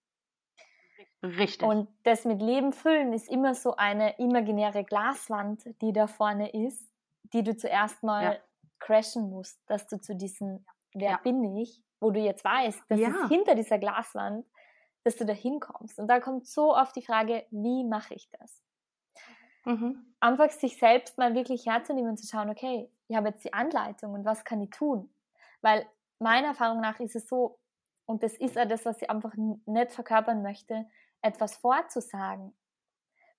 Richtig. 1.23 1.67
Und 1.67 1.87
das 2.03 2.25
mit 2.25 2.41
Leben 2.41 2.73
füllen 2.73 3.13
ist 3.13 3.29
immer 3.29 3.53
so 3.53 3.75
eine 3.75 4.17
imaginäre 4.17 4.83
Glaswand, 4.83 5.63
die 5.81 5.93
da 5.93 6.07
vorne 6.07 6.49
ist, 6.49 6.91
die 7.33 7.43
du 7.43 7.55
zuerst 7.55 8.01
mal 8.01 8.23
ja. 8.23 8.37
crashen 8.79 9.29
musst, 9.29 9.59
dass 9.67 9.87
du 9.87 9.99
zu 9.99 10.15
diesem 10.15 10.65
Wer 10.93 11.11
ja. 11.11 11.19
bin 11.23 11.55
ich, 11.57 11.81
wo 11.99 12.11
du 12.11 12.19
jetzt 12.19 12.43
weißt, 12.43 12.81
dass 12.89 12.99
ja. 12.99 13.09
ist 13.09 13.29
hinter 13.29 13.55
dieser 13.55 13.77
Glaswand, 13.77 14.45
dass 15.03 15.15
du 15.15 15.25
da 15.25 15.33
hinkommst. 15.33 15.99
Und 15.99 16.07
da 16.07 16.19
kommt 16.19 16.47
so 16.47 16.75
oft 16.75 16.95
die 16.95 17.01
Frage, 17.01 17.45
wie 17.51 17.83
mache 17.83 18.13
ich 18.13 18.29
das? 18.39 18.61
Mhm. 19.65 20.13
Einfach 20.19 20.49
sich 20.49 20.77
selbst 20.77 21.17
mal 21.17 21.33
wirklich 21.33 21.65
herzunehmen 21.65 22.11
und 22.11 22.17
zu 22.17 22.27
schauen, 22.27 22.49
okay, 22.49 22.91
ich 23.07 23.15
habe 23.15 23.29
jetzt 23.29 23.43
die 23.45 23.53
Anleitung 23.53 24.13
und 24.13 24.25
was 24.25 24.43
kann 24.43 24.61
ich 24.61 24.71
tun? 24.71 25.13
Weil 25.61 25.85
meiner 26.19 26.47
Erfahrung 26.47 26.81
nach 26.81 26.99
ist 26.99 27.15
es 27.15 27.27
so, 27.27 27.59
und 28.05 28.23
das 28.23 28.33
ist 28.33 28.55
ja 28.55 28.65
das, 28.65 28.85
was 28.85 29.01
ich 29.01 29.09
einfach 29.09 29.33
nicht 29.35 29.91
verkörpern 29.91 30.41
möchte, 30.41 30.85
etwas 31.21 31.57
vorzusagen, 31.57 32.53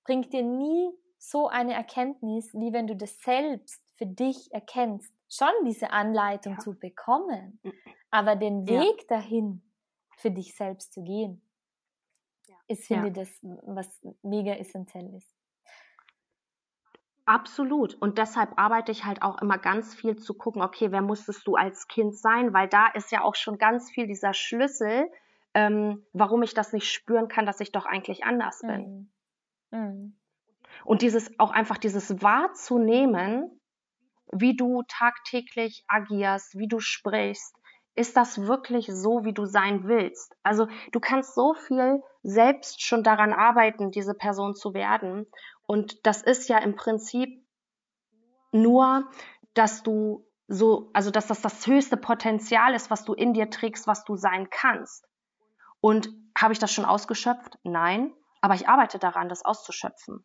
bringt 0.04 0.32
dir 0.32 0.42
nie 0.42 0.90
so 1.18 1.48
eine 1.48 1.74
Erkenntnis, 1.74 2.52
wie 2.54 2.72
wenn 2.72 2.86
du 2.86 2.96
das 2.96 3.20
selbst 3.20 3.82
für 3.94 4.06
dich 4.06 4.52
erkennst, 4.52 5.12
schon 5.28 5.52
diese 5.64 5.90
Anleitung 5.90 6.54
ja. 6.54 6.58
zu 6.58 6.78
bekommen, 6.78 7.60
aber 8.10 8.36
den 8.36 8.66
Weg 8.66 9.00
ja. 9.02 9.06
dahin 9.08 9.62
für 10.16 10.30
dich 10.30 10.54
selbst 10.56 10.92
zu 10.92 11.02
gehen, 11.02 11.40
ist, 12.68 12.86
finde 12.86 13.08
ich, 13.08 13.14
das, 13.14 13.28
was 13.42 14.00
mega 14.22 14.54
essentiell 14.54 15.14
ist. 15.14 15.32
Absolut. 17.24 17.94
Und 17.94 18.18
deshalb 18.18 18.58
arbeite 18.58 18.90
ich 18.90 19.04
halt 19.04 19.22
auch 19.22 19.40
immer 19.40 19.56
ganz 19.56 19.94
viel 19.94 20.16
zu 20.16 20.34
gucken, 20.34 20.60
okay, 20.60 20.90
wer 20.90 21.02
musstest 21.02 21.46
du 21.46 21.54
als 21.54 21.86
Kind 21.86 22.16
sein? 22.16 22.52
Weil 22.52 22.68
da 22.68 22.88
ist 22.88 23.12
ja 23.12 23.22
auch 23.22 23.36
schon 23.36 23.58
ganz 23.58 23.90
viel 23.90 24.06
dieser 24.06 24.34
Schlüssel, 24.34 25.08
ähm, 25.54 26.04
warum 26.12 26.42
ich 26.42 26.54
das 26.54 26.72
nicht 26.72 26.90
spüren 26.90 27.28
kann, 27.28 27.46
dass 27.46 27.60
ich 27.60 27.72
doch 27.72 27.86
eigentlich 27.86 28.24
anders 28.24 28.60
bin. 28.60 29.10
Mhm. 29.70 29.78
Mhm. 29.78 30.16
Und 30.84 31.02
dieses 31.02 31.38
auch 31.38 31.50
einfach 31.50 31.78
dieses 31.78 32.22
wahrzunehmen, 32.22 33.60
wie 34.32 34.56
du 34.56 34.82
tagtäglich 34.88 35.84
agierst, 35.88 36.58
wie 36.58 36.68
du 36.68 36.80
sprichst, 36.80 37.54
ist 37.94 38.16
das 38.16 38.46
wirklich 38.46 38.86
so, 38.86 39.24
wie 39.24 39.34
du 39.34 39.44
sein 39.44 39.86
willst? 39.86 40.34
Also 40.42 40.66
du 40.92 41.00
kannst 41.00 41.34
so 41.34 41.54
viel 41.54 42.02
selbst 42.22 42.82
schon 42.82 43.02
daran 43.02 43.34
arbeiten, 43.34 43.90
diese 43.90 44.14
Person 44.14 44.54
zu 44.54 44.72
werden. 44.72 45.26
Und 45.66 46.06
das 46.06 46.22
ist 46.22 46.48
ja 46.48 46.58
im 46.58 46.74
Prinzip 46.74 47.44
nur, 48.50 49.10
dass 49.52 49.82
du 49.82 50.26
so, 50.48 50.90
also 50.94 51.10
dass 51.10 51.26
das 51.26 51.42
das 51.42 51.66
höchste 51.66 51.96
Potenzial 51.98 52.74
ist, 52.74 52.90
was 52.90 53.04
du 53.04 53.12
in 53.12 53.34
dir 53.34 53.50
trägst, 53.50 53.86
was 53.86 54.04
du 54.04 54.16
sein 54.16 54.48
kannst. 54.50 55.06
Und 55.82 56.08
habe 56.38 56.52
ich 56.52 56.60
das 56.60 56.72
schon 56.72 56.84
ausgeschöpft? 56.84 57.58
Nein, 57.64 58.14
aber 58.40 58.54
ich 58.54 58.68
arbeite 58.68 59.00
daran, 59.00 59.28
das 59.28 59.44
auszuschöpfen. 59.44 60.24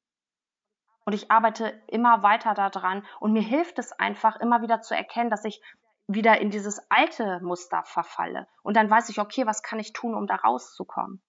Und 1.03 1.13
ich 1.13 1.31
arbeite 1.31 1.81
immer 1.87 2.21
weiter 2.21 2.53
daran 2.53 3.03
und 3.19 3.33
mir 3.33 3.41
hilft 3.41 3.79
es 3.79 3.91
einfach 3.91 4.35
immer 4.37 4.61
wieder 4.61 4.81
zu 4.81 4.95
erkennen, 4.95 5.31
dass 5.31 5.45
ich 5.45 5.61
wieder 6.07 6.39
in 6.39 6.51
dieses 6.51 6.79
alte 6.89 7.39
Muster 7.41 7.83
verfalle. 7.83 8.47
Und 8.61 8.77
dann 8.77 8.89
weiß 8.89 9.09
ich, 9.09 9.19
okay, 9.19 9.47
was 9.47 9.63
kann 9.63 9.79
ich 9.79 9.93
tun, 9.93 10.13
um 10.13 10.27
da 10.27 10.35
rauszukommen? 10.35 11.21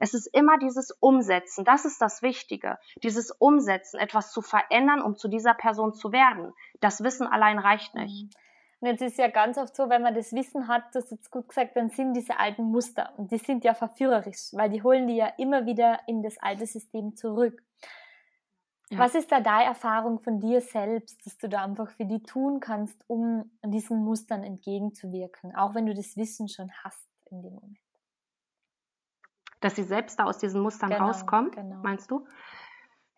Es 0.00 0.14
ist 0.14 0.26
immer 0.26 0.58
dieses 0.58 0.90
Umsetzen, 0.98 1.64
das 1.64 1.84
ist 1.84 2.02
das 2.02 2.22
Wichtige. 2.22 2.78
Dieses 3.02 3.30
Umsetzen, 3.30 4.00
etwas 4.00 4.32
zu 4.32 4.42
verändern, 4.42 5.00
um 5.00 5.16
zu 5.16 5.28
dieser 5.28 5.54
Person 5.54 5.94
zu 5.94 6.10
werden. 6.10 6.54
Das 6.80 7.04
Wissen 7.04 7.26
allein 7.26 7.58
reicht 7.58 7.94
nicht. 7.94 8.34
Und 8.80 8.88
jetzt 8.88 9.02
ist 9.02 9.18
ja 9.18 9.28
ganz 9.28 9.58
oft 9.58 9.76
so, 9.76 9.90
wenn 9.90 10.02
man 10.02 10.14
das 10.14 10.32
Wissen 10.32 10.66
hat, 10.66 10.94
das 10.94 11.10
jetzt 11.10 11.30
gut 11.30 11.48
gesagt, 11.48 11.76
dann 11.76 11.90
sind 11.90 12.14
diese 12.14 12.38
alten 12.38 12.64
Muster 12.64 13.12
und 13.18 13.30
die 13.30 13.38
sind 13.38 13.62
ja 13.62 13.74
verführerisch, 13.74 14.52
weil 14.52 14.70
die 14.70 14.82
holen 14.82 15.06
die 15.06 15.16
ja 15.16 15.26
immer 15.36 15.66
wieder 15.66 16.00
in 16.06 16.22
das 16.22 16.38
alte 16.38 16.66
System 16.66 17.14
zurück. 17.14 17.62
Ja. 18.88 18.98
Was 18.98 19.14
ist 19.14 19.30
da 19.30 19.40
deine 19.40 19.66
Erfahrung 19.66 20.18
von 20.18 20.40
dir 20.40 20.62
selbst, 20.62 21.24
dass 21.24 21.36
du 21.36 21.48
da 21.48 21.62
einfach 21.62 21.90
für 21.90 22.06
die 22.06 22.22
tun 22.22 22.58
kannst, 22.58 23.04
um 23.06 23.50
diesen 23.62 24.02
Mustern 24.02 24.42
entgegenzuwirken, 24.42 25.54
auch 25.54 25.74
wenn 25.74 25.86
du 25.86 25.94
das 25.94 26.16
Wissen 26.16 26.48
schon 26.48 26.72
hast 26.82 27.06
in 27.30 27.42
dem 27.42 27.54
Moment? 27.54 27.78
dass 29.60 29.76
sie 29.76 29.84
selbst 29.84 30.18
da 30.18 30.24
aus 30.24 30.38
diesen 30.38 30.62
Mustern 30.62 30.90
genau, 30.90 31.06
rauskommen, 31.06 31.50
genau. 31.50 31.76
meinst 31.82 32.10
du? 32.10 32.26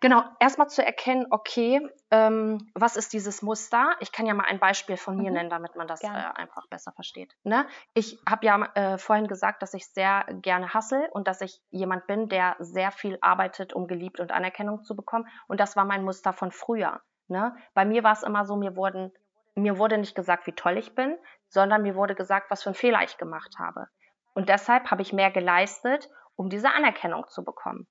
Genau, 0.02 0.24
erstmal 0.40 0.68
zu 0.68 0.84
erkennen, 0.84 1.26
okay, 1.30 1.80
ähm, 2.10 2.70
was 2.74 2.96
ist 2.96 3.12
dieses 3.12 3.40
Muster? 3.40 3.94
Ich 4.00 4.12
kann 4.12 4.26
ja 4.26 4.34
mal 4.34 4.46
ein 4.46 4.58
Beispiel 4.58 4.96
von 4.96 5.16
mir 5.16 5.30
mhm. 5.30 5.36
nennen, 5.36 5.50
damit 5.50 5.76
man 5.76 5.86
das 5.86 6.02
äh, 6.02 6.08
einfach 6.08 6.66
besser 6.68 6.92
versteht. 6.92 7.34
Ne? 7.44 7.66
Ich 7.94 8.18
habe 8.28 8.44
ja 8.44 8.68
äh, 8.74 8.98
vorhin 8.98 9.28
gesagt, 9.28 9.62
dass 9.62 9.74
ich 9.74 9.86
sehr 9.86 10.26
gerne 10.42 10.74
hassel 10.74 11.08
und 11.12 11.28
dass 11.28 11.40
ich 11.40 11.60
jemand 11.70 12.06
bin, 12.06 12.28
der 12.28 12.56
sehr 12.58 12.90
viel 12.90 13.16
arbeitet, 13.20 13.72
um 13.72 13.86
geliebt 13.86 14.18
und 14.18 14.32
Anerkennung 14.32 14.82
zu 14.82 14.96
bekommen. 14.96 15.26
Und 15.46 15.60
das 15.60 15.76
war 15.76 15.84
mein 15.84 16.04
Muster 16.04 16.32
von 16.32 16.50
früher. 16.50 17.00
Ne? 17.28 17.54
Bei 17.72 17.84
mir 17.84 18.02
war 18.02 18.12
es 18.12 18.24
immer 18.24 18.44
so, 18.44 18.56
mir 18.56 18.76
wurden 18.76 19.12
mir 19.54 19.76
wurde 19.76 19.98
nicht 19.98 20.14
gesagt, 20.14 20.46
wie 20.46 20.52
toll 20.52 20.78
ich 20.78 20.94
bin, 20.94 21.18
sondern 21.48 21.82
mir 21.82 21.94
wurde 21.94 22.14
gesagt, 22.14 22.50
was 22.50 22.62
für 22.62 22.70
einen 22.70 22.74
Fehler 22.74 23.02
ich 23.02 23.18
gemacht 23.18 23.56
habe. 23.58 23.86
Und 24.34 24.48
deshalb 24.48 24.90
habe 24.90 25.02
ich 25.02 25.12
mehr 25.12 25.30
geleistet 25.30 26.08
um 26.36 26.48
diese 26.48 26.72
Anerkennung 26.72 27.28
zu 27.28 27.44
bekommen. 27.44 27.86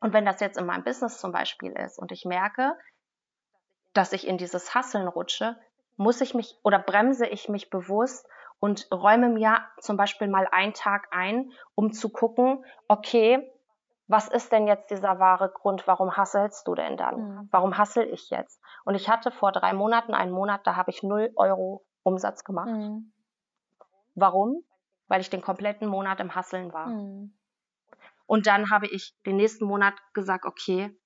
Und 0.00 0.12
wenn 0.12 0.24
das 0.24 0.40
jetzt 0.40 0.58
in 0.58 0.66
meinem 0.66 0.84
Business 0.84 1.18
zum 1.18 1.32
Beispiel 1.32 1.72
ist 1.72 1.98
und 1.98 2.12
ich 2.12 2.24
merke, 2.24 2.76
dass 3.92 4.12
ich 4.12 4.26
in 4.26 4.38
dieses 4.38 4.74
Hasseln 4.74 5.08
rutsche, 5.08 5.56
muss 5.96 6.20
ich 6.20 6.34
mich 6.34 6.58
oder 6.62 6.78
bremse 6.78 7.26
ich 7.26 7.48
mich 7.48 7.70
bewusst 7.70 8.28
und 8.60 8.88
räume 8.92 9.28
mir 9.28 9.58
zum 9.80 9.96
Beispiel 9.96 10.28
mal 10.28 10.46
einen 10.50 10.74
Tag 10.74 11.08
ein, 11.10 11.52
um 11.74 11.92
zu 11.92 12.10
gucken, 12.10 12.64
okay, 12.88 13.50
was 14.08 14.28
ist 14.28 14.52
denn 14.52 14.66
jetzt 14.66 14.90
dieser 14.90 15.18
wahre 15.18 15.50
Grund, 15.50 15.86
warum 15.86 16.16
hasselst 16.16 16.68
du 16.68 16.74
denn 16.74 16.96
dann? 16.96 17.16
Mhm. 17.16 17.48
Warum 17.50 17.76
hassel 17.76 18.08
ich 18.12 18.30
jetzt? 18.30 18.60
Und 18.84 18.94
ich 18.94 19.08
hatte 19.08 19.30
vor 19.30 19.50
drei 19.50 19.72
Monaten 19.72 20.14
einen 20.14 20.30
Monat, 20.30 20.66
da 20.66 20.76
habe 20.76 20.90
ich 20.90 21.02
null 21.02 21.32
Euro 21.34 21.84
Umsatz 22.02 22.44
gemacht. 22.44 22.68
Mhm. 22.68 23.12
Warum? 24.14 24.62
Weil 25.08 25.20
ich 25.20 25.30
den 25.30 25.42
kompletten 25.42 25.88
Monat 25.88 26.20
im 26.20 26.34
Hasseln 26.34 26.72
war. 26.72 26.86
Mhm. 26.86 27.36
Und 28.26 28.46
dann 28.46 28.70
habe 28.70 28.86
ich 28.88 29.14
den 29.24 29.36
nächsten 29.36 29.64
Monat 29.64 29.94
gesagt, 30.12 30.44
okay, 30.44 30.96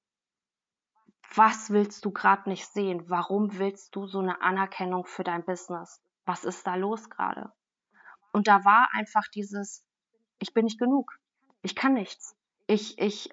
was 1.34 1.70
willst 1.70 2.04
du 2.04 2.10
gerade 2.10 2.48
nicht 2.48 2.66
sehen? 2.66 3.08
Warum 3.08 3.58
willst 3.58 3.94
du 3.94 4.06
so 4.06 4.18
eine 4.18 4.42
Anerkennung 4.42 5.06
für 5.06 5.22
dein 5.22 5.44
Business? 5.44 6.02
Was 6.24 6.44
ist 6.44 6.66
da 6.66 6.74
los 6.74 7.08
gerade? 7.08 7.52
Und 8.32 8.48
da 8.48 8.64
war 8.64 8.88
einfach 8.92 9.24
dieses, 9.34 9.84
ich 10.38 10.54
bin 10.54 10.64
nicht 10.64 10.78
genug. 10.78 11.12
Ich 11.62 11.76
kann 11.76 11.94
nichts. 11.94 12.36
Ich, 12.66 12.98
ich 12.98 13.30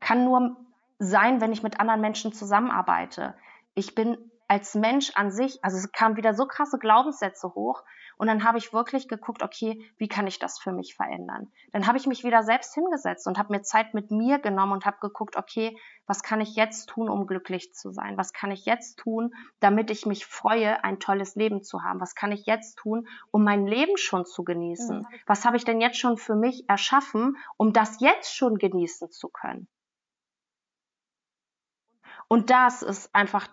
kann 0.00 0.24
nur 0.24 0.56
sein, 0.98 1.40
wenn 1.40 1.52
ich 1.52 1.62
mit 1.62 1.80
anderen 1.80 2.00
Menschen 2.00 2.32
zusammenarbeite. 2.32 3.36
Ich 3.74 3.94
bin 3.94 4.30
als 4.48 4.74
Mensch 4.74 5.10
an 5.14 5.30
sich, 5.30 5.64
also 5.64 5.76
es 5.76 5.90
kamen 5.92 6.16
wieder 6.16 6.34
so 6.34 6.46
krasse 6.46 6.78
Glaubenssätze 6.78 7.54
hoch 7.54 7.82
und 8.16 8.28
dann 8.28 8.44
habe 8.44 8.58
ich 8.58 8.72
wirklich 8.72 9.08
geguckt, 9.08 9.42
okay, 9.42 9.84
wie 9.98 10.08
kann 10.08 10.26
ich 10.26 10.38
das 10.38 10.58
für 10.58 10.72
mich 10.72 10.94
verändern? 10.94 11.52
Dann 11.72 11.86
habe 11.86 11.98
ich 11.98 12.06
mich 12.06 12.24
wieder 12.24 12.42
selbst 12.42 12.74
hingesetzt 12.74 13.26
und 13.26 13.38
habe 13.38 13.52
mir 13.52 13.62
Zeit 13.62 13.92
mit 13.92 14.10
mir 14.10 14.38
genommen 14.38 14.72
und 14.72 14.86
habe 14.86 14.98
geguckt, 15.00 15.36
okay, 15.36 15.76
was 16.06 16.22
kann 16.22 16.40
ich 16.40 16.54
jetzt 16.54 16.88
tun, 16.88 17.08
um 17.08 17.26
glücklich 17.26 17.74
zu 17.74 17.90
sein? 17.90 18.16
Was 18.16 18.32
kann 18.32 18.50
ich 18.50 18.64
jetzt 18.64 18.98
tun, 18.98 19.34
damit 19.60 19.90
ich 19.90 20.06
mich 20.06 20.24
freue, 20.24 20.82
ein 20.84 21.00
tolles 21.00 21.34
Leben 21.34 21.62
zu 21.62 21.82
haben? 21.82 22.00
Was 22.00 22.14
kann 22.14 22.32
ich 22.32 22.46
jetzt 22.46 22.76
tun, 22.76 23.06
um 23.30 23.44
mein 23.44 23.66
Leben 23.66 23.96
schon 23.96 24.24
zu 24.24 24.44
genießen? 24.44 25.00
Mhm. 25.00 25.06
Was 25.26 25.44
habe 25.44 25.56
ich 25.56 25.64
denn 25.64 25.80
jetzt 25.80 25.98
schon 25.98 26.16
für 26.16 26.36
mich 26.36 26.68
erschaffen, 26.68 27.36
um 27.56 27.72
das 27.72 28.00
jetzt 28.00 28.34
schon 28.34 28.56
genießen 28.56 29.10
zu 29.10 29.28
können? 29.28 29.68
Und 32.28 32.50
das 32.50 32.82
ist 32.82 33.14
einfach 33.14 33.46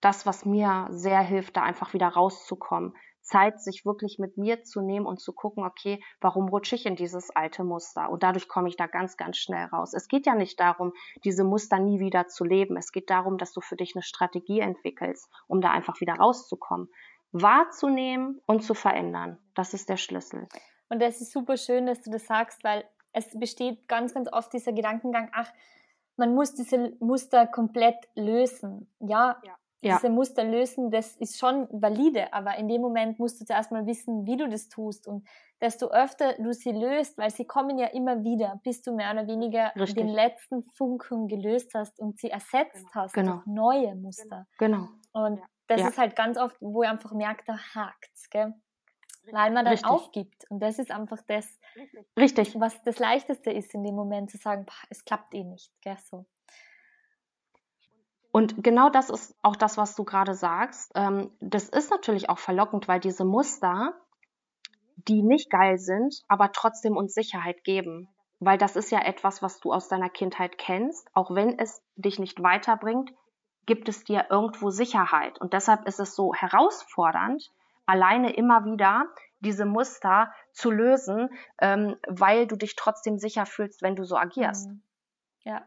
das, 0.00 0.26
was 0.26 0.44
mir 0.44 0.86
sehr 0.90 1.20
hilft, 1.20 1.56
da 1.56 1.62
einfach 1.62 1.92
wieder 1.92 2.08
rauszukommen. 2.08 2.94
Zeit, 3.28 3.60
sich 3.60 3.84
wirklich 3.84 4.18
mit 4.18 4.38
mir 4.38 4.62
zu 4.62 4.80
nehmen 4.80 5.04
und 5.04 5.20
zu 5.20 5.34
gucken, 5.34 5.64
okay, 5.64 6.02
warum 6.20 6.48
rutsche 6.48 6.76
ich 6.76 6.86
in 6.86 6.96
dieses 6.96 7.28
alte 7.30 7.62
Muster? 7.62 8.08
Und 8.10 8.22
dadurch 8.22 8.48
komme 8.48 8.68
ich 8.68 8.76
da 8.76 8.86
ganz, 8.86 9.18
ganz 9.18 9.36
schnell 9.36 9.66
raus. 9.66 9.92
Es 9.92 10.08
geht 10.08 10.24
ja 10.24 10.34
nicht 10.34 10.58
darum, 10.58 10.92
diese 11.24 11.44
Muster 11.44 11.78
nie 11.78 12.00
wieder 12.00 12.28
zu 12.28 12.44
leben. 12.44 12.76
Es 12.78 12.90
geht 12.90 13.10
darum, 13.10 13.36
dass 13.36 13.52
du 13.52 13.60
für 13.60 13.76
dich 13.76 13.94
eine 13.94 14.02
Strategie 14.02 14.60
entwickelst, 14.60 15.28
um 15.46 15.60
da 15.60 15.70
einfach 15.70 16.00
wieder 16.00 16.14
rauszukommen. 16.14 16.88
Wahrzunehmen 17.32 18.40
und 18.46 18.62
zu 18.62 18.72
verändern. 18.72 19.38
Das 19.54 19.74
ist 19.74 19.90
der 19.90 19.98
Schlüssel. 19.98 20.48
Und 20.88 21.02
das 21.02 21.20
ist 21.20 21.32
super 21.32 21.58
schön, 21.58 21.84
dass 21.84 22.00
du 22.00 22.10
das 22.10 22.24
sagst, 22.26 22.64
weil 22.64 22.88
es 23.12 23.38
besteht 23.38 23.88
ganz, 23.88 24.14
ganz 24.14 24.32
oft 24.32 24.52
dieser 24.54 24.72
Gedankengang, 24.72 25.28
ach, 25.34 25.52
man 26.16 26.34
muss 26.34 26.54
diese 26.54 26.96
Muster 26.98 27.46
komplett 27.46 27.96
lösen. 28.14 28.90
Ja, 29.00 29.38
ja 29.44 29.54
ja. 29.80 29.96
diese 29.96 30.10
Muster 30.10 30.44
lösen, 30.44 30.90
das 30.90 31.16
ist 31.16 31.38
schon 31.38 31.68
valide, 31.70 32.32
aber 32.32 32.56
in 32.56 32.68
dem 32.68 32.80
Moment 32.80 33.18
musst 33.18 33.40
du 33.40 33.44
zuerst 33.44 33.70
mal 33.70 33.86
wissen, 33.86 34.26
wie 34.26 34.36
du 34.36 34.48
das 34.48 34.68
tust. 34.68 35.06
Und 35.06 35.26
desto 35.60 35.90
öfter 35.90 36.34
du 36.34 36.52
sie 36.52 36.72
löst, 36.72 37.16
weil 37.18 37.30
sie 37.30 37.44
kommen 37.44 37.78
ja 37.78 37.86
immer 37.88 38.24
wieder, 38.24 38.60
bis 38.64 38.82
du 38.82 38.94
mehr 38.94 39.12
oder 39.12 39.26
weniger 39.26 39.72
Richtig. 39.76 39.96
den 39.96 40.08
letzten 40.08 40.64
Funken 40.74 41.28
gelöst 41.28 41.72
hast 41.74 41.98
und 41.98 42.18
sie 42.18 42.30
ersetzt 42.30 42.74
genau. 42.74 42.94
hast 42.94 43.12
genau. 43.14 43.32
durch 43.34 43.46
neue 43.46 43.94
Muster. 43.94 44.46
Genau. 44.58 44.88
Und 45.12 45.40
das 45.68 45.80
ja. 45.80 45.88
ist 45.88 45.98
halt 45.98 46.16
ganz 46.16 46.38
oft, 46.38 46.56
wo 46.60 46.82
ich 46.82 46.88
einfach 46.88 47.12
merke, 47.12 47.44
da 47.46 47.58
hakt's, 47.74 48.30
gell? 48.30 48.54
Weil 49.30 49.52
man 49.52 49.66
dann 49.66 49.74
Richtig. 49.74 49.90
aufgibt. 49.90 50.50
Und 50.50 50.60
das 50.60 50.78
ist 50.78 50.90
einfach 50.90 51.18
das, 51.26 51.46
Richtig. 52.18 52.58
was 52.58 52.82
das 52.82 52.98
Leichteste 52.98 53.50
ist 53.50 53.74
in 53.74 53.84
dem 53.84 53.94
Moment 53.94 54.30
zu 54.30 54.38
sagen, 54.38 54.64
es 54.88 55.04
klappt 55.04 55.34
eh 55.34 55.44
nicht, 55.44 55.70
gell? 55.82 55.98
So. 56.04 56.24
Und 58.38 58.62
genau 58.62 58.88
das 58.88 59.10
ist 59.10 59.34
auch 59.42 59.56
das, 59.56 59.76
was 59.78 59.96
du 59.96 60.04
gerade 60.04 60.32
sagst. 60.32 60.92
Ähm, 60.94 61.32
das 61.40 61.68
ist 61.68 61.90
natürlich 61.90 62.30
auch 62.30 62.38
verlockend, 62.38 62.86
weil 62.86 63.00
diese 63.00 63.24
Muster, 63.24 63.94
die 64.94 65.24
nicht 65.24 65.50
geil 65.50 65.76
sind, 65.76 66.22
aber 66.28 66.52
trotzdem 66.52 66.96
uns 66.96 67.14
Sicherheit 67.14 67.64
geben. 67.64 68.08
Weil 68.38 68.56
das 68.56 68.76
ist 68.76 68.92
ja 68.92 69.00
etwas, 69.00 69.42
was 69.42 69.58
du 69.58 69.72
aus 69.72 69.88
deiner 69.88 70.08
Kindheit 70.08 70.56
kennst. 70.56 71.10
Auch 71.14 71.34
wenn 71.34 71.58
es 71.58 71.82
dich 71.96 72.20
nicht 72.20 72.40
weiterbringt, 72.40 73.10
gibt 73.66 73.88
es 73.88 74.04
dir 74.04 74.26
irgendwo 74.30 74.70
Sicherheit. 74.70 75.40
Und 75.40 75.52
deshalb 75.52 75.88
ist 75.88 75.98
es 75.98 76.14
so 76.14 76.32
herausfordernd, 76.32 77.50
alleine 77.86 78.32
immer 78.34 78.64
wieder 78.64 79.06
diese 79.40 79.64
Muster 79.64 80.32
zu 80.52 80.70
lösen, 80.70 81.28
ähm, 81.60 81.96
weil 82.06 82.46
du 82.46 82.54
dich 82.54 82.76
trotzdem 82.76 83.18
sicher 83.18 83.46
fühlst, 83.46 83.82
wenn 83.82 83.96
du 83.96 84.04
so 84.04 84.16
agierst. 84.16 84.68
Mhm. 84.68 84.82
Ja, 85.42 85.66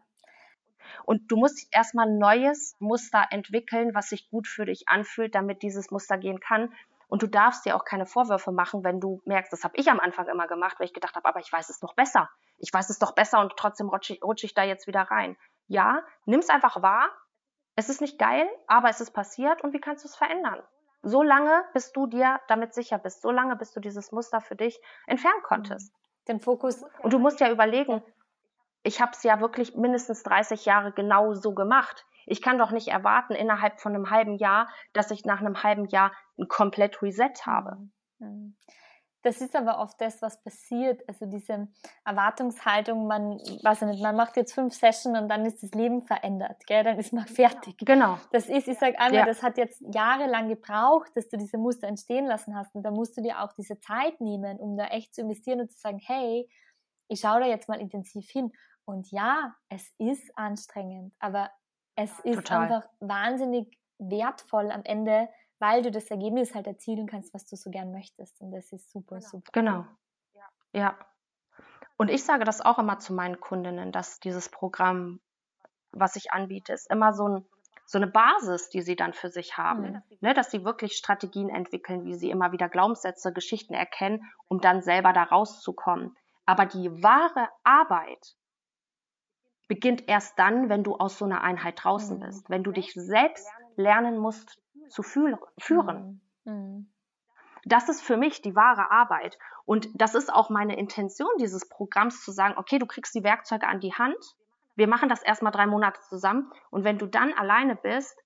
und 1.05 1.31
du 1.31 1.37
musst 1.37 1.67
erstmal 1.71 2.07
ein 2.07 2.17
neues 2.17 2.75
Muster 2.79 3.25
entwickeln, 3.29 3.93
was 3.93 4.09
sich 4.09 4.29
gut 4.29 4.47
für 4.47 4.65
dich 4.65 4.87
anfühlt, 4.87 5.35
damit 5.35 5.61
dieses 5.61 5.91
Muster 5.91 6.17
gehen 6.17 6.39
kann. 6.39 6.73
Und 7.07 7.23
du 7.23 7.27
darfst 7.27 7.65
dir 7.65 7.75
auch 7.75 7.83
keine 7.83 8.05
Vorwürfe 8.05 8.53
machen, 8.53 8.85
wenn 8.85 9.01
du 9.01 9.21
merkst, 9.25 9.51
das 9.51 9.65
habe 9.65 9.75
ich 9.75 9.91
am 9.91 9.99
Anfang 9.99 10.27
immer 10.27 10.47
gemacht, 10.47 10.79
weil 10.79 10.85
ich 10.85 10.93
gedacht 10.93 11.15
habe, 11.15 11.27
aber 11.27 11.41
ich 11.41 11.51
weiß 11.51 11.69
es 11.69 11.79
doch 11.79 11.93
besser. 11.93 12.29
Ich 12.57 12.73
weiß 12.73 12.89
es 12.89 12.99
doch 12.99 13.13
besser 13.13 13.41
und 13.41 13.53
trotzdem 13.57 13.89
rutsche 13.89 14.13
ich, 14.13 14.23
rutsch 14.23 14.45
ich 14.45 14.53
da 14.53 14.63
jetzt 14.63 14.87
wieder 14.87 15.01
rein. 15.01 15.35
Ja, 15.67 16.03
nimm 16.25 16.39
es 16.39 16.49
einfach 16.49 16.81
wahr. 16.81 17.09
Es 17.75 17.89
ist 17.89 17.99
nicht 17.99 18.17
geil, 18.17 18.47
aber 18.67 18.89
es 18.89 19.01
ist 19.01 19.11
passiert 19.11 19.61
und 19.61 19.73
wie 19.73 19.81
kannst 19.81 20.05
du 20.05 20.07
es 20.07 20.15
verändern? 20.15 20.61
So 21.03 21.23
lange, 21.23 21.65
bis 21.73 21.91
du 21.91 22.05
dir 22.05 22.39
damit 22.47 22.73
sicher 22.73 22.99
bist, 22.99 23.21
so 23.21 23.31
lange, 23.31 23.55
bis 23.55 23.73
du 23.73 23.79
dieses 23.79 24.11
Muster 24.11 24.39
für 24.39 24.55
dich 24.55 24.79
entfernen 25.07 25.41
konntest. 25.43 25.93
Den 26.27 26.39
Fokus. 26.39 26.83
Und 26.99 27.11
du 27.11 27.19
musst 27.19 27.39
ja 27.39 27.51
überlegen, 27.51 28.03
ich 28.83 29.01
habe 29.01 29.11
es 29.13 29.23
ja 29.23 29.39
wirklich 29.39 29.75
mindestens 29.75 30.23
30 30.23 30.65
Jahre 30.65 30.91
genau 30.91 31.33
so 31.33 31.53
gemacht. 31.53 32.05
Ich 32.25 32.41
kann 32.41 32.57
doch 32.57 32.71
nicht 32.71 32.87
erwarten 32.87 33.33
innerhalb 33.33 33.79
von 33.79 33.93
einem 33.93 34.09
halben 34.09 34.37
Jahr, 34.37 34.69
dass 34.93 35.11
ich 35.11 35.25
nach 35.25 35.39
einem 35.39 35.63
halben 35.63 35.85
Jahr 35.85 36.11
ein 36.37 36.47
komplett 36.47 37.01
Reset 37.01 37.45
habe. 37.45 37.77
Mhm. 38.19 38.55
Das 39.23 39.39
ist 39.39 39.55
aber 39.55 39.77
oft 39.77 40.01
das, 40.01 40.21
was 40.23 40.41
passiert. 40.41 41.07
Also 41.07 41.27
diese 41.27 41.67
Erwartungshaltung, 42.05 43.05
man, 43.05 43.37
weiß 43.61 43.83
ich 43.83 43.87
nicht, 43.89 44.01
man 44.01 44.15
macht 44.15 44.35
jetzt 44.35 44.53
fünf 44.53 44.73
Sessions 44.73 45.19
und 45.19 45.29
dann 45.29 45.45
ist 45.45 45.61
das 45.61 45.71
Leben 45.71 46.01
verändert, 46.01 46.65
gell? 46.65 46.83
dann 46.83 46.97
ist 46.97 47.13
man 47.13 47.27
fertig. 47.27 47.77
Genau. 47.77 48.17
Das 48.31 48.49
ist, 48.49 48.67
ich 48.67 48.79
sage 48.79 48.97
einmal, 48.99 49.19
ja. 49.19 49.25
das 49.25 49.43
hat 49.43 49.57
jetzt 49.57 49.83
jahrelang 49.93 50.49
gebraucht, 50.49 51.11
dass 51.13 51.29
du 51.29 51.37
diese 51.37 51.59
Muster 51.59 51.87
entstehen 51.87 52.25
lassen 52.25 52.55
hast. 52.55 52.73
Und 52.73 52.81
da 52.81 52.89
musst 52.89 53.15
du 53.15 53.21
dir 53.21 53.41
auch 53.41 53.53
diese 53.53 53.79
Zeit 53.79 54.19
nehmen, 54.21 54.57
um 54.57 54.75
da 54.75 54.85
echt 54.85 55.13
zu 55.13 55.21
investieren 55.21 55.61
und 55.61 55.71
zu 55.71 55.77
sagen, 55.77 55.99
hey, 56.03 56.49
ich 57.07 57.19
schaue 57.19 57.41
da 57.41 57.45
jetzt 57.45 57.69
mal 57.69 57.79
intensiv 57.79 58.27
hin. 58.29 58.51
Und 58.85 59.11
ja, 59.11 59.55
es 59.69 59.93
ist 59.97 60.37
anstrengend, 60.37 61.13
aber 61.19 61.51
es 61.95 62.19
ist 62.19 62.35
Total. 62.35 62.63
einfach 62.63 62.89
wahnsinnig 62.99 63.77
wertvoll 63.99 64.71
am 64.71 64.83
Ende, 64.83 65.29
weil 65.59 65.83
du 65.83 65.91
das 65.91 66.09
Ergebnis 66.09 66.55
halt 66.55 66.67
erzielen 66.67 67.07
kannst, 67.07 67.33
was 67.33 67.45
du 67.45 67.55
so 67.55 67.69
gern 67.69 67.91
möchtest. 67.91 68.41
Und 68.41 68.51
das 68.51 68.71
ist 68.71 68.91
super, 68.91 69.17
genau. 69.17 69.29
super. 69.29 69.51
Genau. 69.53 69.85
Ja. 70.33 70.49
ja. 70.73 70.97
Und 71.97 72.09
ich 72.09 72.23
sage 72.23 72.45
das 72.45 72.61
auch 72.61 72.79
immer 72.79 72.97
zu 72.97 73.13
meinen 73.13 73.39
Kundinnen, 73.39 73.91
dass 73.91 74.19
dieses 74.19 74.49
Programm, 74.49 75.21
was 75.91 76.15
ich 76.15 76.31
anbiete, 76.31 76.73
ist 76.73 76.89
immer 76.89 77.13
so, 77.13 77.27
ein, 77.27 77.45
so 77.85 77.99
eine 77.99 78.07
Basis, 78.07 78.69
die 78.69 78.81
sie 78.81 78.95
dann 78.95 79.13
für 79.13 79.29
sich 79.29 79.57
haben. 79.57 79.81
Mhm. 79.81 80.17
Ne, 80.21 80.33
dass 80.33 80.49
sie 80.49 80.65
wirklich 80.65 80.93
Strategien 80.93 81.49
entwickeln, 81.49 82.05
wie 82.05 82.15
sie 82.15 82.31
immer 82.31 82.51
wieder 82.51 82.69
Glaubenssätze, 82.69 83.31
Geschichten 83.31 83.75
erkennen, 83.75 84.23
um 84.47 84.61
dann 84.61 84.81
selber 84.81 85.13
da 85.13 85.23
rauszukommen. 85.23 86.17
Aber 86.47 86.65
die 86.65 87.03
wahre 87.03 87.49
Arbeit, 87.63 88.35
beginnt 89.67 90.07
erst 90.07 90.37
dann, 90.37 90.69
wenn 90.69 90.83
du 90.83 90.95
aus 90.95 91.17
so 91.17 91.25
einer 91.25 91.41
Einheit 91.41 91.83
draußen 91.83 92.17
mhm. 92.17 92.21
bist, 92.21 92.49
wenn 92.49 92.63
du 92.63 92.71
dich 92.71 92.93
selbst 92.93 93.47
lernen 93.75 94.17
musst 94.17 94.59
zu 94.89 95.03
führen. 95.03 96.21
Mhm. 96.45 96.53
mhm. 96.53 96.91
Das 97.63 97.89
ist 97.89 98.01
für 98.01 98.17
mich 98.17 98.41
die 98.41 98.55
wahre 98.55 98.89
Arbeit. 98.89 99.37
Und 99.65 99.87
das 99.93 100.15
ist 100.15 100.33
auch 100.33 100.49
meine 100.49 100.77
Intention 100.77 101.29
dieses 101.39 101.69
Programms 101.69 102.23
zu 102.23 102.31
sagen, 102.31 102.55
okay, 102.57 102.79
du 102.79 102.87
kriegst 102.87 103.13
die 103.13 103.23
Werkzeuge 103.23 103.67
an 103.67 103.79
die 103.79 103.93
Hand. 103.93 104.17
Wir 104.75 104.87
machen 104.87 105.09
das 105.09 105.21
erstmal 105.21 105.51
drei 105.51 105.67
Monate 105.67 106.01
zusammen. 106.09 106.51
Und 106.71 106.83
wenn 106.83 106.97
du 106.97 107.05
dann 107.05 107.33
alleine 107.33 107.75
bist, 107.75 108.17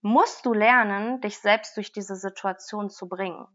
musst 0.00 0.46
du 0.46 0.52
lernen, 0.52 1.20
dich 1.20 1.38
selbst 1.38 1.76
durch 1.76 1.92
diese 1.92 2.16
Situation 2.16 2.88
zu 2.88 3.08
bringen. 3.08 3.46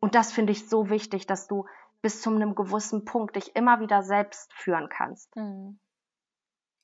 Und 0.00 0.14
das 0.14 0.32
finde 0.32 0.52
ich 0.52 0.68
so 0.68 0.90
wichtig, 0.90 1.26
dass 1.26 1.46
du 1.46 1.66
bis 2.02 2.20
zu 2.20 2.30
einem 2.30 2.54
gewissen 2.54 3.04
Punkt 3.04 3.36
dich 3.36 3.54
immer 3.56 3.80
wieder 3.80 4.02
selbst 4.02 4.52
führen 4.52 4.88
kannst. 4.88 5.34
Mhm. 5.36 5.78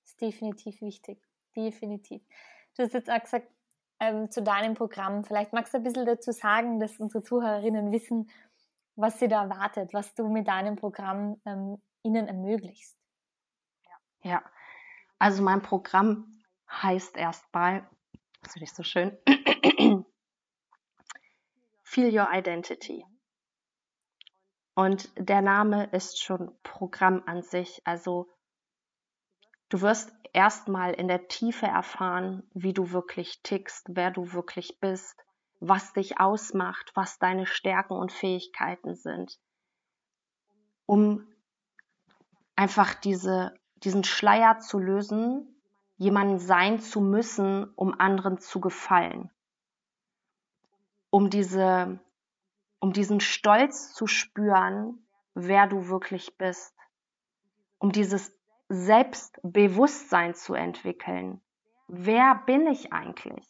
ist 0.04 0.20
definitiv 0.20 0.80
wichtig. 0.80 1.20
Definitiv. 1.56 2.22
Du 2.76 2.84
hast 2.84 2.94
jetzt 2.94 3.10
auch 3.10 3.20
gesagt, 3.20 3.48
ähm, 4.00 4.30
zu 4.30 4.42
deinem 4.42 4.74
Programm. 4.74 5.24
Vielleicht 5.24 5.52
magst 5.52 5.74
du 5.74 5.78
ein 5.78 5.82
bisschen 5.82 6.06
dazu 6.06 6.30
sagen, 6.30 6.78
dass 6.78 6.98
unsere 7.00 7.24
Zuhörerinnen 7.24 7.90
wissen, 7.90 8.30
was 8.94 9.18
sie 9.18 9.28
da 9.28 9.42
erwartet, 9.42 9.92
was 9.92 10.14
du 10.14 10.28
mit 10.28 10.46
deinem 10.46 10.76
Programm 10.76 11.40
ähm, 11.44 11.82
ihnen 12.02 12.28
ermöglichst. 12.28 12.96
Ja, 14.22 14.42
also 15.18 15.42
mein 15.42 15.62
Programm 15.62 16.42
heißt 16.70 17.16
erstmal, 17.16 17.88
das 18.42 18.52
finde 18.52 18.64
ich 18.64 18.72
so 18.72 18.82
schön, 18.82 19.16
Feel 21.82 22.16
Your 22.16 22.28
Identity. 22.32 23.04
Und 24.78 25.10
der 25.16 25.42
Name 25.42 25.86
ist 25.86 26.22
schon 26.22 26.56
Programm 26.62 27.24
an 27.26 27.42
sich. 27.42 27.82
Also 27.84 28.28
du 29.70 29.80
wirst 29.80 30.12
erstmal 30.32 30.94
in 30.94 31.08
der 31.08 31.26
Tiefe 31.26 31.66
erfahren, 31.66 32.44
wie 32.54 32.72
du 32.72 32.92
wirklich 32.92 33.42
tickst, 33.42 33.88
wer 33.88 34.12
du 34.12 34.32
wirklich 34.34 34.78
bist, 34.78 35.16
was 35.58 35.94
dich 35.94 36.20
ausmacht, 36.20 36.92
was 36.94 37.18
deine 37.18 37.44
Stärken 37.44 37.94
und 37.94 38.12
Fähigkeiten 38.12 38.94
sind, 38.94 39.40
um 40.86 41.26
einfach 42.54 42.94
diese, 42.94 43.54
diesen 43.78 44.04
Schleier 44.04 44.60
zu 44.60 44.78
lösen, 44.78 45.60
jemanden 45.96 46.38
sein 46.38 46.78
zu 46.78 47.00
müssen, 47.00 47.64
um 47.74 47.98
anderen 47.98 48.38
zu 48.38 48.60
gefallen, 48.60 49.28
um 51.10 51.30
diese, 51.30 51.98
um 52.80 52.92
diesen 52.92 53.20
Stolz 53.20 53.92
zu 53.92 54.06
spüren, 54.06 55.06
wer 55.34 55.66
du 55.66 55.88
wirklich 55.88 56.36
bist, 56.36 56.74
um 57.78 57.92
dieses 57.92 58.32
Selbstbewusstsein 58.68 60.34
zu 60.34 60.54
entwickeln. 60.54 61.40
Wer 61.88 62.42
bin 62.46 62.66
ich 62.66 62.92
eigentlich? 62.92 63.46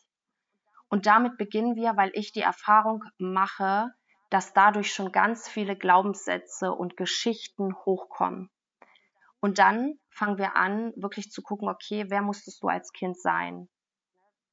Und 0.89 1.07
damit 1.07 1.37
beginnen 1.37 1.77
wir, 1.77 1.97
weil 1.97 2.11
ich 2.15 2.33
die 2.33 2.41
Erfahrung 2.41 3.05
mache, 3.19 3.93
dass 4.31 4.53
dadurch 4.53 4.93
schon 4.93 5.13
ganz 5.13 5.49
viele 5.49 5.77
Glaubenssätze 5.77 6.73
und 6.73 6.97
Geschichten 6.97 7.75
hochkommen. 7.75 8.51
Und 9.41 9.59
dann 9.59 9.99
fangen 10.11 10.39
wir 10.39 10.57
an, 10.57 10.93
wirklich 10.97 11.31
zu 11.31 11.43
gucken, 11.43 11.69
okay, 11.69 12.07
wer 12.09 12.23
musstest 12.23 12.63
du 12.63 12.69
als 12.69 12.93
Kind 12.93 13.19
sein? 13.19 13.69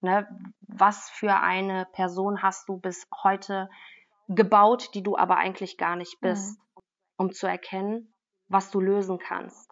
Ne? 0.01 0.27
Was 0.61 1.09
für 1.09 1.39
eine 1.39 1.87
Person 1.93 2.41
hast 2.41 2.69
du 2.69 2.77
bis 2.77 3.07
heute 3.23 3.69
gebaut, 4.27 4.93
die 4.93 5.03
du 5.03 5.17
aber 5.17 5.37
eigentlich 5.37 5.77
gar 5.77 5.95
nicht 5.95 6.19
bist, 6.21 6.57
mhm. 6.57 6.81
um 7.17 7.31
zu 7.31 7.47
erkennen, 7.47 8.13
was 8.47 8.71
du 8.71 8.79
lösen 8.79 9.19
kannst. 9.19 9.71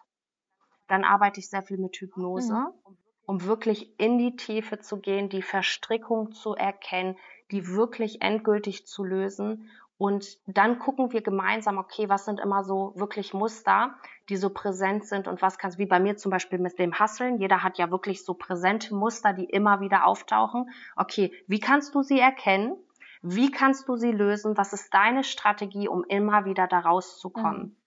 Dann 0.88 1.04
arbeite 1.04 1.40
ich 1.40 1.50
sehr 1.50 1.64
viel 1.64 1.78
mit 1.78 1.96
Hypnose, 1.96 2.54
mhm. 2.54 2.98
um 3.26 3.44
wirklich 3.44 4.00
in 4.00 4.18
die 4.18 4.36
Tiefe 4.36 4.80
zu 4.80 5.00
gehen, 5.00 5.30
die 5.30 5.42
Verstrickung 5.42 6.32
zu 6.34 6.56
erkennen, 6.56 7.18
die 7.52 7.68
wirklich 7.68 8.22
endgültig 8.22 8.88
zu 8.88 9.04
lösen. 9.04 9.70
Und 9.98 10.38
dann 10.48 10.80
gucken 10.80 11.14
wir 11.14 11.22
gemeinsam, 11.22 11.78
okay, 11.78 12.10
was 12.10 12.26
sind 12.26 12.40
immer 12.40 12.64
so 12.64 12.94
wirklich 12.96 13.34
Muster, 13.34 13.96
die 14.28 14.36
so 14.36 14.50
präsent 14.50 15.06
sind 15.06 15.28
und 15.28 15.42
was 15.42 15.58
kannst, 15.58 15.78
wie 15.78 15.86
bei 15.86 16.00
mir 16.00 16.18
zum 16.18 16.32
Beispiel 16.32 16.60
mit 16.60 16.78
dem 16.80 16.98
Hasseln. 16.98 17.40
Jeder 17.40 17.64
hat 17.64 17.78
ja 17.78 17.92
wirklich 17.92 18.26
so 18.26 18.34
präsente 18.34 18.96
Muster, 18.96 19.34
die 19.34 19.46
immer 19.46 19.80
wieder 19.82 20.06
auftauchen. 20.06 20.70
Okay, 20.96 21.32
wie 21.48 21.60
kannst 21.60 21.96
du 21.96 22.02
sie 22.02 22.20
erkennen? 22.20 22.76
Wie 23.24 23.52
kannst 23.52 23.88
du 23.88 23.96
sie 23.96 24.12
lösen? 24.12 24.58
Was 24.58 24.74
ist 24.74 24.94
deine 24.94 25.24
Strategie, 25.24 25.88
um 25.88 26.04
immer 26.04 26.44
wieder 26.44 26.68
da 26.68 26.80
rauszukommen? 26.80 27.62
Mhm. 27.62 27.78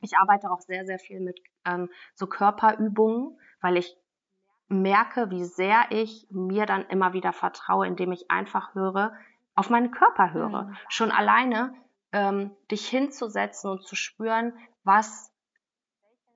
Ich 0.00 0.16
arbeite 0.16 0.50
auch 0.50 0.60
sehr, 0.60 0.86
sehr 0.86 0.98
viel 0.98 1.20
mit 1.20 1.38
ähm, 1.66 1.90
so 2.14 2.26
Körperübungen, 2.26 3.38
weil 3.60 3.76
ich 3.76 3.94
merke, 4.68 5.30
wie 5.30 5.44
sehr 5.44 5.84
ich 5.90 6.26
mir 6.30 6.64
dann 6.64 6.86
immer 6.86 7.12
wieder 7.12 7.34
vertraue, 7.34 7.86
indem 7.86 8.10
ich 8.12 8.30
einfach 8.30 8.74
höre, 8.74 9.12
auf 9.54 9.68
meinen 9.68 9.90
Körper 9.90 10.32
höre. 10.32 10.62
Mhm. 10.62 10.76
Schon 10.88 11.10
alleine 11.10 11.74
ähm, 12.12 12.50
dich 12.70 12.88
hinzusetzen 12.88 13.70
und 13.70 13.86
zu 13.86 13.96
spüren, 13.96 14.54
was, 14.82 15.30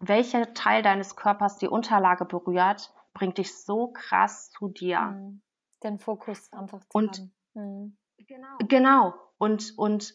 welcher 0.01 0.53
Teil 0.53 0.83
deines 0.83 1.17
Körpers 1.17 1.57
die 1.57 1.69
Unterlage 1.69 2.27
berührt, 2.27 2.93
bringt 3.15 3.39
dich 3.39 3.57
so 3.57 3.89
krass 3.93 4.51
zu 4.51 4.69
dir. 4.69 5.01
Mhm. 5.01 5.41
Den 5.83 5.99
Fokus 5.99 6.53
einfach 6.53 6.81
zu 6.81 6.99
und, 6.99 7.19
haben. 7.19 7.35
Mhm. 7.55 7.97
Genau. 8.19 8.57
Genau. 8.69 9.15
Und, 9.39 9.75
und 9.77 10.15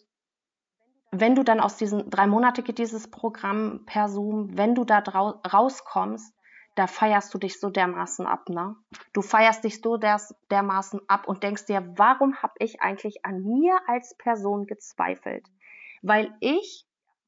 wenn 1.11 1.35
du 1.35 1.43
dann 1.43 1.59
aus 1.59 1.77
diesen 1.77 2.09
drei 2.09 2.27
Monate 2.27 2.63
geht 2.63 2.77
dieses 2.77 3.09
Programm 3.09 3.85
per 3.85 4.09
Zoom, 4.09 4.57
wenn 4.57 4.75
du 4.75 4.85
da 4.85 4.99
rauskommst, 4.99 6.33
da 6.75 6.87
feierst 6.87 7.33
du 7.33 7.39
dich 7.39 7.59
so 7.59 7.69
dermaßen 7.69 8.25
ab, 8.25 8.47
ne? 8.47 8.75
Du 9.11 9.21
feierst 9.21 9.63
dich 9.63 9.81
so 9.81 9.97
der, 9.97 10.21
dermaßen 10.49 11.01
ab 11.09 11.27
und 11.27 11.43
denkst 11.43 11.65
dir, 11.65 11.93
warum 11.97 12.35
habe 12.41 12.53
ich 12.59 12.81
eigentlich 12.81 13.25
an 13.25 13.43
mir 13.43 13.79
als 13.87 14.15
Person 14.17 14.65
gezweifelt? 14.65 15.45
Weil 16.01 16.33
ich 16.39 16.85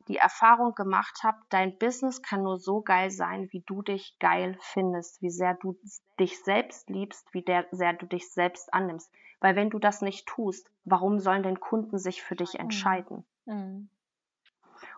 die 0.07 0.17
Erfahrung 0.17 0.73
gemacht 0.73 1.19
habe, 1.23 1.37
dein 1.49 1.77
Business 1.77 2.21
kann 2.21 2.43
nur 2.43 2.59
so 2.59 2.81
geil 2.81 3.11
sein, 3.11 3.47
wie 3.51 3.63
du 3.65 3.81
dich 3.81 4.15
geil 4.19 4.57
findest, 4.61 5.21
wie 5.21 5.29
sehr 5.29 5.55
du 5.55 5.77
dich 6.19 6.41
selbst 6.43 6.89
liebst, 6.89 7.27
wie 7.33 7.43
der, 7.43 7.67
sehr 7.71 7.93
du 7.93 8.05
dich 8.05 8.31
selbst 8.31 8.73
annimmst. 8.73 9.11
Weil 9.41 9.55
wenn 9.55 9.69
du 9.69 9.79
das 9.79 10.01
nicht 10.01 10.27
tust, 10.27 10.71
warum 10.85 11.19
sollen 11.19 11.43
denn 11.43 11.59
Kunden 11.59 11.97
sich 11.97 12.21
für 12.21 12.35
dich 12.35 12.53
mhm. 12.53 12.61
entscheiden? 12.61 13.25
Mhm. 13.45 13.89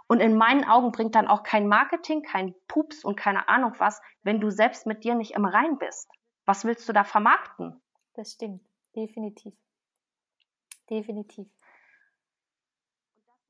Und 0.07 0.19
in 0.19 0.37
meinen 0.37 0.65
Augen 0.65 0.91
bringt 0.91 1.15
dann 1.15 1.27
auch 1.27 1.43
kein 1.43 1.67
Marketing, 1.67 2.21
kein 2.21 2.53
Pups 2.67 3.03
und 3.03 3.15
keine 3.15 3.47
Ahnung 3.47 3.73
was, 3.79 4.01
wenn 4.21 4.39
du 4.39 4.51
selbst 4.51 4.85
mit 4.85 5.03
dir 5.03 5.15
nicht 5.15 5.31
im 5.31 5.45
Rein 5.45 5.79
bist. 5.79 6.09
Was 6.45 6.65
willst 6.65 6.87
du 6.87 6.93
da 6.93 7.03
vermarkten? 7.03 7.81
Das 8.13 8.33
stimmt, 8.33 8.61
definitiv. 8.95 9.55
Definitiv. 10.89 11.47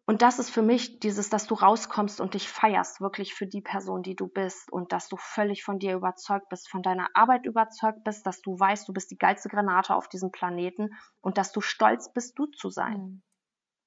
Und 0.05 0.21
das 0.21 0.37
ist 0.37 0.49
für 0.49 0.61
mich 0.61 0.99
dieses, 0.99 1.29
dass 1.29 1.47
du 1.47 1.55
rauskommst 1.55 2.19
und 2.19 2.33
dich 2.33 2.49
feierst, 2.49 2.99
wirklich 2.99 3.33
für 3.33 3.47
die 3.47 3.61
Person, 3.61 4.03
die 4.03 4.15
du 4.15 4.27
bist 4.27 4.69
und 4.69 4.91
dass 4.91 5.07
du 5.07 5.15
völlig 5.15 5.63
von 5.63 5.79
dir 5.79 5.95
überzeugt 5.95 6.49
bist, 6.49 6.69
von 6.69 6.83
deiner 6.83 7.07
Arbeit 7.13 7.45
überzeugt 7.45 8.03
bist, 8.03 8.25
dass 8.25 8.41
du 8.41 8.59
weißt, 8.59 8.85
du 8.87 8.91
bist 8.91 9.11
die 9.11 9.17
geilste 9.17 9.47
Granate 9.47 9.95
auf 9.95 10.09
diesem 10.09 10.31
Planeten 10.31 10.89
und 11.21 11.37
dass 11.37 11.53
du 11.53 11.61
stolz 11.61 12.11
bist, 12.11 12.37
du 12.37 12.47
zu 12.47 12.69
sein. 12.69 12.95
Hm. 12.95 13.21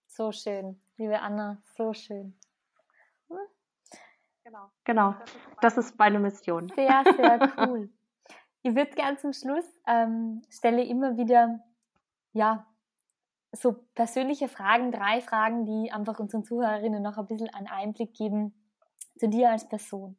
So 0.06 0.32
schön, 0.32 0.80
liebe 0.96 1.20
Anna, 1.20 1.60
so 1.76 1.92
schön. 1.92 2.38
Hm? 3.28 3.36
Genau. 4.44 4.70
Genau, 4.84 5.14
das 5.60 5.76
ist 5.76 5.98
meine 5.98 6.18
Mission. 6.18 6.70
Sehr, 6.74 7.04
sehr 7.14 7.52
cool. 7.68 7.90
ich 8.62 8.74
würde 8.74 8.92
gerne 8.92 9.18
zum 9.18 9.34
Schluss 9.34 9.66
ähm, 9.86 10.40
stelle 10.48 10.82
immer 10.82 11.18
wieder 11.18 11.60
ja 12.32 12.66
so 13.56 13.76
persönliche 13.94 14.48
Fragen, 14.48 14.92
drei 14.92 15.20
Fragen, 15.20 15.64
die 15.64 15.92
einfach 15.92 16.18
unseren 16.20 16.44
Zuhörerinnen 16.44 17.02
noch 17.02 17.18
ein 17.18 17.26
bisschen 17.26 17.52
einen 17.52 17.66
Einblick 17.66 18.14
geben 18.14 18.54
zu 19.18 19.28
dir 19.28 19.50
als 19.50 19.68
Person. 19.68 20.16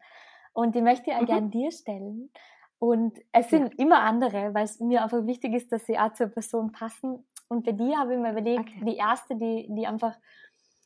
Und 0.53 0.75
die 0.75 0.81
möchte 0.81 1.11
ich 1.11 1.15
auch 1.15 1.21
mhm. 1.21 1.25
gerne 1.27 1.49
dir 1.49 1.71
stellen. 1.71 2.31
Und 2.79 3.19
es 3.31 3.49
sind 3.49 3.73
ja. 3.73 3.85
immer 3.85 4.01
andere, 4.01 4.53
weil 4.53 4.65
es 4.65 4.79
mir 4.79 5.03
einfach 5.03 5.25
wichtig 5.25 5.53
ist, 5.53 5.71
dass 5.71 5.85
sie 5.85 5.97
auch 5.97 6.13
zur 6.13 6.27
Person 6.27 6.71
passen. 6.71 7.25
Und 7.47 7.65
bei 7.65 7.71
dir 7.71 7.97
habe 7.97 8.13
ich 8.13 8.19
mir 8.19 8.31
überlegt, 8.31 8.69
okay. 8.69 8.85
die 8.85 8.97
erste, 8.97 9.35
die, 9.35 9.67
die 9.69 9.87
einfach 9.87 10.15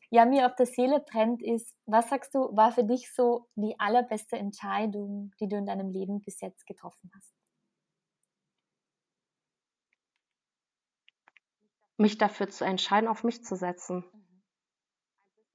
ja, 0.09 0.25
mir 0.25 0.45
auf 0.45 0.55
der 0.55 0.65
Seele 0.65 0.99
brennt, 0.99 1.41
ist, 1.41 1.73
was 1.85 2.09
sagst 2.09 2.35
du, 2.35 2.55
war 2.55 2.71
für 2.73 2.83
dich 2.83 3.13
so 3.13 3.47
die 3.55 3.79
allerbeste 3.79 4.37
Entscheidung, 4.37 5.31
die 5.39 5.47
du 5.47 5.55
in 5.55 5.65
deinem 5.65 5.89
Leben 5.89 6.21
bis 6.21 6.41
jetzt 6.41 6.67
getroffen 6.67 7.09
hast? 7.15 7.33
Mich 12.01 12.17
dafür 12.17 12.49
zu 12.49 12.65
entscheiden, 12.65 13.07
auf 13.07 13.23
mich 13.23 13.43
zu 13.43 13.55
setzen. 13.55 14.03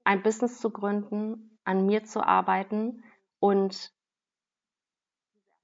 Ein 0.03 0.23
Business 0.23 0.59
zu 0.59 0.71
gründen, 0.71 1.59
an 1.63 1.85
mir 1.85 2.05
zu 2.05 2.23
arbeiten 2.23 3.03
und 3.39 3.93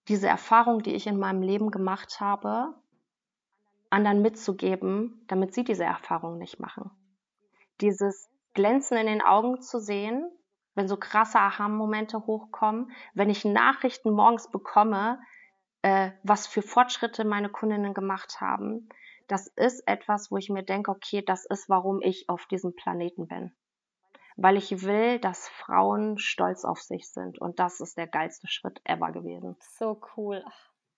diese 0.09 0.27
Erfahrung, 0.27 0.83
die 0.83 0.93
ich 0.93 1.07
in 1.07 1.17
meinem 1.17 1.41
Leben 1.41 1.71
gemacht 1.71 2.19
habe, 2.19 2.75
anderen 3.89 4.21
mitzugeben, 4.21 5.23
damit 5.27 5.53
sie 5.53 5.63
diese 5.63 5.85
Erfahrung 5.85 6.37
nicht 6.37 6.59
machen. 6.59 6.91
Dieses 7.79 8.29
Glänzen 8.53 8.97
in 8.97 9.07
den 9.07 9.21
Augen 9.21 9.61
zu 9.61 9.79
sehen, 9.79 10.29
wenn 10.75 10.87
so 10.87 10.97
krasse 10.97 11.39
Aha-Momente 11.39 12.25
hochkommen, 12.25 12.91
wenn 13.13 13.29
ich 13.29 13.45
Nachrichten 13.45 14.11
morgens 14.11 14.49
bekomme, 14.49 15.21
äh, 15.83 16.11
was 16.23 16.47
für 16.47 16.61
Fortschritte 16.61 17.23
meine 17.23 17.49
Kundinnen 17.49 17.93
gemacht 17.93 18.41
haben, 18.41 18.89
das 19.27 19.47
ist 19.47 19.87
etwas, 19.87 20.31
wo 20.31 20.37
ich 20.37 20.49
mir 20.49 20.63
denke, 20.63 20.91
okay, 20.91 21.21
das 21.21 21.45
ist, 21.45 21.69
warum 21.69 22.01
ich 22.01 22.29
auf 22.29 22.45
diesem 22.47 22.75
Planeten 22.75 23.27
bin. 23.27 23.55
Weil 24.35 24.57
ich 24.57 24.83
will, 24.83 25.19
dass 25.19 25.47
Frauen 25.47 26.17
stolz 26.17 26.65
auf 26.65 26.81
sich 26.81 27.09
sind. 27.09 27.39
Und 27.39 27.59
das 27.59 27.79
ist 27.79 27.97
der 27.97 28.07
geilste 28.07 28.47
Schritt 28.47 28.81
ever 28.83 29.11
gewesen. 29.11 29.55
So 29.77 30.01
cool. 30.17 30.43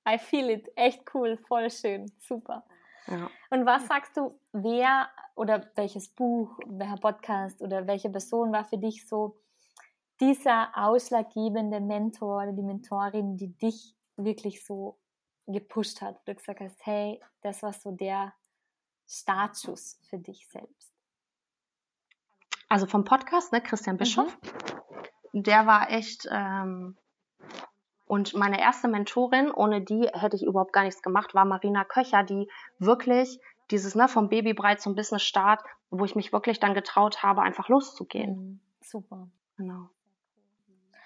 I 0.07 0.17
feel 0.17 0.49
it. 0.49 0.69
Echt 0.76 1.03
cool. 1.13 1.38
Voll 1.47 1.69
schön. 1.69 2.11
Super. 2.19 2.63
Ja. 3.07 3.30
Und 3.49 3.65
was 3.65 3.88
sagst 3.88 4.15
du, 4.17 4.39
wer 4.51 5.09
oder 5.36 5.69
welches 5.76 6.07
Buch, 6.09 6.57
welcher 6.65 6.97
Podcast 6.97 7.61
oder 7.61 7.88
welche 7.88 8.09
Person 8.09 8.51
war 8.51 8.63
für 8.63 8.78
dich 8.78 9.07
so 9.07 9.38
dieser 10.19 10.69
ausschlaggebende 10.76 11.82
Mentor 11.82 12.43
oder 12.43 12.53
die 12.53 12.63
Mentorin, 12.63 13.36
die 13.38 13.55
dich 13.57 13.95
wirklich 14.15 14.65
so 14.65 14.97
gepusht 15.47 16.01
hat, 16.01 16.15
wo 16.15 16.31
du 16.31 16.35
gesagt 16.35 16.59
hast, 16.59 16.85
hey, 16.85 17.21
das 17.41 17.63
war 17.63 17.73
so 17.73 17.91
der 17.91 18.33
Startschuss 19.07 19.99
für 20.09 20.17
dich 20.17 20.47
selbst? 20.47 20.91
Also 22.67 22.87
vom 22.87 23.03
Podcast, 23.03 23.51
ne, 23.51 23.61
Christian 23.61 23.97
Bischof, 23.97 24.37
mhm. 25.31 25.43
der 25.43 25.67
war 25.67 25.91
echt, 25.91 26.27
ähm, 26.31 26.97
und 28.07 28.33
meine 28.33 28.59
erste 28.59 28.87
Mentorin, 28.87 29.51
ohne 29.51 29.81
die 29.81 30.09
hätte 30.13 30.35
ich 30.35 30.43
überhaupt 30.43 30.73
gar 30.73 30.83
nichts 30.83 31.01
gemacht, 31.01 31.35
war 31.35 31.45
Marina 31.45 31.83
Köcher, 31.83 32.23
die 32.23 32.49
wirklich 32.79 33.39
dieses, 33.71 33.95
ne, 33.95 34.07
vom 34.07 34.29
Babybreit 34.29 34.81
zum 34.81 34.95
Business 34.95 35.23
Start, 35.23 35.63
wo 35.89 36.05
ich 36.05 36.15
mich 36.15 36.33
wirklich 36.33 36.59
dann 36.59 36.73
getraut 36.73 37.23
habe, 37.23 37.41
einfach 37.41 37.69
loszugehen. 37.69 38.35
Mhm. 38.35 38.59
Super. 38.81 39.27
Genau. 39.57 39.89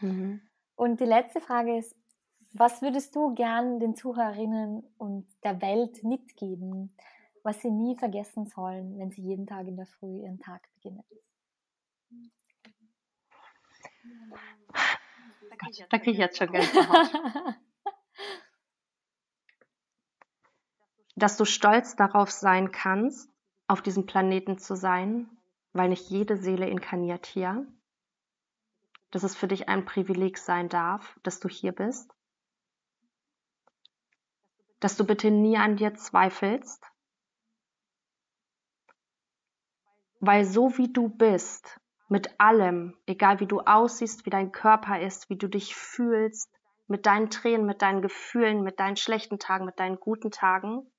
Mhm. 0.01 0.41
Und 0.75 0.99
die 0.99 1.05
letzte 1.05 1.41
Frage 1.41 1.77
ist, 1.77 1.95
was 2.51 2.81
würdest 2.81 3.15
du 3.15 3.33
gern 3.35 3.79
den 3.79 3.95
Zuhörerinnen 3.95 4.83
und 4.97 5.27
der 5.43 5.61
Welt 5.61 6.03
mitgeben, 6.03 6.95
was 7.43 7.61
sie 7.61 7.69
nie 7.71 7.95
vergessen 7.97 8.47
sollen, 8.47 8.97
wenn 8.97 9.11
sie 9.11 9.21
jeden 9.21 9.45
Tag 9.45 9.67
in 9.67 9.77
der 9.77 9.85
Früh 9.85 10.21
ihren 10.23 10.39
Tag 10.39 10.67
beginnen? 10.75 11.03
Da 15.89 15.97
kriege 15.97 16.11
ich 16.11 16.17
jetzt 16.17 16.37
schon 16.37 16.51
Gänsehaut. 16.51 17.11
Dass 21.15 21.37
du 21.37 21.45
stolz 21.45 21.95
darauf 21.95 22.31
sein 22.31 22.71
kannst, 22.71 23.29
auf 23.67 23.81
diesem 23.81 24.05
Planeten 24.05 24.57
zu 24.57 24.75
sein, 24.75 25.29
weil 25.73 25.89
nicht 25.89 26.09
jede 26.09 26.37
Seele 26.37 26.69
inkarniert 26.69 27.25
hier. 27.25 27.67
Dass 29.11 29.23
es 29.23 29.35
für 29.35 29.47
dich 29.47 29.67
ein 29.67 29.85
Privileg 29.85 30.37
sein 30.37 30.69
darf, 30.69 31.19
dass 31.23 31.39
du 31.39 31.49
hier 31.49 31.73
bist. 31.73 32.15
Dass 34.79 34.95
du 34.95 35.05
bitte 35.05 35.31
nie 35.31 35.57
an 35.57 35.75
dir 35.75 35.93
zweifelst. 35.95 36.83
Weil 40.19 40.45
so 40.45 40.77
wie 40.77 40.91
du 40.91 41.09
bist, 41.09 41.79
mit 42.09 42.39
allem, 42.39 42.97
egal 43.05 43.39
wie 43.39 43.45
du 43.45 43.61
aussiehst, 43.61 44.25
wie 44.25 44.31
dein 44.31 44.51
Körper 44.51 44.99
ist, 44.99 45.29
wie 45.29 45.37
du 45.37 45.47
dich 45.47 45.75
fühlst, 45.75 46.51
mit 46.87 47.05
deinen 47.05 47.29
Tränen, 47.29 47.67
mit 47.67 47.81
deinen 47.81 48.01
Gefühlen, 48.01 48.63
mit 48.63 48.79
deinen 48.79 48.97
schlechten 48.97 49.37
Tagen, 49.37 49.65
mit 49.65 49.79
deinen 49.79 49.99
guten 49.99 50.31
Tagen, 50.31 50.91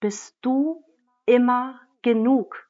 bist 0.00 0.36
du 0.40 0.84
immer 1.26 1.80
genug. 2.00 2.68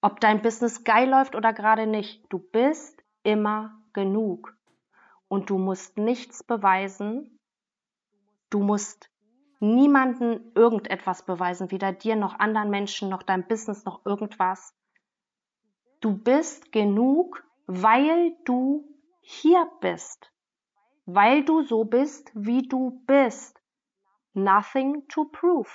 Ob 0.00 0.20
dein 0.20 0.40
Business 0.42 0.82
geil 0.84 1.10
läuft 1.10 1.34
oder 1.34 1.52
gerade 1.52 1.86
nicht, 1.86 2.24
du 2.30 2.38
bist 2.38 3.02
immer 3.22 3.78
genug. 3.92 4.56
Und 5.28 5.50
du 5.50 5.58
musst 5.58 5.98
nichts 5.98 6.42
beweisen. 6.42 7.38
Du 8.48 8.60
musst 8.60 9.10
niemanden 9.60 10.52
irgendetwas 10.54 11.24
beweisen, 11.24 11.70
weder 11.70 11.92
dir 11.92 12.16
noch 12.16 12.38
anderen 12.38 12.70
Menschen, 12.70 13.08
noch 13.08 13.22
deinem 13.22 13.46
Business, 13.46 13.84
noch 13.84 14.04
irgendwas. 14.06 14.74
Du 16.00 16.16
bist 16.16 16.70
genug, 16.72 17.44
weil 17.66 18.36
du 18.44 18.88
hier 19.20 19.70
bist. 19.80 20.32
Weil 21.06 21.44
du 21.44 21.62
so 21.62 21.84
bist, 21.84 22.30
wie 22.34 22.62
du 22.62 23.02
bist. 23.06 23.60
Nothing 24.34 25.08
to 25.08 25.24
prove. 25.24 25.70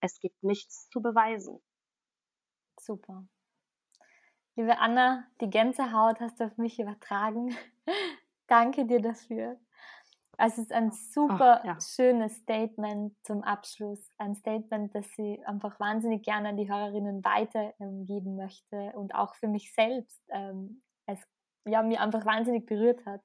Es 0.00 0.18
gibt 0.20 0.42
nichts 0.42 0.88
zu 0.90 1.00
beweisen. 1.00 1.60
Super. 2.78 3.26
Liebe 4.54 4.78
Anna, 4.78 5.26
die 5.40 5.50
Gänsehaut 5.50 6.20
hast 6.20 6.40
du 6.40 6.44
auf 6.44 6.56
mich 6.56 6.78
übertragen. 6.78 7.56
Danke 8.46 8.86
dir 8.86 9.00
dafür. 9.00 9.58
Es 10.38 10.58
ist 10.58 10.72
ein 10.72 10.90
super 10.92 11.60
Ach, 11.60 11.64
ja. 11.64 11.78
schönes 11.80 12.36
Statement 12.36 13.14
zum 13.24 13.42
Abschluss. 13.42 14.10
Ein 14.18 14.34
Statement, 14.34 14.94
das 14.94 15.06
sie 15.16 15.40
einfach 15.46 15.80
wahnsinnig 15.80 16.22
gerne 16.22 16.50
an 16.50 16.56
die 16.56 16.70
Hörerinnen 16.70 17.24
weitergeben 17.24 18.30
ähm, 18.30 18.36
möchte 18.36 18.92
und 18.94 19.14
auch 19.14 19.34
für 19.34 19.48
mich 19.48 19.72
selbst 19.74 20.22
ähm, 20.28 20.82
es 21.06 21.18
ja, 21.64 21.82
mir 21.82 22.00
einfach 22.00 22.26
wahnsinnig 22.26 22.66
berührt 22.66 23.04
hat. 23.06 23.22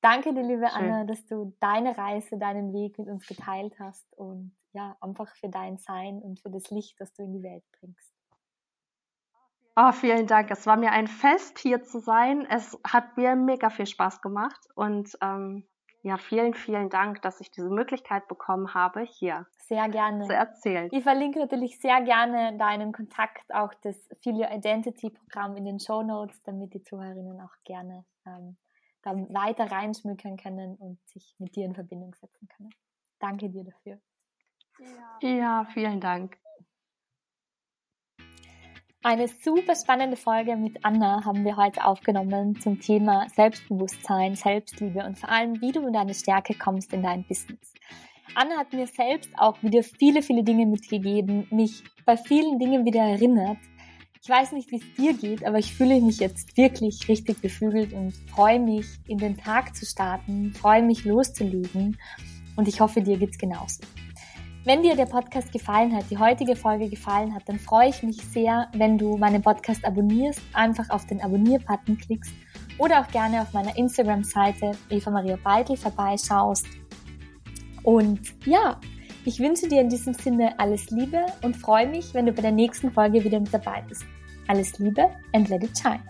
Danke 0.00 0.34
dir, 0.34 0.42
liebe 0.42 0.68
Schön. 0.68 0.90
Anna, 0.90 1.04
dass 1.04 1.24
du 1.26 1.56
deine 1.60 1.96
Reise, 1.96 2.38
deinen 2.38 2.72
Weg 2.72 2.98
mit 2.98 3.08
uns 3.08 3.26
geteilt 3.26 3.74
hast 3.78 4.06
und 4.16 4.56
ja, 4.72 4.96
einfach 5.00 5.34
für 5.36 5.48
dein 5.48 5.78
Sein 5.78 6.20
und 6.20 6.40
für 6.40 6.50
das 6.50 6.70
Licht, 6.70 7.00
das 7.00 7.12
du 7.14 7.22
in 7.22 7.32
die 7.32 7.42
Welt 7.42 7.64
bringst. 7.78 8.12
Oh, 9.76 9.92
vielen 9.92 10.26
Dank. 10.26 10.50
Es 10.50 10.66
war 10.66 10.76
mir 10.76 10.90
ein 10.90 11.06
Fest, 11.06 11.58
hier 11.58 11.84
zu 11.84 12.00
sein. 12.00 12.46
Es 12.50 12.76
hat 12.84 13.16
mir 13.16 13.36
mega 13.36 13.70
viel 13.70 13.86
Spaß 13.86 14.20
gemacht 14.20 14.60
und 14.74 15.16
ähm, 15.22 15.68
ja, 16.02 16.16
vielen, 16.16 16.54
vielen 16.54 16.90
Dank, 16.90 17.22
dass 17.22 17.40
ich 17.40 17.50
diese 17.50 17.68
Möglichkeit 17.70 18.28
bekommen 18.28 18.72
habe, 18.74 19.02
hier 19.02 19.46
sehr 19.58 19.88
gerne 19.88 20.26
zu 20.26 20.34
erzählen. 20.34 20.88
Ich 20.92 21.02
verlinke 21.02 21.40
natürlich 21.40 21.78
sehr 21.80 22.00
gerne 22.02 22.56
deinen 22.56 22.92
Kontakt, 22.92 23.52
auch 23.52 23.74
das 23.82 24.08
Feel 24.22 24.34
Your 24.34 24.50
Identity 24.50 25.10
Programm 25.10 25.56
in 25.56 25.64
den 25.64 25.80
Show 25.80 26.02
Notes, 26.02 26.42
damit 26.44 26.72
die 26.72 26.82
Zuhörerinnen 26.82 27.40
auch 27.40 27.54
gerne 27.64 28.04
ähm, 28.26 28.56
da 29.02 29.14
weiter 29.14 29.70
reinschmückern 29.70 30.36
können 30.36 30.76
und 30.76 30.98
sich 31.08 31.34
mit 31.38 31.56
dir 31.56 31.64
in 31.64 31.74
Verbindung 31.74 32.14
setzen 32.14 32.48
können. 32.56 32.70
Danke 33.18 33.50
dir 33.50 33.64
dafür. 33.64 33.98
Ja, 35.20 35.28
ja 35.28 35.64
vielen 35.72 36.00
Dank. 36.00 36.38
Eine 39.04 39.28
super 39.28 39.76
spannende 39.76 40.16
Folge 40.16 40.56
mit 40.56 40.84
Anna 40.84 41.24
haben 41.24 41.44
wir 41.44 41.56
heute 41.56 41.84
aufgenommen 41.84 42.60
zum 42.60 42.80
Thema 42.80 43.28
Selbstbewusstsein, 43.28 44.34
Selbstliebe 44.34 45.04
und 45.04 45.16
vor 45.16 45.28
allem, 45.28 45.60
wie 45.60 45.70
du 45.70 45.86
in 45.86 45.92
deine 45.92 46.14
Stärke 46.14 46.54
kommst 46.54 46.92
in 46.92 47.04
dein 47.04 47.24
Business. 47.24 47.74
Anna 48.34 48.56
hat 48.56 48.72
mir 48.72 48.88
selbst 48.88 49.30
auch 49.36 49.62
wieder 49.62 49.84
viele, 49.84 50.20
viele 50.20 50.42
Dinge 50.42 50.66
mitgegeben, 50.66 51.46
mich 51.50 51.84
bei 52.04 52.16
vielen 52.16 52.58
Dingen 52.58 52.84
wieder 52.84 53.02
erinnert. 53.02 53.58
Ich 54.20 54.28
weiß 54.28 54.50
nicht, 54.50 54.72
wie 54.72 54.78
es 54.78 54.94
dir 54.96 55.14
geht, 55.14 55.46
aber 55.46 55.58
ich 55.58 55.72
fühle 55.72 56.00
mich 56.00 56.18
jetzt 56.18 56.56
wirklich 56.56 57.08
richtig 57.08 57.40
beflügelt 57.40 57.92
und 57.92 58.12
freue 58.28 58.58
mich, 58.58 58.86
in 59.06 59.18
den 59.18 59.36
Tag 59.36 59.76
zu 59.76 59.86
starten, 59.86 60.52
freue 60.54 60.82
mich 60.82 61.04
loszulegen 61.04 61.96
und 62.56 62.66
ich 62.66 62.80
hoffe, 62.80 63.00
dir 63.00 63.16
geht's 63.16 63.38
genauso. 63.38 63.80
Wenn 64.68 64.82
dir 64.82 64.96
der 64.96 65.06
Podcast 65.06 65.50
gefallen 65.50 65.96
hat, 65.96 66.10
die 66.10 66.18
heutige 66.18 66.54
Folge 66.54 66.90
gefallen 66.90 67.34
hat, 67.34 67.48
dann 67.48 67.58
freue 67.58 67.88
ich 67.88 68.02
mich 68.02 68.18
sehr, 68.18 68.68
wenn 68.74 68.98
du 68.98 69.16
meinen 69.16 69.40
Podcast 69.40 69.82
abonnierst, 69.82 70.42
einfach 70.52 70.90
auf 70.90 71.06
den 71.06 71.22
Abonnier-Button 71.22 71.96
klickst 71.96 72.34
oder 72.76 73.00
auch 73.00 73.08
gerne 73.08 73.40
auf 73.40 73.54
meiner 73.54 73.74
Instagram-Seite 73.78 74.72
Eva 74.90 75.10
Maria 75.10 75.38
Beitel 75.42 75.74
vorbeischaust. 75.74 76.66
Und 77.82 78.20
ja, 78.44 78.78
ich 79.24 79.40
wünsche 79.40 79.68
dir 79.68 79.80
in 79.80 79.88
diesem 79.88 80.12
Sinne 80.12 80.58
alles 80.58 80.90
Liebe 80.90 81.24
und 81.40 81.56
freue 81.56 81.88
mich, 81.88 82.12
wenn 82.12 82.26
du 82.26 82.32
bei 82.34 82.42
der 82.42 82.52
nächsten 82.52 82.92
Folge 82.92 83.24
wieder 83.24 83.40
mit 83.40 83.54
dabei 83.54 83.82
bist. 83.88 84.04
Alles 84.48 84.78
Liebe 84.78 85.08
and 85.32 85.48
let 85.48 85.64
it 85.64 85.78
shine. 85.78 86.02